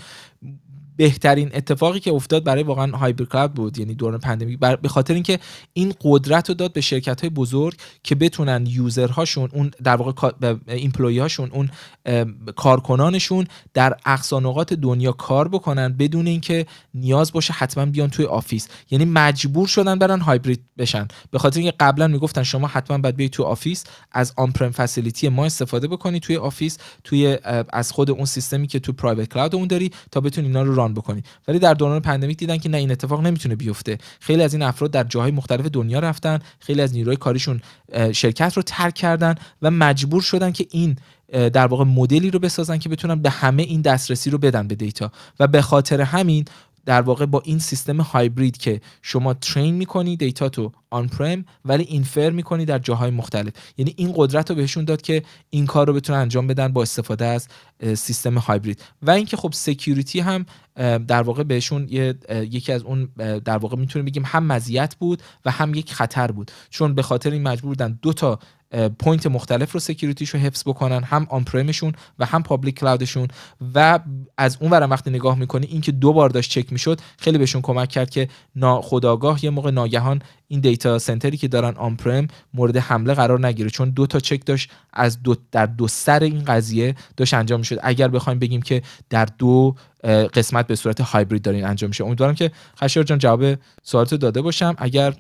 [1.00, 5.38] بهترین اتفاقی که افتاد برای واقعا hybrid cloud بود یعنی دوران pandemic به خاطر اینکه
[5.72, 10.32] این قدرت رو داد به شرکت های بزرگ که بتونن user هاشون اون در واقع
[10.68, 11.70] employee هاشون اون
[12.56, 18.68] کارکنانشون در اقصا نقاط دنیا کار بکنن بدون اینکه نیاز باشه حتما بیان توی office.
[18.90, 21.08] یعنی مجبور شدن برن هایبرید بشن.
[21.30, 25.44] به خاطر اینکه قبلا می‌گفتن شما حتما باید بیاید توی office از on-prem facility ما
[25.44, 27.38] استفاده بکنی توی office توی
[27.72, 31.22] از خود اون سیستمی که تو private cloud اون داری تا بتونی اینا رو بکنی.
[31.48, 33.98] ولی در دوران pandemic دیدن که نه این اتفاق نمی‌تونه بیفته.
[34.20, 37.60] خیلی از این افراد در جاهای مختلف دنیا رفتن خیلی از نیروی کاریشون
[38.12, 40.96] شرکت رو ترک کردن و مجبور شدن که این
[41.30, 45.12] در واقع مدلی رو بسازن که بتونن به همه این دسترسی رو بدن به data.
[45.40, 46.44] و به خاطر همین
[46.86, 52.30] در واقع با این سیستم هایبرید که شما train می‌کنی data تو on-prem ولی infer
[52.30, 53.52] می‌کنی در جاهای مختلف.
[53.76, 57.24] یعنی این قدرت رو بهشون داد که این کار رو بتونن انجام بدن با استفاده
[57.26, 57.48] از
[57.94, 58.82] سیستم هایبرید.
[59.02, 60.46] و اینکه خب security هم
[61.06, 61.88] در واقع بهشون
[62.28, 63.08] یکی از اون
[63.44, 66.50] در واقع می‌تونیم بگیم هم مزیت بود و هم یک خطر بود.
[66.70, 68.38] چون به خاطر این مجبور بودن دو تا
[68.98, 73.06] point مختلف رو security ش رو حفظ بکنن هم on-prem شون و هم public cloud
[73.06, 73.28] شون
[73.74, 74.00] و
[74.38, 77.88] از اون ورم وقتی نگاه می‌کنی اینکه دو بار داشت چک می‌شد خیلی بهشون کمک
[77.88, 83.14] کرد که ناخودآگاه یه موقع ناگهان این data center ی که دارن on-prem مورد حمله
[83.14, 83.70] قرار نگیره.
[83.70, 87.78] چون دو تا چک داشت از دو در دو سر این قضیه داشت انجام می‌شد.
[87.82, 89.74] اگر بخوایم بگیم که در دو
[90.34, 92.04] قسمت به صورت هایبرید دارین انجام میشه.
[92.04, 94.74] امیدوارم که خشایار جان جواب سوالات داده باشم.
[94.78, 95.14] اگر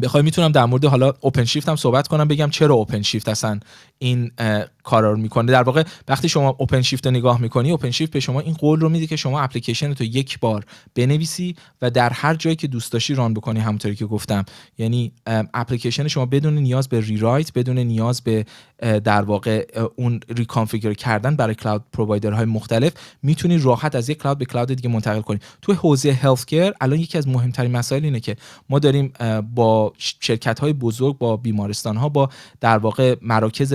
[0.00, 3.60] بخوای می‌تونم در مورد حالا اوپن شیفت هم صحبت کنم بگم چرا اوپن شیفت اصلا
[3.98, 4.30] این
[4.90, 5.52] کارا رو می‌کنه.
[5.52, 8.80] در واقع وقتی شما اوپن شیفت رو نگاه می‌کنی اوپن شیفت به شما این قول
[8.80, 10.64] رو میده که شما اپلیکیشن تو یک بار
[10.94, 14.44] بنویسی و در هر جایی که دوست داشتی ران بکنی همونطوری که گفتم.
[14.78, 15.12] یعنی
[15.54, 18.44] اپلیکیشن شما بدون نیاز به ریرایت بدون نیاز به
[19.04, 22.92] در واقع اون ریکانفیگر کردن برای کلاود پرووایدرهای مختلف
[23.22, 25.38] می‌تونی راحت از یک کلاود به کلاود دیگه منتقل کنی.
[25.62, 28.36] تو حوزه هلت الان یکی از مهمترین مسائل اینه که
[28.68, 29.12] ما داریم
[29.54, 32.28] با شرکت های بزرگ با بیمارستان ها با
[32.60, 33.74] در واقع مراکز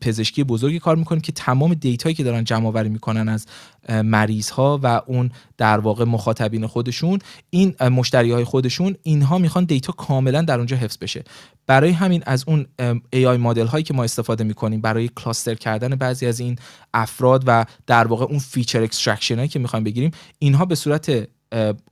[0.00, 3.46] پزشکی بزرگی کار می‌کنیم که تمام data یی که دارن جمع آوری می‌کنن از
[3.88, 7.18] مریض ها و اون در واقع مخاطبین خودشون
[7.50, 11.24] این مشتری های خودشون اینها می‌خوان data کاملا در اونجا حفظ بشه.
[11.66, 12.66] برای همین از اون
[13.14, 16.56] AI مدل هایی که ما استفاده می‌کنیم برای cluster کردن بعضی از این
[16.94, 21.28] افراد و در واقع اون feature extraction هایی که می‌خوایم بگیریم اینها به صورت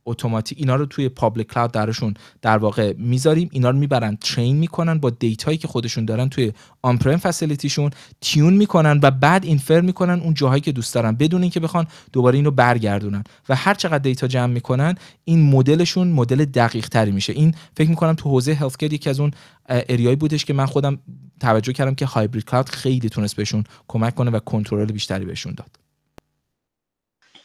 [0.05, 3.49] اتوماتیک اینا رو توی public cloud براشون در واقع می‌ذاریم.
[3.51, 7.91] اینا رو می‌برن train می‌کنن با data یی که خودشون دارن توی on-prem facility شون
[8.21, 12.35] tune می‌کنن و بعد infer می‌کنن اون جاهایی که دوست دارن بدون اینکه بخوان دوباره
[12.35, 13.23] اینو برگردونن.
[13.49, 17.33] و هر چقدر data جمع می‌کنن این مدلشون مدل دقیق تری میشه.
[17.33, 19.31] این فکر می‌کنم تو حوزه health یکی از اون
[19.69, 20.99] area یی بودش که من خودم
[21.39, 25.84] توجه کردم که hybrid cloud خیلی تونست بهشون کمک کنه و کنترل بیشتری بهشون داد.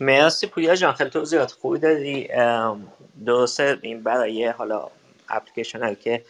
[0.01, 2.29] مرسی پویا جان خیلی توضیحات خوبی دادی.
[3.27, 4.89] درسته این برای حالا
[5.29, 6.25] اپلیکیشن هایی که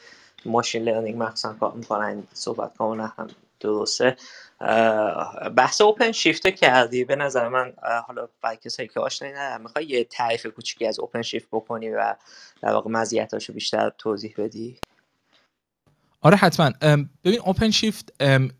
[0.45, 3.29] machine learning مخصوصا کار می‌کنن صحبت کاملا هم
[3.61, 4.17] درسته.
[5.57, 7.05] بحث OpenShift کردی.
[7.05, 7.73] به نظر من
[8.07, 12.15] حالا برای کسایی که آشنایی ندارن می‌خوای یه تعریف کوچیکی از OpenShift بکنی و
[12.63, 14.79] در واقع مزیتاشو بیشتر توضیح بدی؟
[16.23, 16.71] آره حتما.
[17.25, 18.13] ببین OpenShift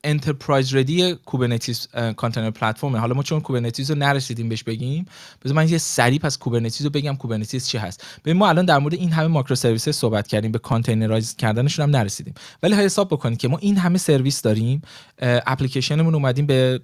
[0.05, 5.05] enterprise-ready Kubernetes container platform حالا ما چون Kubernetes رو نرسیدیم بهش بگیم
[5.45, 8.05] بذار من یه سریع پس Kubernetes رو بگم Kubernetes چی هست.
[8.25, 12.35] ببین ما الان در مورد این همه microservice صحبت کردیم به containerize کردنشون هم نرسیدیم.
[12.63, 14.83] ولی حساب بکنید که ما این همه سرویس داریم
[15.23, 16.81] اپلیکیشنمون اومدیم به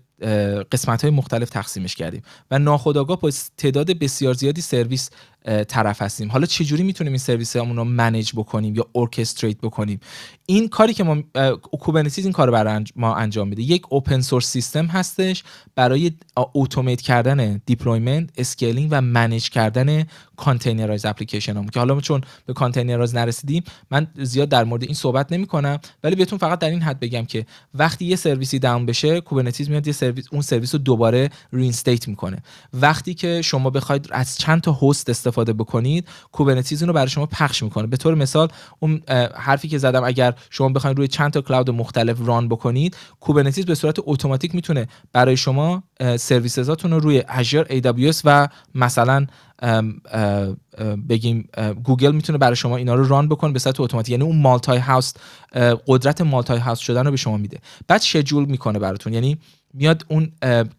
[0.72, 2.22] قسمت های مختلف تقسیمش کردیم.
[2.50, 5.10] و ناخودآگاه با تعداد بسیار زیادی سرویس
[5.68, 6.32] طرف هستیم.
[6.32, 10.00] حالا چجوری می‌تونیم این سرویس رو manage بکنیم یا orchestrate بکنیم؟
[10.46, 11.22] این کاری که ما
[11.60, 13.62] Kubernetes این کار برای ما انجام میده.
[13.62, 15.44] یک open source سیستم هستش
[15.74, 16.12] برای
[16.54, 20.04] automate کردن deployment scaling و manage کردن
[20.36, 25.32] containerized application هم که حالا چون به containerize نرسیدیم من زیاد در مورد این صحبت
[25.32, 29.20] نمی کنم ولی بهتون فقط در این حد بگم که وقتی یه سرویسی down بشه
[29.20, 32.42] Kubernetes میاد یه سرویس اون سرویس رو دوباره reinstate می‌کنه.
[32.72, 37.62] وقتی که شما بخواید از چند تا host استفاده بکنید Kubernetes رو برای شما پخش
[37.62, 37.86] می‌کنه.
[37.86, 38.48] به طور مثال
[38.80, 39.02] اون
[39.34, 43.74] حرفی که زدم اگر شما بخواید روی چند تا cloud مختلف run بکنید Kubernetes به
[43.74, 45.82] صورت اتوماتیک می‌تونه برای شما
[46.16, 49.26] services اتون رو روی Azure AWS و مثلا
[51.08, 51.48] بگیم
[51.84, 55.12] گوگل می‌تونه برای شما اینا رو run بکنه به صورت اتوماتیک یعنی اون multi-host
[55.86, 57.58] قدرت multi-host شدن رو به شما میده.
[57.88, 59.12] بعد schedule می‌کنه براتون.
[59.12, 59.38] یعنی
[59.78, 60.32] میاد اون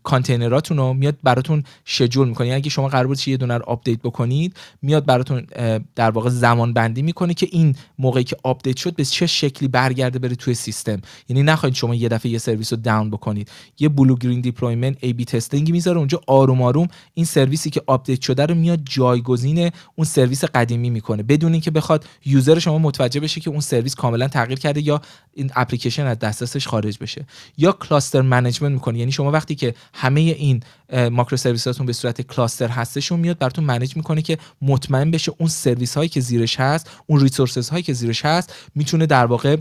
[0.04, 2.48] کانتینراتون رو میاد براتون schedule می‌کنه.
[2.48, 5.48] یعنی اگه شما قرار بود یه دونه رو آپدیت بکنید میاد براتون
[5.96, 10.20] در واقع زمان بندی می‌کنه که این موقعی که آپدیت شد به چه شکلی برگرده
[10.20, 11.02] بره توی سیستم.
[11.30, 13.52] یعنی نخواهید شما یه دفعه یه سرویس رو down بکنید.
[13.80, 16.22] یه blue-green deployment A/B testing می‌ذاره اونجا.
[16.28, 21.24] آروم آروم این سرویسی که آپدیت شده رو میاد جایگزین اون سرویس قدیمی می‌کنه.
[21.24, 25.02] بدون اینکه بخواد user شما متوجه بشه که اون سرویس کاملا تغییر کرده یا
[25.34, 27.26] این اپلیکیشن از دسترسش خارج بشه.
[27.58, 30.64] یا cluster management می‌کنه یعنی شما وقتی که همه این
[31.12, 35.98] microservice اتون به صورت cluster هستشون میاد براتون manage می‌کنه که مطمئن بشه اون سرویس
[35.98, 39.58] هایی که زیرش هست اون resources هایی که زیرش هست می‌تونه در واقع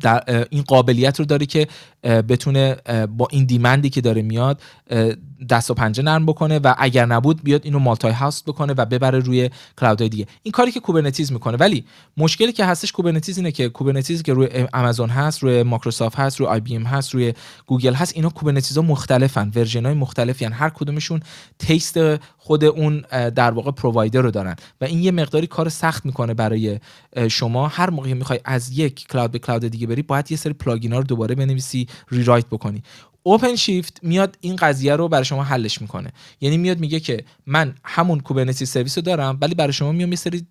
[0.00, 1.68] در این قابلیت رو داره که
[2.02, 2.76] بتونه
[3.16, 4.60] با این demand ی که داره میاد
[5.50, 9.50] دست و پنجه نرم بکنه و اگر نبود بیاد اینو multi-host بکنه و ببره روی
[9.78, 10.26] cloud های دیگه.
[10.42, 11.56] این کاری که Kubernetes می‌کنه.
[11.56, 11.84] ولی
[12.16, 16.48] مشکلی که هستش Kubernetes اینه که Kubernetes که روی آمازون هست روی مایکروسافت هست روی
[16.48, 17.34] IBM هست روی
[17.66, 20.52] گوگل هست اینا Kubernetes ها مختلفن version های مختلفی هن.
[20.52, 21.20] هر کدومشون
[21.58, 21.98] taste
[22.36, 24.56] خود اون در واقع provider رو دارن.
[24.80, 26.80] و این یه مقداری کار سخت می‌کنه برای
[27.30, 27.68] شما.
[27.68, 30.98] هر موقع می‌خوای از یک cloud به cloud دیگه بری باید یه سری plugin ها
[30.98, 32.82] رو دوباره بنویسی rewrite بکنی.
[33.22, 36.12] OpenShift میاد این قضیه رو برای شما حلش می‌کنه.
[36.40, 40.16] یعنی میاد میگه که من همون Kubernetes service رو دارم ولی برای شما میام یه
[40.16, 40.46] سری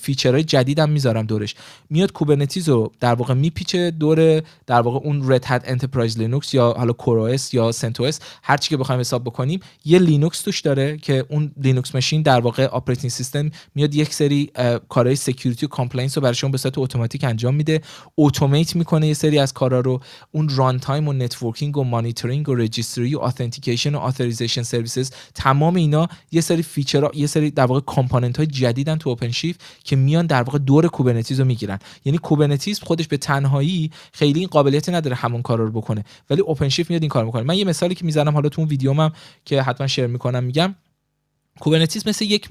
[0.00, 1.54] feature های جدیدم می‌ذارم دورش.
[1.90, 6.74] میاد Kubernetes رو در واقع میپیچه دور در واقع اون Red Hat Enterprise Linux یا
[6.78, 11.24] حالا CoreOS یا CentOS هر چی که بخوایم حساب بکنیم یه لینوکس توش داره که
[11.28, 14.50] اون لینوکس ماشین در واقع operating system میاد یک سری
[14.88, 17.80] کارهای security و compliance رو برای شما به صورت اتوماتیک انجام میده.
[18.16, 20.00] automate می‌کنه یه سری از کارا رو.
[20.32, 26.08] اون runtime و networking و مانیتورینگ و registry و authentication و authorization services تمام اینا
[26.32, 30.42] یه سری feature یه سری در واقع component های جدیدن تو OpenShift که میان در
[30.42, 31.78] واقع دور Kubernetes رو می‌گیرن.
[32.04, 36.04] یعنی کوبرنتیز خودش به تنهایی خیلی این قابلیتی نداره همون کار رو بکنه.
[36.30, 37.42] ولی اوپن شیفت میاد این کار می‌کنه.
[37.42, 39.12] من یه مثالی که می‌زنم حالا تو اون ویدیومم
[39.44, 40.74] که حتما شیر می‌کنم میگم.
[41.60, 42.48] کوبرنتیز مثل یک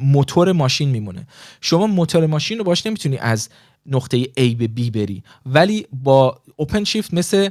[0.00, 1.26] موتور ماشین میمونه.
[1.60, 3.48] شما موتور ماشین رو باش نمی‌تونی از
[3.86, 5.22] نقطه A به B بری.
[5.46, 7.48] ولی با اوپن شیفت مثل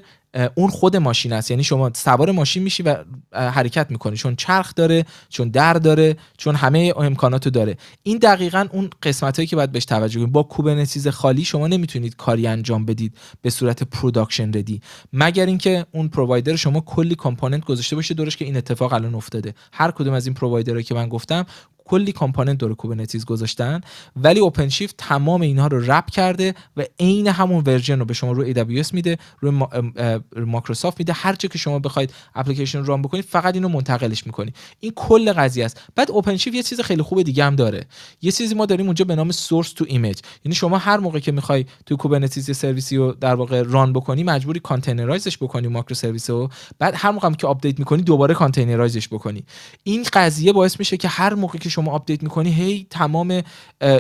[0.55, 1.51] اون خود ماشین است.
[1.51, 2.95] یعنی شما سوار ماشین میشی و
[3.33, 4.17] حرکت می‌کنی.
[4.17, 7.77] چون چرخ داره چون در داره چون همه امکاناتو داره.
[8.03, 12.15] این دقیقا اون قسمت هایی که باید بهش توجه کنید با Kubernetes خالی شما نمی‌تونید
[12.15, 14.81] کاری انجام بدید به صورت production ready
[15.13, 19.53] مگر اینکه اون provider شما کلی component گذاشته باشه دورش که این اتفاق الان افتاده.
[19.73, 21.45] هر کدوم از این provider ها که من گفتم
[21.89, 23.81] کلی component دور Kubernetes گذاشتن
[24.15, 28.53] ولی OpenShift تمام اینها رو wrap کرده و عین همون version رو به شما روی
[28.53, 29.63] AWS میده روی
[30.35, 31.13] مایکروسافت میده.
[31.13, 35.33] هر جا که شما بخواید اپلیکیشن رو run بکنید فقط اینو منتقلش می‌کنی این کل
[35.33, 35.81] قضیه است.
[35.95, 37.85] بعد OpenShift یه چیز خیلی خوب دیگه هم داره.
[38.21, 41.95] یه چیزی ما داریم اونجا به نام Source-to-Image یعنی شما هر موقع که می‌خوای تو
[41.95, 46.49] Kubernetes سرویسی رو در واقع run بکنی مجبوری containerize ش بکنی microservice رو.
[46.79, 49.43] بعد هر موقع که update می‌کنی دوباره containerize ش بکنی.
[49.83, 53.41] این قضیه باعث میشه که هر موقع که update می‌کنی هی تمام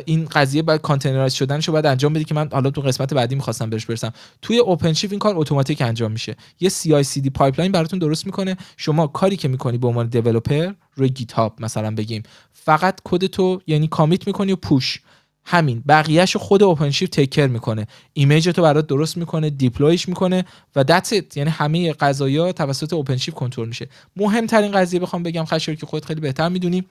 [0.05, 3.69] این قضیه بعد containerize شدنشو بعد انجام بدی که من حالا تو قسمت بعدی می‌خواستم
[3.69, 4.13] بهش برسم.
[4.41, 6.35] توی OpenShift این کار اتوماتیک انجام میشه.
[6.59, 8.57] یه CI/CD pipeline براتون درست می‌کنه.
[8.77, 12.23] شما کاری که می‌کنی به عنوان developer روی GitHub مثلا بگیم.
[12.53, 15.01] فقط کد تو یعنی commit می‌کنی و push
[15.45, 15.83] همین.
[15.87, 17.87] بقیهش خود OpenShift take care می‌کنه.
[18.13, 20.45] image تو برات درست می‌کنه deploy ش می‌کنه
[20.75, 23.87] و that's یعنی همه قضایا توسط OpenShift کنترل میشه.
[24.15, 26.85] مهمترین قضیه بخوام بگم خشور که خودت خیلی بهتر می‌دونی.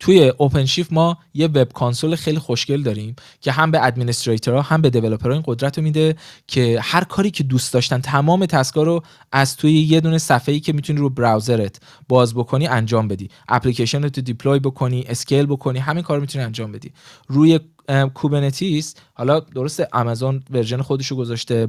[0.00, 4.82] توی OpenShift ما یه web console خیلی خوشگل داریم که هم به administrator ها هم
[4.82, 6.16] به developer ها این قدرت رو میده
[6.46, 9.02] که هر کاری که دوست داشتن تمام task ا رو
[9.32, 13.28] از توی یه دونه صفحه‌ای که می‌تونی رو browser ت باز بکنی انجام بدی.
[13.48, 16.92] اپلیکیشن رو تو deploy بکنی scale بکنی همین کار می‌تونی انجام بدی.
[17.28, 17.60] روی
[18.14, 21.66] Kubernetes حالا درست آمازون version خودشو گذاشته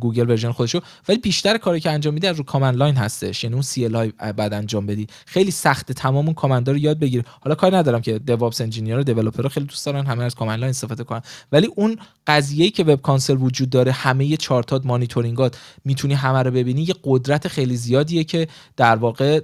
[0.00, 3.62] گوگل version خودشو ولی بیشتر کاری که انجام میده رو command line هستش یعنی اون
[3.62, 5.06] CLI بعد انجام بدی.
[5.26, 7.24] خیلی سخت تمام اون command رو یاد بگیری.
[7.40, 10.70] حالا کاری ندارم که DevOps engineer و developer خیلی دوست دارن همه از command line
[10.70, 11.22] استفاده کنن.
[11.52, 11.96] ولی اون
[12.26, 16.82] قضیه‌ای که web console وجود داره همه chart ات monitoring ات می‌تونی همه رو ببینی
[16.82, 19.40] یه قدرت خیلی زیادیه که در واقع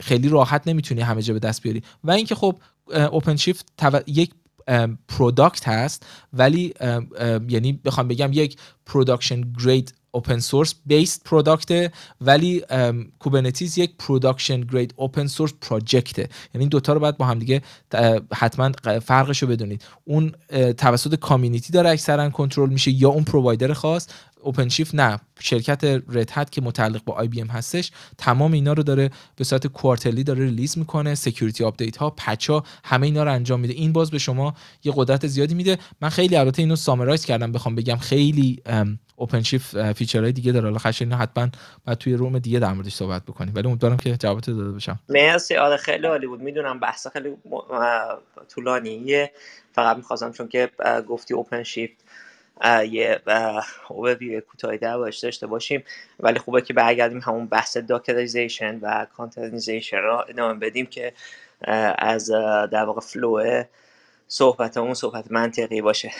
[0.00, 1.82] خیلی راحت نمی‌تونی همه جا به دست بیاری.
[2.04, 2.56] و اینکه خب
[3.10, 3.66] OpenShift
[4.06, 4.30] یک
[5.08, 6.74] product هست ولی
[7.48, 8.56] یعنی بخوام بگم یک
[8.86, 12.62] production grade open source based product ولی
[13.18, 17.62] Kubernetes یک production grade open source project ه یعنی دوتا رو باید با هم دیگه
[18.34, 18.72] حتما
[19.04, 19.84] فرقش رو بدونید.
[20.04, 20.32] اون
[20.76, 24.08] توسط community داره اکثرا کنترل میشه یا اون provider خاص
[24.42, 29.44] اوپن نه شرکت Red Hat که متعلق با IBM هستش تمام اینا رو داره به
[29.44, 33.74] صورت quarterly داره release می‌کنه security update ها patch ها همه اینا رو انجام میده.
[33.74, 34.54] این باز به شما
[34.84, 35.78] یه قدرت زیادی میده.
[36.00, 38.62] من خیلی البته اینو summarize کردم بخوام بگم خیلی
[39.16, 40.64] OpenShift feature های دیگه داره.
[40.64, 41.48] حالا خشن حتما
[41.84, 43.54] بعد توی room دیگه در موردش صحبت بکنیم.
[43.54, 45.00] ولی امیدوارم که جوابت داده باشم.
[45.08, 45.56] مرسی.
[45.56, 46.40] آره خیلی عالی بود.
[46.40, 47.36] می‌دونم بحث خیلی
[48.48, 49.32] طولانیه.
[49.72, 50.70] فقط می‌خواستم چون که
[51.08, 51.94] گفتی اوپن شیفت
[52.90, 53.22] یه
[53.88, 55.84] اوبویو کوتاهی در داشته باشیم.
[56.20, 61.12] ولی خوبه که برگردیم همون بحث داکریزیشن و کانتینیزیشن را ادامه بدیم که
[61.98, 62.30] از
[62.72, 63.64] در واقع فلو
[64.28, 66.10] صحبت اون صحبت منطقی باشه.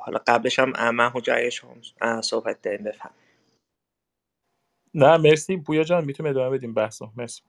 [0.00, 1.74] حالا قبلش هم من حجای شما
[2.22, 3.10] صحبت داریم بفهم
[4.94, 5.56] نه مرسی.
[5.56, 7.42] بویا جان می‌تونیم ادامه بدیم بحثو؟ مرسی.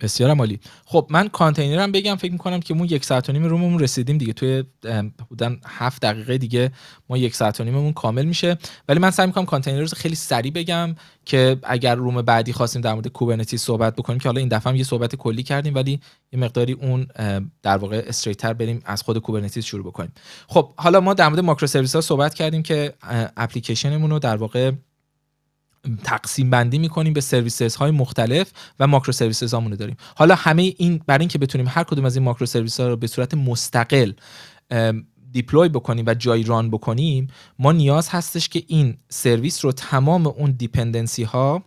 [0.00, 0.60] بسیار عالی.
[0.84, 4.18] خب من کانتینرم بگم فکر می‌کنم که ما یک ساعت و نیم room مون رسیدیم
[4.18, 4.32] دیگه.
[4.32, 4.64] توی
[5.28, 6.72] بودن هفت دقیقه دیگه
[7.08, 8.58] ما یک ساعت و نیممون کامل میشه.
[8.88, 10.94] ولی من سعی می‌کنم کانتینر رو خیلی سریع بگم
[11.24, 14.76] که اگر room بعدی خواستیم در مورد Kubernetes صحبت بکنیم که حالا این دفعه هم
[14.76, 16.00] یه صحبت کلی کردیم ولی
[16.32, 17.06] یه مقداری اون
[17.62, 20.12] در واقع straighter بریم از خود Kubernetes شروع بکنیم.
[20.48, 22.94] خب حالا ما در مورد microservice ها صحبت کردیم که
[23.36, 24.72] اپلیکیشنمون رو در واقع
[26.04, 29.96] تقسیم بندی می‌کنیم به services های مختلف و microservices هامون داریم.
[30.16, 33.34] حالا همه این برای اینکه بتونیم هر کدوم از این microservice ها رو به صورت
[33.34, 34.12] مستقل
[35.32, 37.28] deploy بکنیم و جای run بکنیم
[37.58, 41.64] ما نیاز هستش که این سرویس رو تمام اون dependency ها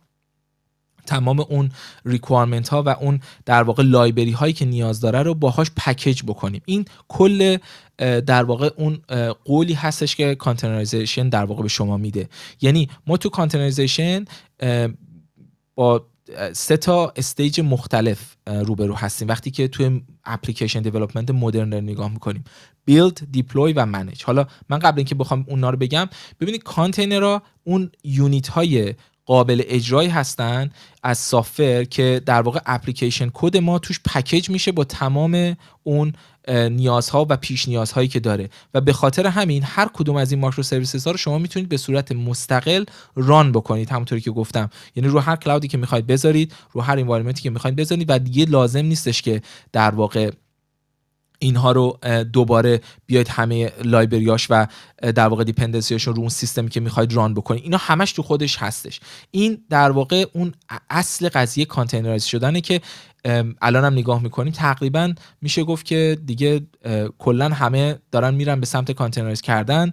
[1.06, 1.72] تمام اون
[2.06, 6.62] requirement ها و اون در واقع library هایی که نیاز داره رو باهاش package بکنیم.
[6.66, 7.58] این کل
[7.98, 9.00] در واقع اون
[9.46, 12.30] قولی هستش که containerization در واقع به شما میده.
[12.62, 14.26] یعنی ما تو containerization
[15.76, 16.06] با
[16.54, 19.28] سه تا stage مختلف روبرو هستیم.
[19.28, 22.44] وقتی که توی application development مدرن نگاه می‌کنیم.
[22.86, 26.10] build deploy و manage حالا من قبل اینکه بخوام اونا رو بگم
[26.40, 28.94] ببینید کانتینرها اون unit های
[29.26, 30.70] قابل اجرایی هستن
[31.04, 36.14] از software که در واقع application code ما توش package میشه با تمام اون
[36.50, 38.50] نیازها و پیش نیازهایی که داره.
[38.74, 41.78] و به خاطر همین هر کدوم از این ماکرو سرویسز ها رو شما می‌تونید به
[41.78, 42.84] صورت مستقل
[43.16, 44.70] ران بکنید همونطوری که گفتم.
[44.96, 48.46] یعنی رو هر کلاودی که می‌خواید بذارید رو هر انوایرمنتی که می‌خواید بذارید و دیگه
[48.46, 49.42] لازم نیستش که
[49.72, 50.32] در واقع
[51.44, 52.00] اینها رو
[52.34, 54.68] دوباره بیاید همه لایبریاش و
[55.02, 57.64] در واقع دیپندنسیاش رو اون سیستمی که می‌خواید ران بکنید.
[57.64, 59.00] اینا همش تو خودش هستش.
[59.32, 60.54] این در واقع اون
[60.90, 62.82] اصل قضیه containerize شدنه که
[63.62, 66.62] الان هم نگاه می‌کنیم تقریبا میشه گفت که دیگه
[67.18, 69.92] کلا همه دارن میرن به سمت containerize کردن.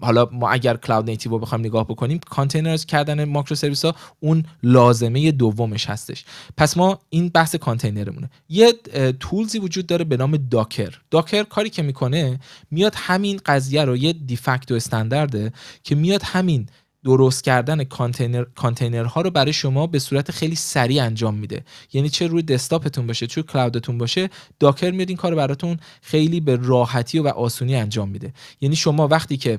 [0.00, 5.32] حالا ما اگر cloud native رو بخوایم نگاه بکنیم containerize کردن microservice ها اون لازمه
[5.32, 6.24] دومش هستش.
[6.56, 8.30] پس ما این بحث کانتینرمونه.
[8.48, 8.72] یه
[9.20, 12.40] tools ی وجود داره به نام Docker Docker کاری که می‌کنه
[12.70, 16.66] میاد همین قضیه رو یه de facto standard ه که میاد همین
[17.06, 21.64] درست کردن container container ها رو برای شما به صورت خیلی سریع انجام میده.
[21.92, 25.78] یعنی چه روی desktop تون باشه چه cloud تون باشه Docker میاد این کار براتون
[26.02, 28.32] خیلی به راحتی و آسونی انجام میده.
[28.60, 29.58] یعنی شما وقتی که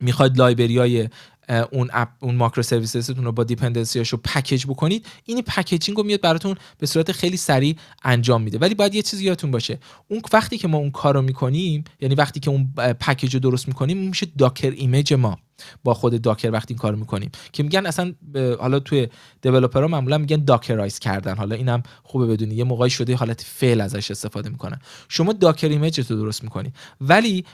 [0.00, 1.08] می‌خواید library های
[1.48, 5.06] اون app اون microservice تون رو با dependency هاشو package بکنید.
[5.24, 8.58] این packaging رو میاد براتون به صورت خیلی سریع انجام میده.
[8.58, 9.78] ولی باید یه چیزی یادتون باشه.
[10.08, 13.98] اون وقتی که ما اون کارو می‌کنیم یعنی وقتی که اون package رو درست می‌کنیم
[13.98, 15.38] میشه Docker image ما.
[15.84, 17.30] با خود Docker وقتی این کارو می‌کنیم.
[17.52, 18.14] که میگن اصلا
[18.60, 19.08] حالا توی
[19.42, 21.36] developer ها معمولا میگن dockerize کردن.
[21.36, 22.54] حالا اینم خوبه بدونی.
[22.54, 24.78] یه موقعی شده حالت فعل ازش استفاده می‌کنن.
[25.08, 26.72] شما Docker image رو درست می‌کنی.
[27.00, 27.44] ولی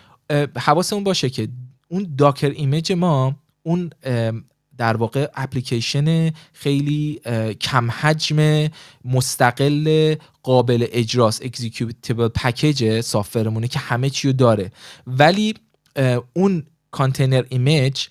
[0.56, 1.48] حواسمون باشه که
[1.88, 3.36] اون Docker image ما
[3.68, 3.90] اون
[4.78, 7.20] در واقع اپلیکیشن خیلی
[7.60, 8.68] کم حجم
[9.04, 14.72] مستقل قابل اجراس executable package software مونه که همه چی داره.
[15.06, 15.54] ولی
[16.32, 18.06] اون container image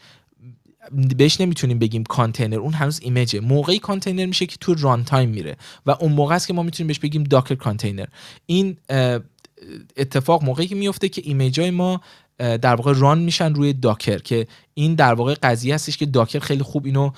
[1.18, 5.58] بهش نمی‌تونیم بگیم کانتینر اون هنوز image ه موقعی کانتینر میشه که تو runtime میره
[5.86, 8.06] و اون موقع است که ما می‌تونیم بهش بگیم Docker container
[8.46, 8.78] این
[9.98, 12.02] اتفاق موقعی که میفته که image های ما
[12.38, 14.48] در واقع run میشن روی Docker که
[14.78, 17.12] این در واقع قضیه هستش که Docker خیلی خوب اینو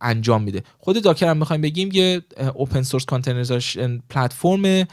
[0.00, 0.62] انجام میده.
[0.78, 2.22] خود Docker هم می‌خوایم بگیم یه
[2.54, 4.86] open source containerization platform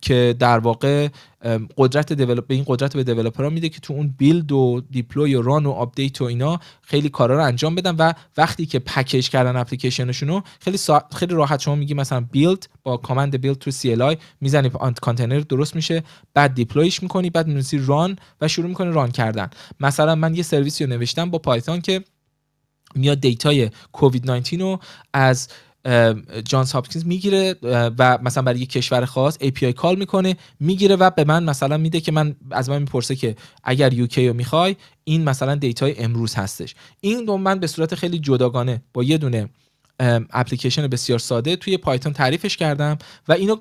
[0.00, 1.08] که در واقع
[1.76, 5.42] قدرت به این قدرت به developer ها میده که تو اون build و deploy و
[5.42, 9.56] run و update و اینا خیلی کارا رو انجام بدن و وقتی که package کردن
[9.56, 10.78] اپلیکیشنشون رو خیلی
[11.14, 14.70] خیلی راحت شما میگی مثلا build با command build تو CLI می‌زنی
[15.02, 16.02] کانتینر درست میشه
[16.34, 19.50] بعد deploy ش می‌کنی بعد می‌نویسی run و شروع می‌کنی run کردن.
[19.80, 22.04] مثلا من یه سرویسی رو نوشتم با Python که
[22.94, 24.78] میاد data ی کووید 19 رو
[25.12, 25.48] از
[26.44, 27.54] Johns Hopkins می‌گیره
[27.98, 32.00] و مثلا برای یک کشور خاص API call می‌کنه می‌گیره و به من مثلا میده
[32.00, 36.34] که من از من می‌پرسه که اگر UK رو می‌خوای این مثلا data ی امروز
[36.34, 36.74] هستش.
[37.00, 39.48] این رو من به صورت خیلی جداگانه با یه دونه
[40.00, 42.98] اپلیکیشن بسیار ساده توی Python تعریفش کردم
[43.28, 43.56] و اینو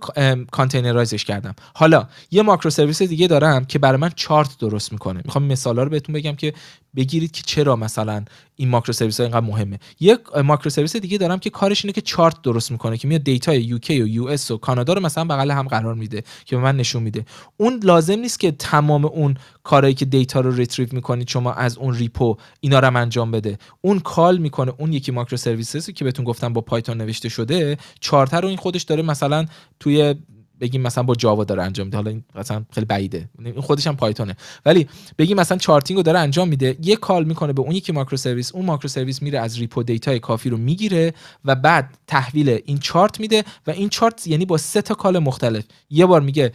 [0.51, 1.55] containerize ش کردم.
[1.73, 5.21] حالا یه microservice دیگه دارم که برای من چارت درست می‌کنه.
[5.25, 6.53] می‌خوام مثالا رو بهتون بگم که
[6.95, 8.25] بگیرید که چرا مثلا
[8.59, 9.79] این microservice ها اینقدر مهمه.
[9.99, 13.74] یک microservice دیگه دارم که کارش اینه که چارت درست می‌کنه که میاد data ی
[13.74, 17.03] UK و US و کانادا رو مثلا بغل هم قرار میده که به من نشون
[17.03, 17.25] میده.
[17.57, 21.93] اون لازم نیست که تمام اون کارهایی که data رو retrieve می‌کنید شما از اون
[21.95, 23.57] repo اینا رو انجام بده.
[23.81, 28.47] اون call می‌کنه اون یکی microservice که بهتون گفتم با Python نوشته شده چارت رو
[28.47, 29.45] این خودش داره مثلا
[29.79, 30.15] توی
[30.61, 31.97] بگیم مثلا با Java داره انجام میده.
[31.97, 33.29] حالا این مثلا خیلی بعیده.
[33.45, 34.35] این خودش هم Python ه.
[34.65, 36.75] ولی بگیم مثلا charting رو داره انجام میده.
[36.81, 40.49] یه call می‌کنه به اون یکی microservice اون microservice میره از repo data ی کافی
[40.49, 41.13] رو می‌گیره
[41.45, 45.63] و بعد تحویل این چارت میده و این چارت یعنی با سه تا call مختلف.
[45.89, 46.51] یه بار میگه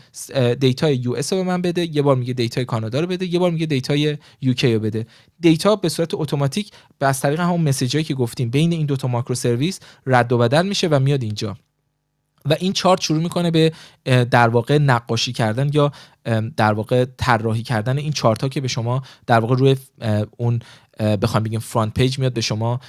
[0.60, 1.96] data ی US به من بده.
[1.96, 3.26] یه بار میگه data ی کانادا رو بده.
[3.26, 5.06] یه بار میگه data ی UK رو بده.
[5.40, 6.70] data به صورت automatic
[7.00, 10.66] از طریق همون message هایی که گفتیم بین این دو تا microservice رد و بدل
[10.66, 11.56] میشه و میاد اینجا.
[12.44, 13.72] و این چارت شروع می‌کنه به
[14.30, 15.92] در واقع نقاشی کردن یا
[16.56, 19.76] در واقع طراحی کردن این چارت ها که به شما در واقع روی
[20.36, 20.60] اون
[21.22, 22.80] بخوام بگیم front page میاد به شما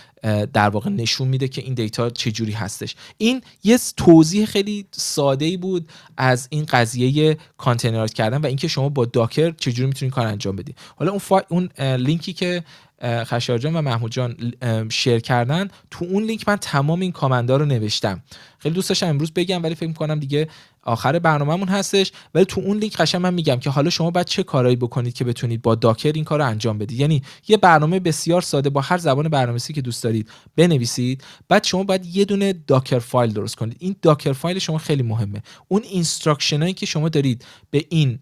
[0.53, 2.95] در واقع نشون میده که این data چجوری هستش.
[3.17, 8.89] این یه توضیح خیلی ساده ای بود از این قضیه containerize کردن و اینکه شما
[8.89, 12.63] با Docker چجوری می‌تونید کار انجام بدید حالا اون اون لینکی که
[13.03, 14.53] خشایار جان و محمود جان
[14.89, 15.67] share کردن.
[15.91, 18.23] تو اون لینک من تمام این command ها رو نوشتم.
[18.59, 20.47] خیلی دوست داشتم امروز بگم ولی فکر می‌کنم دیگه
[20.85, 22.11] آخر برنامهمون هستش.
[22.35, 25.23] ولی تو اون لینک قشنگ من میگم که حالا شما باید چه کارهایی بکنید که
[25.23, 26.99] بتونید با Docker این کار انجام بدید.
[26.99, 31.23] یعنی یه برنامه بسیار ساده با هر زبان برنامه‌نویسی که دوست دارید بنویسید.
[31.49, 33.77] بعد شما باید یه دونه Dockerfile درست کنید.
[33.79, 35.43] این Dockerfile شما خیلی مهمه.
[35.67, 38.19] اون instruction هایی که شما دارید به این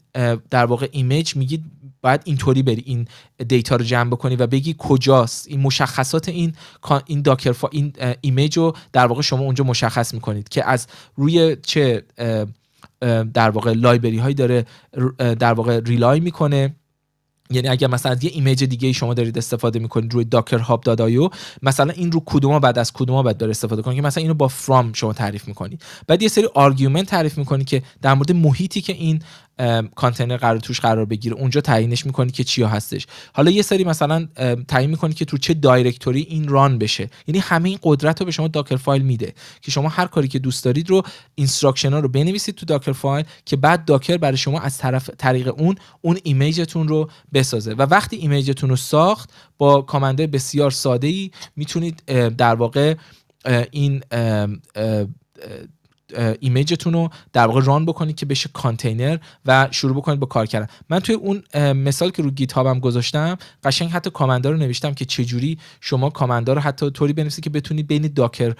[0.49, 1.63] در واقع image میگید
[2.01, 3.07] باید اینطوری بری این
[3.47, 5.47] data رو جمع بکنی و بگی کجاست.
[5.47, 6.55] این مشخصات این
[7.05, 11.57] این داکر فا این ایمیج رو در واقع شما اونجا مشخص می‌کنید که از روی
[11.61, 12.03] چه
[13.33, 14.65] در واقع لایبری هایی داره
[15.17, 16.75] در واقع ریلای می‌کنه.
[17.53, 21.29] یعنی اگر مثلا یه ایمیج دیگه شما دارید استفاده می‌کنید روی داکر هاب دادایو
[21.61, 24.47] مثلا این رو کدوما بعد از کدوما بعد داره استفاده کنید که مثلا اینو با
[24.47, 25.81] فرام شما تعریف می‌کنید.
[26.07, 29.21] بعد یه سری آرگومنت تعریف می‌کنید که در مورد محیطی که این
[29.95, 31.35] کانتینر قرار توش قرار بگیره.
[31.35, 33.07] اونجا تعیینش می‌کنی که چیا هستش.
[33.33, 34.27] حالا یه سری مثلا
[34.67, 37.09] تعیین می‌کنی که تو چه directory این run بشه.
[37.27, 40.65] یعنی همه این قدرت رو به شما Dockerfile میده که شما هر کاری که دوست
[40.65, 41.03] دارید رو
[41.35, 45.75] instruction ها رو بنویسید تو Dockerfile که بعد Docker برای شما از طرف طریق اون
[46.01, 47.73] اون image تون رو بسازه.
[47.73, 52.05] و وقتی image تون رو ساخت با command بسیار ساده ای می‌تونید
[52.37, 52.95] در واقع
[53.71, 54.03] این
[56.39, 60.45] image تون رو در واقع run بکنید که بشه کانتینر و شروع بکنید با کار
[60.45, 60.67] کردن.
[60.89, 61.43] من توی اون
[61.73, 66.09] مثال که رو GitHub م گذاشتم قشنگ حتی command ا رو نوشتم که چجوری شما
[66.09, 68.53] command ا رو حتی طوری بنویسید که بتونید بین Docker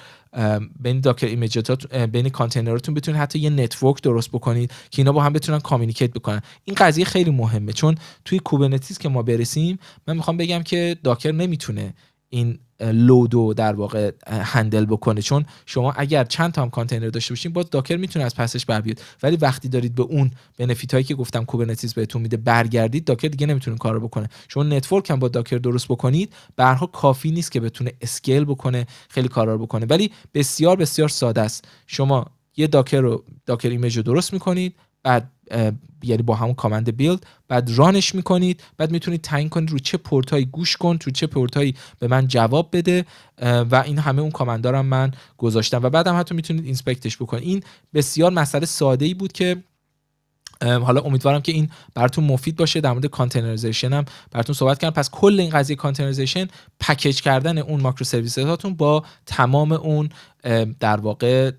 [0.80, 5.24] بین Docker image ات بین کانتینراتون بتونید حتی یه network درست بکنید که اینا با
[5.24, 6.42] هم بتونن communicate بکنن.
[6.64, 7.96] این قضیه خیلی مهمه چون
[8.26, 11.94] توی Kubernetes که ما برسیم من می‌خوام بگم که Docker نمی‌تونه
[12.34, 15.22] این load و در واقع هندل بکنه.
[15.22, 18.82] چون شما اگر چند تا هم کانتینر داشته باشین باز Docker می‌تونه از پسش بر
[18.82, 19.02] بیاد.
[19.24, 23.48] ولی وقتی دارید به اون benefit هایی که گفتم Kubernetes بهتون میده برگردید Docker دیگه
[23.48, 24.30] نمی‌تونه کار رو بکنه.
[24.48, 29.28] شما network هم با Docker درست بکنید برها کافی نیست که بتونه scale بکنه خیلی
[29.28, 29.86] کارا رو بکنه.
[29.86, 31.68] ولی بسیار بسیار ساده است.
[31.88, 32.26] شما
[32.58, 35.32] یه Docker رو Docker image رو درست می‌کنید بعد
[36.04, 39.98] یعنی با همون command build بعد run ش می‌کنید بعد می‌تونید تعیین کنید رو چه
[39.98, 43.06] پورتایی گوش کن تو چه پورتایی به من جواب بده
[43.42, 47.44] و این همه اون command ارم من گذاشتم و بعدم حتی می‌تونید inspect ش بکنید.
[47.44, 47.64] این
[47.94, 49.64] بسیار مسئله ساده ای بود که
[50.62, 52.82] حالا امیدوارم که این براتون مفید باشه.
[52.82, 54.94] در مورد containerization هم براتون صحبت کردم.
[54.94, 56.48] پس کل این قضیه containerization
[56.80, 60.10] package کردن اون microservice اتون با تمام اون
[60.80, 61.52] در واقع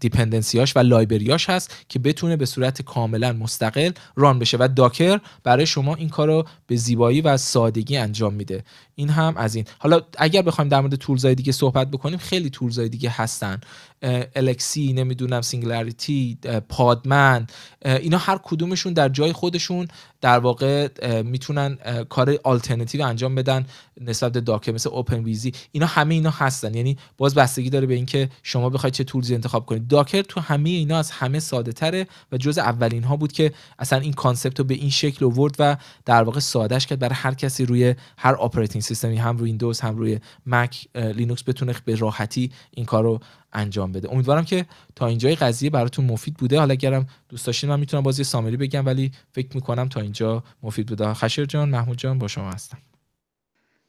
[0.00, 4.56] dependency اش و library اش هست که بتونه به صورت کاملا مستقل run بشه.
[4.60, 8.64] و Docker برای شما این کار رو به زیبایی و سادگی انجام میده.
[8.94, 9.64] این هم از این.
[9.78, 13.60] حالا اگر بخوایم در مورد tools ای دیگه صحبت بکنیم خیلی tools ای دیگه هستن.
[14.02, 16.38] LXC نمی‌دونم Singularity
[16.68, 17.46] Podman
[17.84, 19.88] اینا هر کدومشون در جای خودشون
[20.20, 20.88] در واقع
[21.22, 21.78] می‌تونن
[22.08, 23.66] کار آلترناتیو انجام بدن
[24.00, 26.74] نسبت به Docker مثل OpenVZ اینا همه اینا هستن.
[26.74, 29.88] یعنی باز بستگی داره به اینکه شما بخواید چه tools انتخاب کنید.
[29.88, 33.98] Docker تو همه اینا از همه ساده تره و جز اولین ها بود که اصلا
[33.98, 37.66] این concept رو به این شکل آورد و در واقع سادهش کرد برای هر کسی
[37.66, 42.50] روی هر operating system ی هم روی ویندوز هم روی مک لینوکس بتونه به راحتی
[42.70, 43.20] این کار رو
[43.52, 44.12] انجام بده.
[44.12, 46.58] امیدوارم که تا اینجای قضیه براتون مفید بوده.
[46.58, 50.86] حالا اگرم دوست داشتین من می‌تونم بازی summary بگم ولی فکر می‌کنم تا اینجا مفید
[50.86, 51.14] بوده.
[51.14, 52.78] خشر جان محمود جان با شما هستم.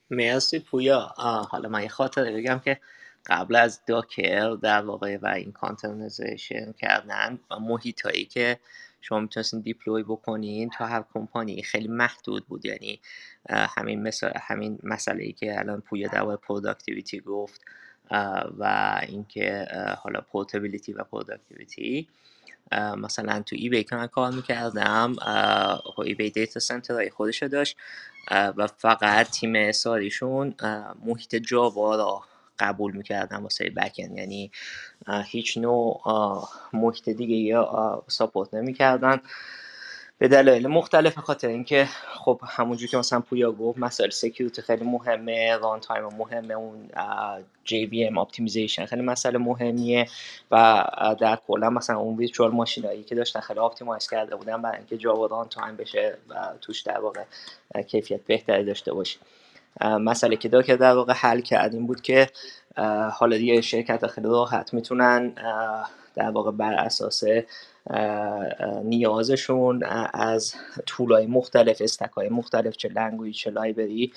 [0.09, 0.99] مرسی پویا.
[1.49, 2.79] حالا من یه خاطره بگم که
[3.25, 8.59] قبل از Docker در واقع و این containerization کردن محیط هایی که
[9.01, 12.65] شما می‌تونستین deploy بکنین تو هر کمپانی خیلی محدود بود.
[12.65, 12.99] یعنی
[13.49, 17.61] همین مثال همین مسئله ای که الان پویا در productivity گفت.
[18.59, 19.67] و اینکه
[20.01, 22.07] حالا portability و productivity
[22.97, 25.15] مثلا تو ABB که من کار می‌کردم
[26.05, 27.77] ABB data center خودش داشت.
[28.31, 30.55] و فقط تیم سالیشون
[31.05, 32.21] محیط Java را
[32.59, 34.51] قبول می‌کردن واسه بکن یعنی
[35.25, 36.01] هیچ نوع
[36.73, 39.21] محیط دیگه ای support نمی‌کردن.
[40.19, 45.57] به دلایل مختلف خاطر اینکه خب همونجور که مثلا پویا گفت مسائل سکیوریتی خیلی مهمه
[45.57, 46.89] ران تایم مهمه اون
[47.64, 50.07] جی بی ام اپتیمیزیشن خیلی مسئله مهمیه
[50.52, 50.85] و
[51.19, 55.26] در کلا مثلا اون ویچوال ماشینایی که داشتن خیلی اپتیمایز کرده بودن برای اینکه جاوا
[55.26, 57.23] ران تایم بشه و توش در واقع
[57.88, 59.19] کیفیت بهتری داشته باشه
[59.81, 62.30] مسئله که دا که در واقع حل کردیم بود که
[63.14, 65.34] حالا دیگه شرکت خیلی راحت می‌تونن
[66.18, 67.23] در واقع بر اساس
[68.84, 69.84] نیازشون
[70.14, 70.53] از
[70.85, 74.14] tool ای مختلف stack ای مختلف چه language چه library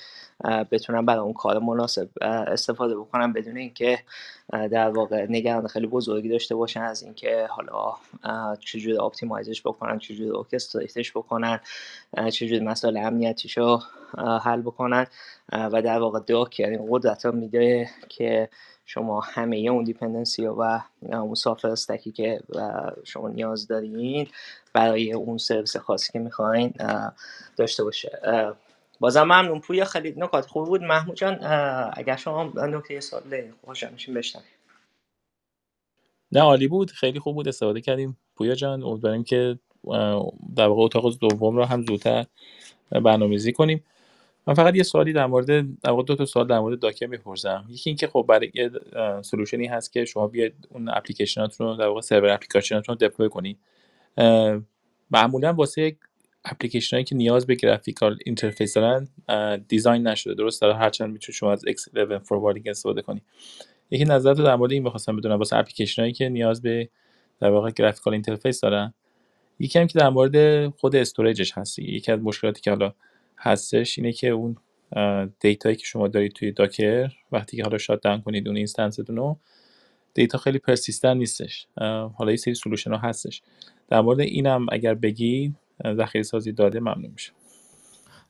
[0.71, 3.99] بتونن برای اون کار مناسب استفاده بکنن بدون اینکه
[4.51, 7.93] در واقع نگران خیلی بزرگی داشته باشن از اینکه حالا
[8.59, 11.59] چجوری optimize ش بکنن چجوری orchestrate ش بکنن
[12.31, 13.79] چجوری مسائل امنیتیشو
[14.43, 15.07] حل بکنن
[15.51, 18.49] و در واقع Docker یعنی قدرت میده که
[18.85, 20.79] شما همه اون دیپندنسی و
[21.11, 22.39] اون سافر استکی که
[23.03, 24.27] شما نیاز دارین
[24.73, 26.73] برای اون سرویس خاصی که می‌خواین
[27.57, 28.19] داشته باشه.
[28.99, 29.59] بازم ممنون.
[29.59, 30.81] پویا خیلی نکات خوب بود.
[30.81, 31.43] محمود جان
[31.93, 34.47] اگر شما نکته سوال دارین خوشم میشیم بشنویم.
[36.31, 36.91] نه عالی بود.
[36.91, 38.17] خیلی خوب بود استفاده کردیم.
[38.35, 39.59] پویا جان امیدواریم که
[40.55, 42.25] در واقع اتاق دوم رو هم زودتر
[42.91, 43.83] برنامه‌ریزی کنیم.
[44.47, 45.47] من فقط یه سوالی در مورد
[45.81, 47.65] در دو تا سوال در مورد Docker می‌پرسم.
[47.69, 48.71] یکی اینکه خب برای یه
[49.21, 53.07] solution ی هست که شما بیاید اون اپلیکیشناتون رو در واقع server application اتون رو
[53.07, 53.57] deploy کنید
[55.11, 55.97] معمولا واسه یک
[56.45, 59.07] اپلیکیشنایی که نیاز به graphical interface دارن
[59.67, 60.33] design نشده.
[60.33, 63.23] درست؟ داره هرچند می‌تونید شما از X11 forwarding استفاده کنید
[63.91, 65.37] یکی نظرت در مورد این بخواستم بدونم.
[65.37, 66.89] واسه اپلیکیشنایی که نیاز به
[67.39, 68.93] در واقع graphical interface دارن.
[69.59, 72.93] یکی هم که در مورد خود storage ش هست یکی از مشکلاتی که حالا
[73.41, 74.57] هستش اینه که اون
[75.39, 79.17] data یی که شما دارید توی Docker وقتی که حالا shutdown کنید اون instance تون
[79.17, 79.37] رو
[80.13, 81.67] data خیلی persistent نیستش.
[82.17, 83.41] حالا یه سری solution ها هستش.
[83.89, 85.55] در مورد اینم اگر بگید
[85.85, 87.31] ذخیره سازی داده ممنون میشه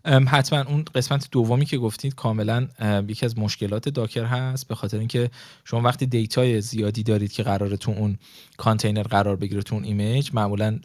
[0.06, 2.68] حتما اون قسمت دومی که گفتید کاملا
[3.08, 5.30] یکی از مشکلات Docker هست به خاطر اینکه
[5.66, 8.18] شما وقتی data ی زیادی دارید که قراره تو اون
[8.58, 10.80] کانتینر قرار بگیره تو اون image معمولا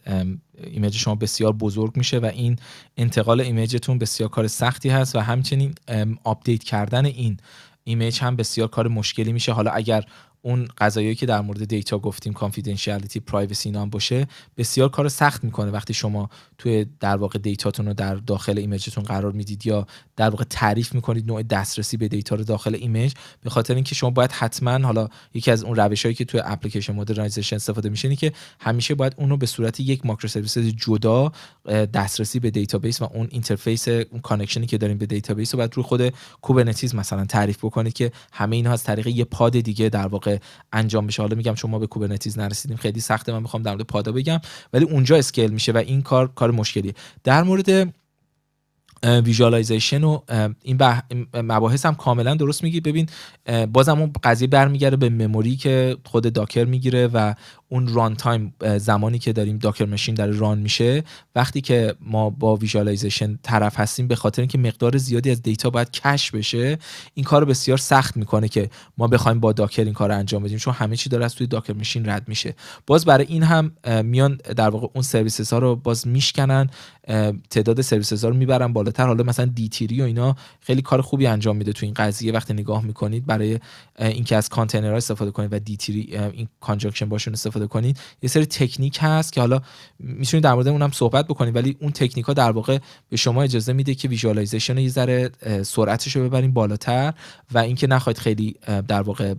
[0.65, 2.59] image شما بسیار بزرگ میشه و این
[2.97, 5.75] انتقال image تون بسیار کار سختی هست و همچنین
[6.25, 7.37] update کردن این
[7.85, 9.53] image هم بسیار کار مشکلی میشه.
[9.53, 10.05] حالا اگر
[10.47, 15.71] اون قضایی که در مورد data گفتیم confidentiality privacy اینام باشه بسیار کار سخت می‌کنه
[15.71, 19.87] وقتی شما توی در واقع data تون رو در داخل image تون قرار می‌دید یا
[20.17, 23.13] در واقع تعریف می‌کنید نوع دسترسی به data رو داخل image.
[23.43, 26.95] به خاطر اینکه شما باید حتما حالا یکی از اون روش هایی که توی application
[26.95, 31.33] modernization استفاده میشه که همیشه باید اون رو به صورت یک microservice جدا
[31.95, 35.75] دسترسی به database و اون interface اون connection ی که داریم به database رو باید
[35.75, 40.07] روی خود Kubernetes مثلا تعریف بکنید که همه اینها از طریق یه pod دیگه در
[40.07, 40.36] واقع
[40.73, 44.06] انجام بشه حالا میگم شما به Kubernetes نرسیدیم خیلی سخته من می‌خوام در مورد pod
[44.06, 44.41] ا بگم
[44.73, 46.95] ولی اونجا scale میشه و این کار کار مشکلیه.
[47.25, 47.95] در مورد
[49.03, 50.21] visualization و
[50.63, 50.79] این
[51.35, 52.81] مباحث هم کاملا درست میگی.
[52.81, 53.09] ببین
[53.73, 57.35] بازم اون قضیه برمیگرده به memory که خود Docker می‌گیره و
[57.69, 63.39] اون runtime زمانی که داریم Docker machine در run میشه وقتی که ما با visualization
[63.43, 66.79] طرف هستیم به خاطر اینکه مقدار زیادی از data باید cache بشه
[67.15, 70.43] این کار رو بسیار سخت می‌کنه که ما بخوایم با Docker این کار رو انجام
[70.43, 72.55] بدیم چون همه چی داره از توی Docker machine رد میشه.
[72.87, 73.73] باز برای این هم
[74.05, 76.71] میان در واقع اون services ها رو باز میشکنن
[77.51, 79.07] تعداد services ها رو می‌برن بالاتر.
[79.07, 82.33] حالا مثلا دیتیری و اینا خیلی کار خوبی انجام میده تو این قضیه.
[82.33, 83.59] وقتی نگاه می‌کنید برای
[83.99, 88.47] اینکه از کانتینرها استفاده کنید و دیتیری این conjunction باشون استفاده استفاده کنید یه سری
[88.47, 89.61] تکنیک هست که حالا
[89.99, 92.79] می‌تونید در مورد اونم صحبت بکنید ولی اون تکنیک ها در واقع
[93.09, 95.31] به شما اجازه میده که visualization یه ذره
[95.63, 97.15] سرعتش رو ببرین بالاتر
[97.55, 98.55] و اینکه نخواید خیلی
[98.89, 99.35] در واقع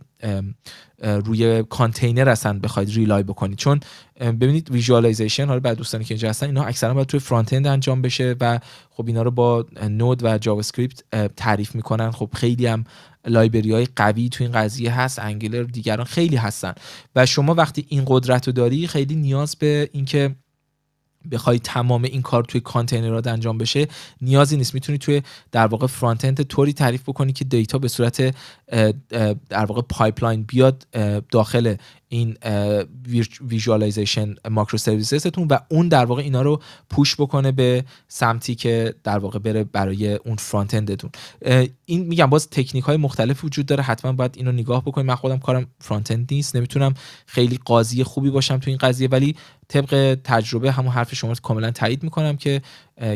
[1.01, 3.57] روی کانتینر اصلا بخواید rely بکنید.
[3.57, 3.79] چون
[4.19, 8.01] ببینید visualization حالا بعد دوستانی که اینجا هستن اینا اکثرا باید توی front end انجام
[8.01, 11.03] بشه و خب اینا رو با Node و JavaScript
[11.35, 12.11] تعریف می‌کنن.
[12.11, 12.83] خب خیلی هم
[13.27, 16.73] library های قوی تو این قضیه هست Angular دیگران خیلی هستن.
[17.15, 20.35] و شما وقتی این قدرت رو داری خیلی نیاز به اینکه
[21.31, 23.87] بخوای تمام این کار توی کانتینرات انجام بشه
[24.21, 24.73] نیازی نیست.
[24.73, 25.21] می‌تونی توی
[25.51, 28.35] در واقع front end طوری تعریف بکنی که data به صورت
[29.49, 30.87] در واقع pipeline بیاد
[31.31, 31.75] داخل
[32.09, 32.37] این
[33.41, 39.17] visualization microservice تون و اون در واقع اینا رو push بکنه به سمتی که در
[39.17, 41.09] واقع بره برای اون front end تون
[41.85, 43.83] این میگم باز تکنیک های مختلف وجود داره.
[43.83, 46.55] حتما باید اینو نگاه بکنید من خودم کارم front end نیست.
[46.55, 46.93] نمی‌تونم
[47.25, 49.35] خیلی قاضی خوبی باشم تو این قضیه ولی
[49.67, 52.61] طبق تجربه همون حرف شما کاملا تایید می‌کنم که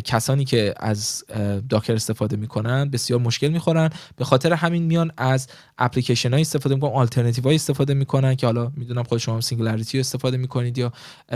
[0.04, 1.24] کسانی که از
[1.70, 3.90] Docker استفاده می‌کنن بسیار مشکل می‌خورن.
[4.16, 5.48] به خاطر همین میان از
[5.78, 10.00] اپلیکیشن های استفاده می‌کنن آلترناتیو های استفاده می‌کنن که حالا می‌دونم خود شما Singularity رو
[10.00, 10.92] استفاده می‌کنید یا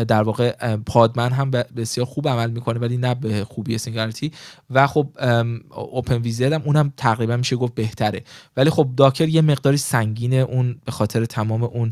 [0.07, 4.31] در واقع Podman هم بسیار خوب عمل می‌کنه ولی نه به خوبی Singularity
[4.69, 5.09] و خب
[5.69, 8.23] OpenVZ هم اونم تقریبا میشه گفت بهتره.
[8.57, 11.91] ولی خب Docker یه مقداری سنگینه اون به خاطر تمام اون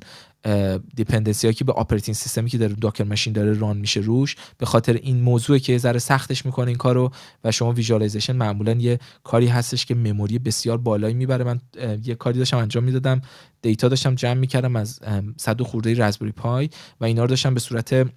[0.95, 4.65] dependency که به operating system ی که داره Docker machine داره run میشه روش به
[4.65, 7.11] خاطر این موضوع که ذره سختش می‌کنه این کارو
[7.43, 11.43] و شما visualization معمولا یه کاری هستش که memory بسیار بالایی می‌بره.
[11.43, 11.61] من
[12.03, 13.21] یه کاری داشتم انجام می‌دادم
[13.61, 14.99] data داشتم جمع می‌کردم از
[15.37, 16.69] صد و خورده Raspberry Pi
[17.01, 18.07] و اینا رو داشتم به صورت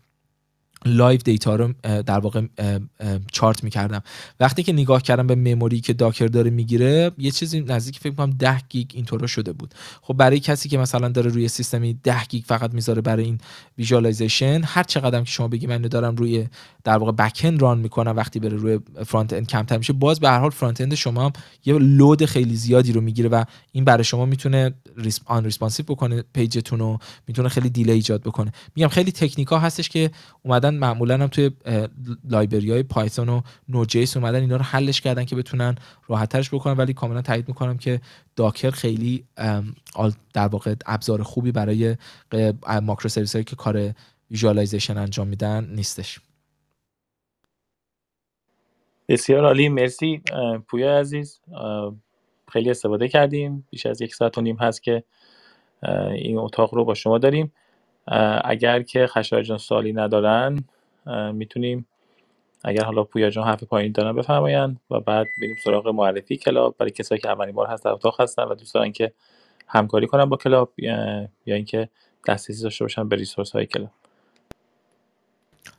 [0.85, 2.43] live data رو در واقع
[3.33, 4.03] چارت می‌کردم.
[4.41, 8.31] وقتی که نگاه کردم به memory که Docker داره می‌گیره یه چیزی نزدیک فکر کنم
[8.31, 9.75] 10 گیگ اینطور شده بود.
[10.03, 13.39] خب برای کسی که مثلا داره روی سیستمی 10 گیگ فقط می‌ذاره برای این
[13.79, 16.47] visualization هر چقدر که شما بگی من دارم روی
[16.85, 20.39] در واقع back run می‌کنم وقتی بره روی front end کمتر میشه باز به هر
[20.39, 21.33] حال front end شما هم
[21.65, 24.75] یه load خیلی زیادی رو می‌گیره و این برای شما می‌تونه
[25.25, 26.99] unresponsive بکنه page تون رو
[27.29, 28.53] می‌تونه خیلی delay ایجاد بکنه.
[28.77, 30.11] میگم خیلی تکنیکا هستش که
[30.67, 31.51] اومدن معمولا هم توی
[32.31, 35.75] library های Python و Node.js اومدن اینا رو حلش کردن که بتونن
[36.09, 36.77] راحتترش بکنن.
[36.77, 38.01] ولی کاملا تایید می‌کنم که
[38.37, 39.25] Docker خیلی
[40.33, 41.97] در واقع ابزار خوبی برای
[42.83, 43.93] microservice هایی که کار
[44.31, 46.21] visualization انجام میدن نیستش.
[49.09, 49.69] بسیار عالی.
[49.69, 50.23] مرسی
[50.69, 51.41] پویا عزیز.
[52.53, 53.67] خیلی استفاده کردیم.
[53.71, 55.05] بیش از یک ساعت و نیم هست که
[56.15, 57.53] این اتاق رو با شما داریم.
[58.45, 60.65] اگر که خشایار جان سوالی ندارن
[61.33, 61.87] می‌تونیم
[62.65, 66.77] اگر حالا پویا جان حرف پایین دارن بفرمایند و بعد بریم سراغ معرفی کلاب.
[66.79, 69.13] برای کسایی که اولین بار هست اتاق هستن و دوست دارن که
[69.67, 71.89] همکاری کنن با کلاب یا اینکه
[72.29, 73.91] دسترسی داشته باشن به resource های کلاب.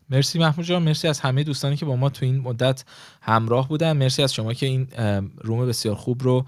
[0.10, 0.84] مرسی محمود جان.
[0.84, 2.84] مرسی از همه دوستانی که با ما تو این مدت
[3.22, 3.98] همراه بودن.
[3.98, 4.88] مرسی از شما که این
[5.38, 6.46] room بسیار خوب رو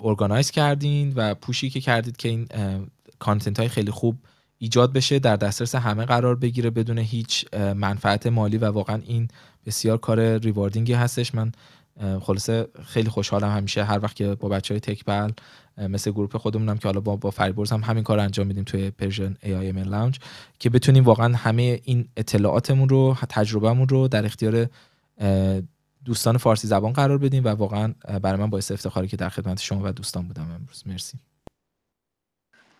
[0.00, 2.48] organize کردین و push ی که کردید که این
[3.18, 4.16] content های خیلی خوب
[4.58, 9.28] ایجاد بشه در دسترس همه قرار بگیره بدون هیچ منفعت مالی و واقعا این
[9.66, 11.34] بسیار کار rewarding ی هستش.
[11.34, 11.52] من
[12.20, 15.30] خلاصه خیلی خوشحالم همیشه هر وقت که با بچه های تکبل
[15.78, 19.36] مثل گروپ خودمونم که حالا با با فریبرز هم همین کار انجام میدیم توی پرژن
[19.42, 20.18] ام لاونج
[20.58, 24.68] که بتونیم واقعا همه این اطلاعاتمون رو تجربهمون رو در اختیار
[26.04, 29.80] دوستان فارسی زبان قرار بدیم و واقعا برای من باعث افتخاری که در خدمت شما
[29.84, 30.82] و دوستان بودم امروز.
[30.86, 31.18] مرسی.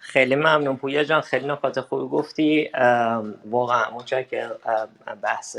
[0.08, 0.76] خیلی ممنون.
[0.76, 2.70] پویا جان خیلی نکات خوبی گفتی.
[3.50, 4.50] واقعا اونجا که
[5.22, 5.56] بحث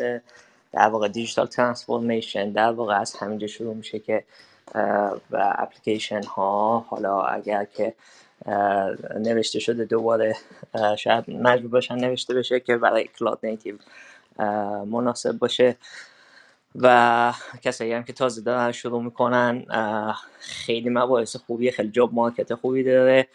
[0.73, 4.23] در واقع digital transformation در واقع از همینجا شروع میشه که
[5.31, 7.93] و اپلیکیشن ها حالا اگر که
[9.19, 10.35] نوشته شده دوباره
[10.97, 13.75] شاید مجبور باشن نوشته بشه که برای cloud native
[14.85, 15.75] مناسب باشه.
[16.75, 19.65] و کسایی هم که تازه دارن شروع می‌کنن
[20.39, 23.27] خیلی مباحث خوبیه خیلی job market خوبی داره.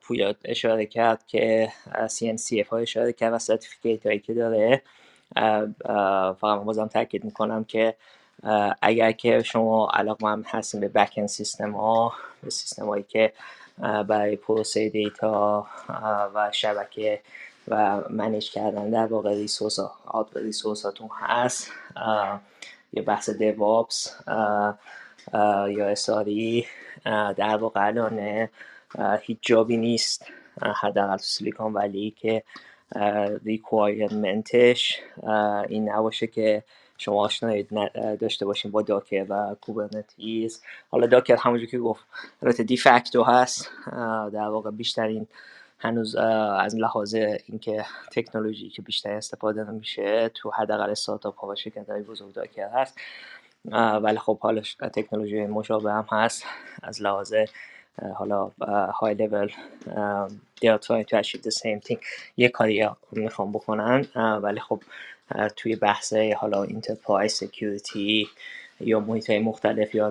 [0.00, 1.72] پویا اشاره کرد که
[2.06, 4.82] CNCF ها اشاره کرد و certificate هایی که داره.
[6.40, 7.96] فقط بازم تاکید می‌کنم که
[8.82, 13.32] اگر که شما علاقه هم هستیم به back system ها به سیستم هایی که
[13.78, 15.66] برای process data
[16.34, 17.20] و شبکه
[17.68, 21.70] و manage کردن در واقع resource ها resource هاتون هست
[22.92, 24.14] یه بحث DevOps
[25.68, 26.66] یا SRE
[27.36, 28.48] در واقع الان
[29.20, 30.26] هیچ جابی نیست.
[30.82, 32.42] حداقل تو سیلیکون ولی که
[33.44, 35.00] ریکوایرمنتش
[35.68, 36.64] این نباشه که
[36.98, 37.66] شما آشنایی
[38.20, 40.62] داشته باشین با داکر و کوبرنتیز.
[40.90, 42.04] حالا داکر همونجور که گفت
[42.42, 43.70] البته دی فاکتو هست.
[44.32, 45.26] در واقع بیشترین
[45.78, 51.90] هنوز از لحاظ اینکه تکنولوژی که بیشتر استفاده میشه تو حداقل استارتاپ ها و شرکت
[51.90, 52.98] های بزرگ داکر هست.
[54.02, 54.62] ولی خب حالا
[54.92, 56.44] تکنولوژی مشابه هم هست.
[56.82, 57.34] از لحاظ
[58.14, 58.50] حالا
[59.00, 59.50] high level
[60.60, 61.96] they are trying to achieve the
[62.36, 64.06] یه کاری می‌خوام بکنن
[64.42, 64.82] ولی خب
[65.56, 68.28] توی بحث حالا enterprise security
[68.80, 70.08] یا محیط های مختلف یا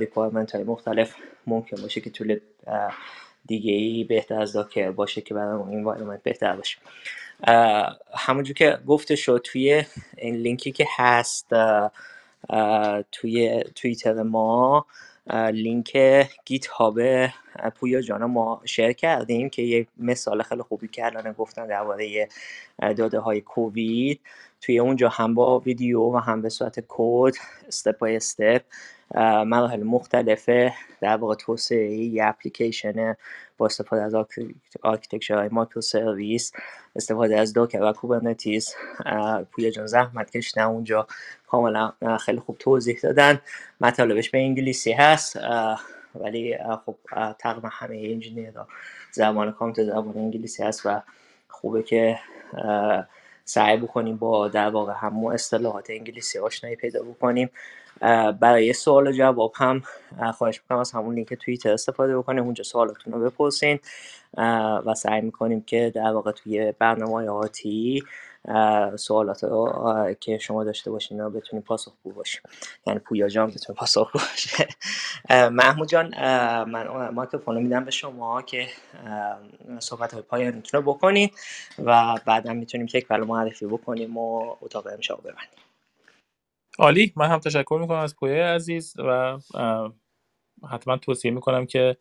[0.00, 1.14] requirement های مختلف
[1.46, 2.40] ممکن باشه که tool
[3.46, 6.78] دیگه ای بهتر از Docker باشه که برای اون environment بهتر باشه.
[8.14, 9.84] همونجور که گفته شد توی
[10.16, 11.46] این لینکی که هست
[13.12, 14.86] توی توییتر ما
[15.30, 15.96] لینک
[16.44, 16.98] GitHub
[17.74, 22.28] پویا جانا ما share کردیم که یه مثال خیلی خوبی کردن گفتن درباره
[22.78, 24.20] داده های کووید.
[24.60, 27.32] توی اونجا هم با ویدیو و هم به صورت کد
[27.68, 28.62] step by step
[29.46, 33.14] مراحل مختلفه در واقع توسعه یه اپلیکیشن
[33.58, 34.14] با استفاده از
[34.82, 36.52] architecture های microservice
[36.96, 38.74] استفاده از دوکر و کوبرنتیز.
[39.52, 41.06] پویا جان زحمت کشیدن اونجا.
[41.46, 43.40] کاملا خیلی خوب توضیح دادن.
[43.80, 45.38] مطالبش به انگلیسی هست.
[46.14, 46.96] ولی خب
[47.38, 48.52] تقریبا همه انجینیر
[49.12, 51.02] زبان کامپیوتر زبان انگلیسی هست و
[51.48, 52.18] خوبه که
[53.44, 57.50] سعی بکنیم با در واقع همون اصطلاحات انگلیسی آشنایی پیدا بکنیم.
[58.40, 59.82] برای سوال و جواب هم
[60.34, 62.44] خواهش می‌کنم از همون لینک توییتر استفاده بکنیم.
[62.44, 63.78] اونجا سوالاتون رو بپرسین
[64.86, 68.02] و سعی می‌کنیم که در واقع توی برنامه آتی
[68.96, 72.42] سوالات رو که شما داشته باشین رو بتونیم پاسخگو باشیم.
[72.86, 74.68] یعنی پویا جان بتونه پاسخگو باشه.
[75.48, 76.14] محمود جان
[76.64, 78.66] من مایکروفون میدم به شما که
[79.78, 81.32] صحبت های پایانتون رو بکنید
[81.84, 85.71] و بعدا می‌تونیم یک معرفی بکنیم و اتاق امشب ببندیم.
[86.78, 87.12] عالی.
[87.16, 89.38] من هم تشکر می‌کنم از پویه عزیز و
[90.70, 91.96] حتما توصیه می‌کنم که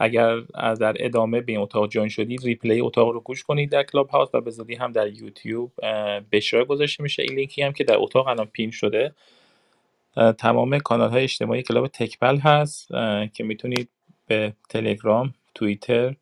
[0.00, 0.40] اگر
[0.80, 4.28] در ادامه به این اتاق join شدید replay اتاق رو گوش کنید در کلاب هاوس
[4.34, 5.72] و به زودی هم در یوتیوب
[6.30, 7.22] به گذاشته میشه.
[7.22, 9.14] این لینکی هم که در اتاق الان pin شده
[10.38, 12.88] تمام کانال های اجتماعی کلاب تکبل هست
[13.34, 13.88] که می‌تونید
[14.26, 16.14] به تلگرام توییتر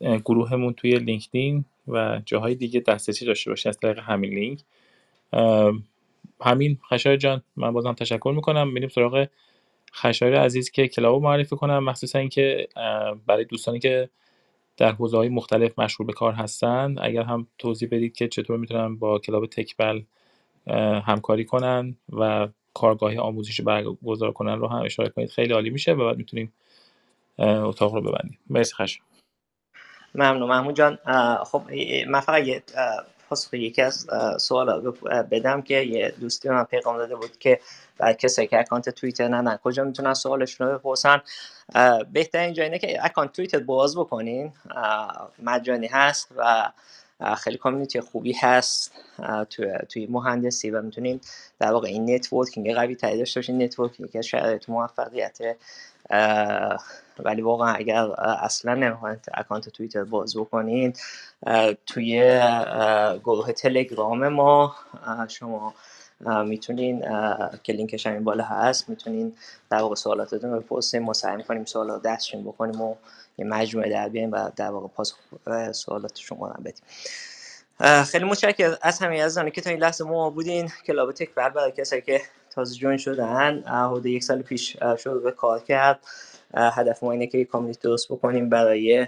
[0.00, 4.60] گروهمون توی لینکدین و جاهای دیگه دسترسی داشته باشید از طریق همین لینک.
[6.40, 8.72] همین خشایار جان من بازم تشکر می‌کنم.
[8.72, 9.26] میریم سراغ
[9.94, 11.84] خشایار عزیز که کلابو معرفی کنم.
[11.84, 12.68] مخصوصا اینکه
[13.26, 14.08] برای دوستانی که
[14.76, 18.96] در حوزه های مختلف مشغول به کار هستن اگر هم توضیح بدید که چطور می‌تونن
[18.96, 20.02] با کلاب تکبل
[21.06, 25.30] همکاری کنن و کارگاهی آموزشی برگزار کنن رو هم اشاره کنید.
[25.30, 26.52] خیلی عالی میشه و بعد می‌تونیم
[27.38, 28.38] اتاق رو ببندیم.
[28.50, 29.00] مرسی خش
[30.14, 30.48] ممنون.
[30.48, 30.98] محمود جان
[31.44, 31.62] خب
[32.08, 32.44] من فقط
[33.28, 34.06] پاسخ یکی از
[34.38, 34.94] سوال
[35.30, 37.60] بدم که یه دوستی من پیغام داده بود که
[37.98, 41.22] برای کسی که account توییتر نه کجا می‌تونن سوالشون رو بپرسن؟
[42.12, 44.52] بهترین جای اینه که account توییتر باز بکنین.
[45.42, 46.70] مجانی هست و
[47.36, 48.92] خیلی community خوبی هست
[49.50, 51.20] توی, توی مهندسی و می‌تونین
[51.58, 53.62] در واقع این networking قوی تری داشته باشین.
[53.62, 55.38] networking که شرایط موفقیت
[57.24, 60.92] ولی واقعا اگر اصلا نمی‌خواین account توییتر باز بکنین
[61.86, 62.40] توی
[63.24, 64.76] گروه تلگرام ما
[65.28, 65.74] شما
[66.44, 67.00] می‌تونین
[67.62, 69.32] که لینکش همین بالا هست می‌تونین
[69.70, 72.94] در واقع سوالاتتون رو بپرسین ما سعی می‌کنیم سوالات دستشون بکنیم و
[73.38, 75.16] یه مجموعه در بیاریم و در واقع پاسخ
[75.72, 76.84] سوالات شما رو بدیم.
[78.04, 80.68] خیلی متشکرم از همه از که تا این لحظه ما بودین.
[80.86, 82.20] کلاب تک بر برای کسایی که
[82.50, 85.98] تازه join شدن حدود یک سال پیش شروع به کار کرد.
[86.54, 89.06] هدف ما اینه که community درست بکنیم برای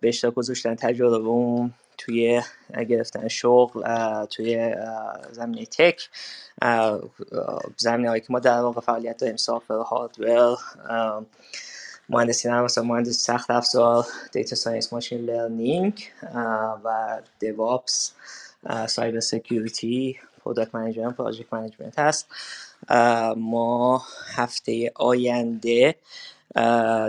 [0.00, 2.42] به اشتراک گذاشتن تجربه اون توی
[2.88, 3.84] گرفتن شغل
[4.24, 4.74] توی
[5.32, 6.08] زمینه tech.
[7.76, 10.58] زمینه هایی که ما در واقع فعالیت داریم software hardware
[12.08, 16.10] مهندسی نرم مثلا مهندسی سخت افزار data science machine learning
[16.84, 18.12] و DevOps
[18.86, 22.28] cyber security product management project management هست.
[23.36, 24.02] ما
[24.34, 25.94] هفته آینده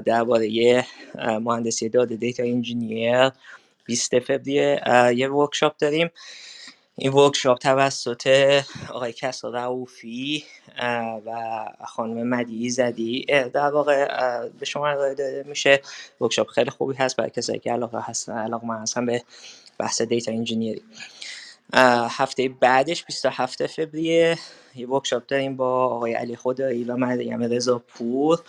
[0.05, 0.85] درباره
[1.15, 3.29] مهندسی داده data engineer
[3.85, 4.81] 20 فوریه
[5.15, 6.09] یه workshop داریم.
[6.97, 8.27] این workshop توسط
[8.89, 10.43] آقای کسا رعوفی
[11.25, 14.07] و خانم مدی زدی در واقع
[14.47, 15.81] به شما ارائه داده میشه.
[16.21, 19.23] workshop خیلی خوبی هست برای کسایی که علاقه هستن علاقه‌مند هستن به
[19.77, 20.81] بحث data engineering.
[21.73, 24.37] هفته بعدش 27 فوریه
[24.75, 28.39] یه workshop داریم با آقای علی خدایی و مریم رضا پور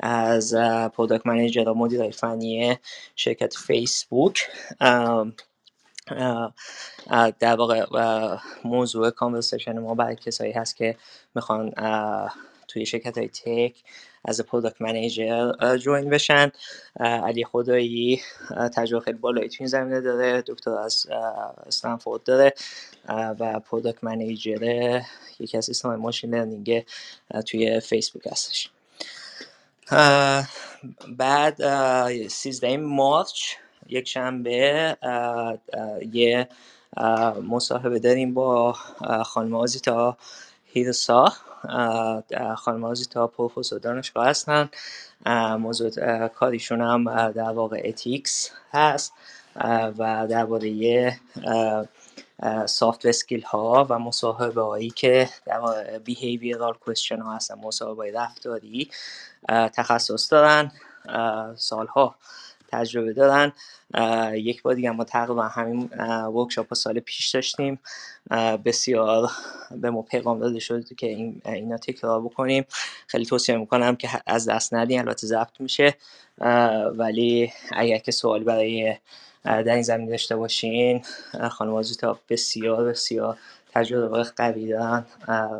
[0.00, 0.54] از
[0.96, 2.76] product manager و مدیر فنی
[3.16, 4.48] شرکت فیسبوک
[7.40, 7.86] در واقع
[8.64, 10.96] موضوع conversation ما برای کسایی هست که
[11.34, 11.72] می‌خوان
[12.68, 13.74] توی شرکت های tech
[14.24, 16.52] از product manager join بشن.
[17.00, 18.22] علی خدایی
[18.76, 20.42] تجربه خیلی بالایی توی این زمینه داره.
[20.46, 21.06] دکتر از
[21.66, 22.54] استنفورد داره.
[23.08, 25.00] و product manager
[25.40, 26.86] یکی از سیستم machine learning
[27.46, 28.70] توی فیسبوک هستش.
[31.08, 31.58] بعد
[32.28, 33.54] سیزده مارچ
[33.88, 34.96] یک شنبه
[36.12, 36.48] یه
[37.42, 38.72] مصاحبه داریم با
[39.24, 40.16] خانم آزیتا.
[40.74, 41.32] هیرسا
[42.56, 44.68] خانم آزیتا پروفسور دانشگاه هستن.
[45.58, 49.12] موضوع کاریشون هم در واقع ethics هست.
[49.98, 51.16] و درباره
[52.66, 58.90] soft skill ها و مصاحبه هایی که در واقع behavioral question ها هستن مصاحبه رفتاری
[59.48, 60.72] تخصص دارن
[61.56, 62.14] سالها.
[62.74, 63.52] تجربه دارن.
[64.34, 65.90] یک بار دیگه ما تقریبا همین
[66.34, 67.78] workshop سال پیش داشتیم.
[68.64, 69.30] بسیار
[69.70, 72.64] به ما پیغام داده شد که این اینا تکرار بکنیم.
[73.06, 75.94] خیلی توصیه می‌کنم که از دست ندین البته ضبط میشه.
[76.96, 78.96] ولی اگر که سوال برای
[79.44, 81.04] در این زمین داشته باشین
[81.50, 83.38] خانم آزیتا بسیار بسیار
[83.72, 85.04] تجربه قوی دارن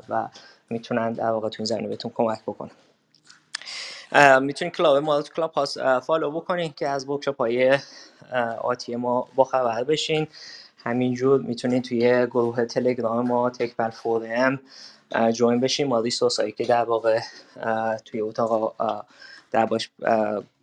[0.09, 0.29] و
[0.71, 2.71] می‌تونن در واقع تو این زمینه بهتون کمک بکنن.
[4.41, 7.79] می‌تونید club ما club پاس follow بکنین که از workshop های
[8.63, 10.27] آتی ما با خبر بشین.
[10.85, 14.61] همینجور می‌تونید توی گروه تلگرام ما تکبل فورم
[15.33, 15.87] جوین بشین.
[15.87, 17.21] ما ریسورس هایی که در واقع
[18.05, 18.75] توی اتاق
[19.51, 19.91] در باش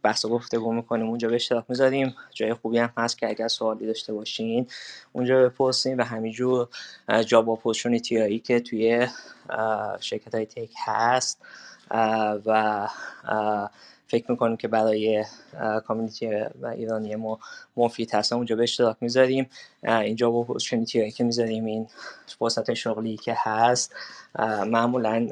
[0.03, 2.15] بحث و گفتگو می‌کنیم اونجا به اشتراک می‌ذاریم.
[2.33, 4.67] جای خوبی هم هست که اگر سوالی داشته باشین
[5.13, 6.67] اونجا بپرسین و همینجور
[7.25, 9.07] جاب اپورچونیتی هایی که توی
[9.99, 11.41] شرکت های تک هست.
[12.45, 12.87] و
[14.07, 15.25] فکر می‌کنیم که برای
[15.87, 16.27] کامیونیتی
[16.61, 17.39] و ایرانی ما
[17.77, 18.33] مفید هست.
[18.33, 19.49] اونجا به اشتراک می‌ذاریم.
[19.83, 21.87] اینجا با اپورچونیتی هایی که می‌ذاریم این
[22.39, 23.95] فرصت شغلی که هست
[24.65, 25.25] معمولا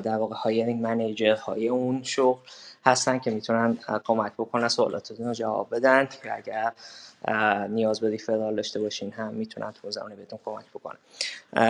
[0.00, 2.38] در واقع هایرینگ منیجر های اون شغل
[2.84, 6.08] هستن که می‌تونن کمک بکنن سوالاتتون رو جواب بدن.
[6.24, 6.72] یا اگر
[7.68, 9.12] نیاز به ریفرال داشته باشین.
[9.12, 10.98] هم می‌تونن تو زمانه بهتون کمک بکنن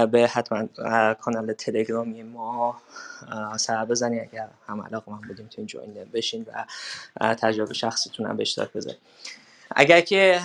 [0.07, 0.69] به حتما
[1.15, 2.81] کانال تلگرامی ما
[3.57, 6.65] سر بزنید اگر هم علاقه من بودیم تو این جوین بشین و
[7.35, 8.99] تجربه شخصیتون هم به اشتراک بذارید
[9.77, 10.41] اگر که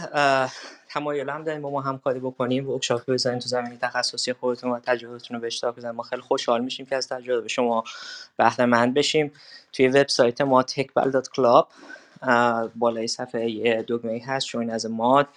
[0.89, 5.35] تمایل هم داریم با ما همکاری بکنیم ورکشاپ بزنیم تو زمینه تخصصی خودتون و تجربهتون
[5.35, 7.83] رو به اشتراک بزنیم ما خیلی خوشحال میشیم که از تجربه شما
[8.37, 9.31] بهره مند بشیم.
[9.73, 11.65] توی وبسایت ما techbal.club
[12.75, 15.27] بالای صفحه یه دگمه هست شوین از ماد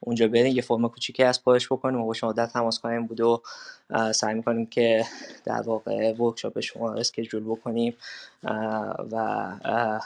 [0.00, 3.20] اونجا برین یه فرم کوچیکی از پایش بکنیم و با شما در تماس کنیم بود
[3.20, 3.42] و
[4.12, 5.04] سعی می‌کنیم که
[5.44, 7.96] در واقع workshop شما schedule بکنیم
[9.12, 10.00] و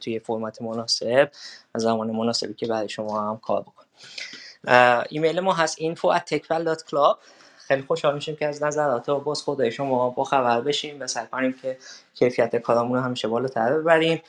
[0.00, 1.30] توی فرمت مناسب
[1.74, 3.90] زمان مناسبی که برای شما هم کار بکنیم.
[5.08, 7.16] ایمیل ما هست info at techval.club
[7.58, 11.52] خیلی خوشحال میشیم که از نظرات و بازخوردای شما با خبر بشیم و سعی کنیم
[11.62, 11.78] که
[12.14, 14.22] کیفیت کارمون رو همیشه بالاتر ببریم.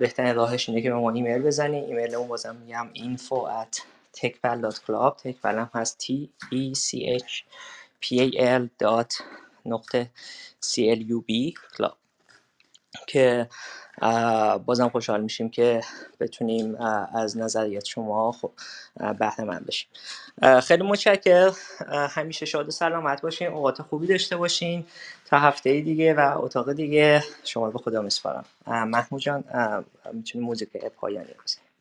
[0.00, 3.78] بهترین راهش اینه که به ما ایمیل بزنیم ایمیل اون بازم میگم info at
[4.18, 6.12] techpal.club techpal هم هست t
[6.54, 7.42] e c h
[8.02, 8.68] p a l
[9.66, 10.10] نقطه
[10.64, 12.01] c l u b club.
[13.06, 13.48] که
[14.66, 15.80] بازم خوشحال میشیم که
[16.20, 16.76] بتونیم
[17.14, 18.34] از نظریات شما
[19.18, 19.88] بهره من بشیم.
[20.60, 21.50] خیلی متشکر
[21.88, 23.48] همیشه شاد و سلامت باشین.
[23.48, 24.86] اوقات خوبی داشته باشین.
[25.24, 27.24] تا هفته دیگه و اتاق دیگه.
[27.44, 28.44] شما به خدا میسپارم.
[28.66, 29.44] محمود جان
[30.12, 31.71] می‌تونی موزیک پایانی بزنیم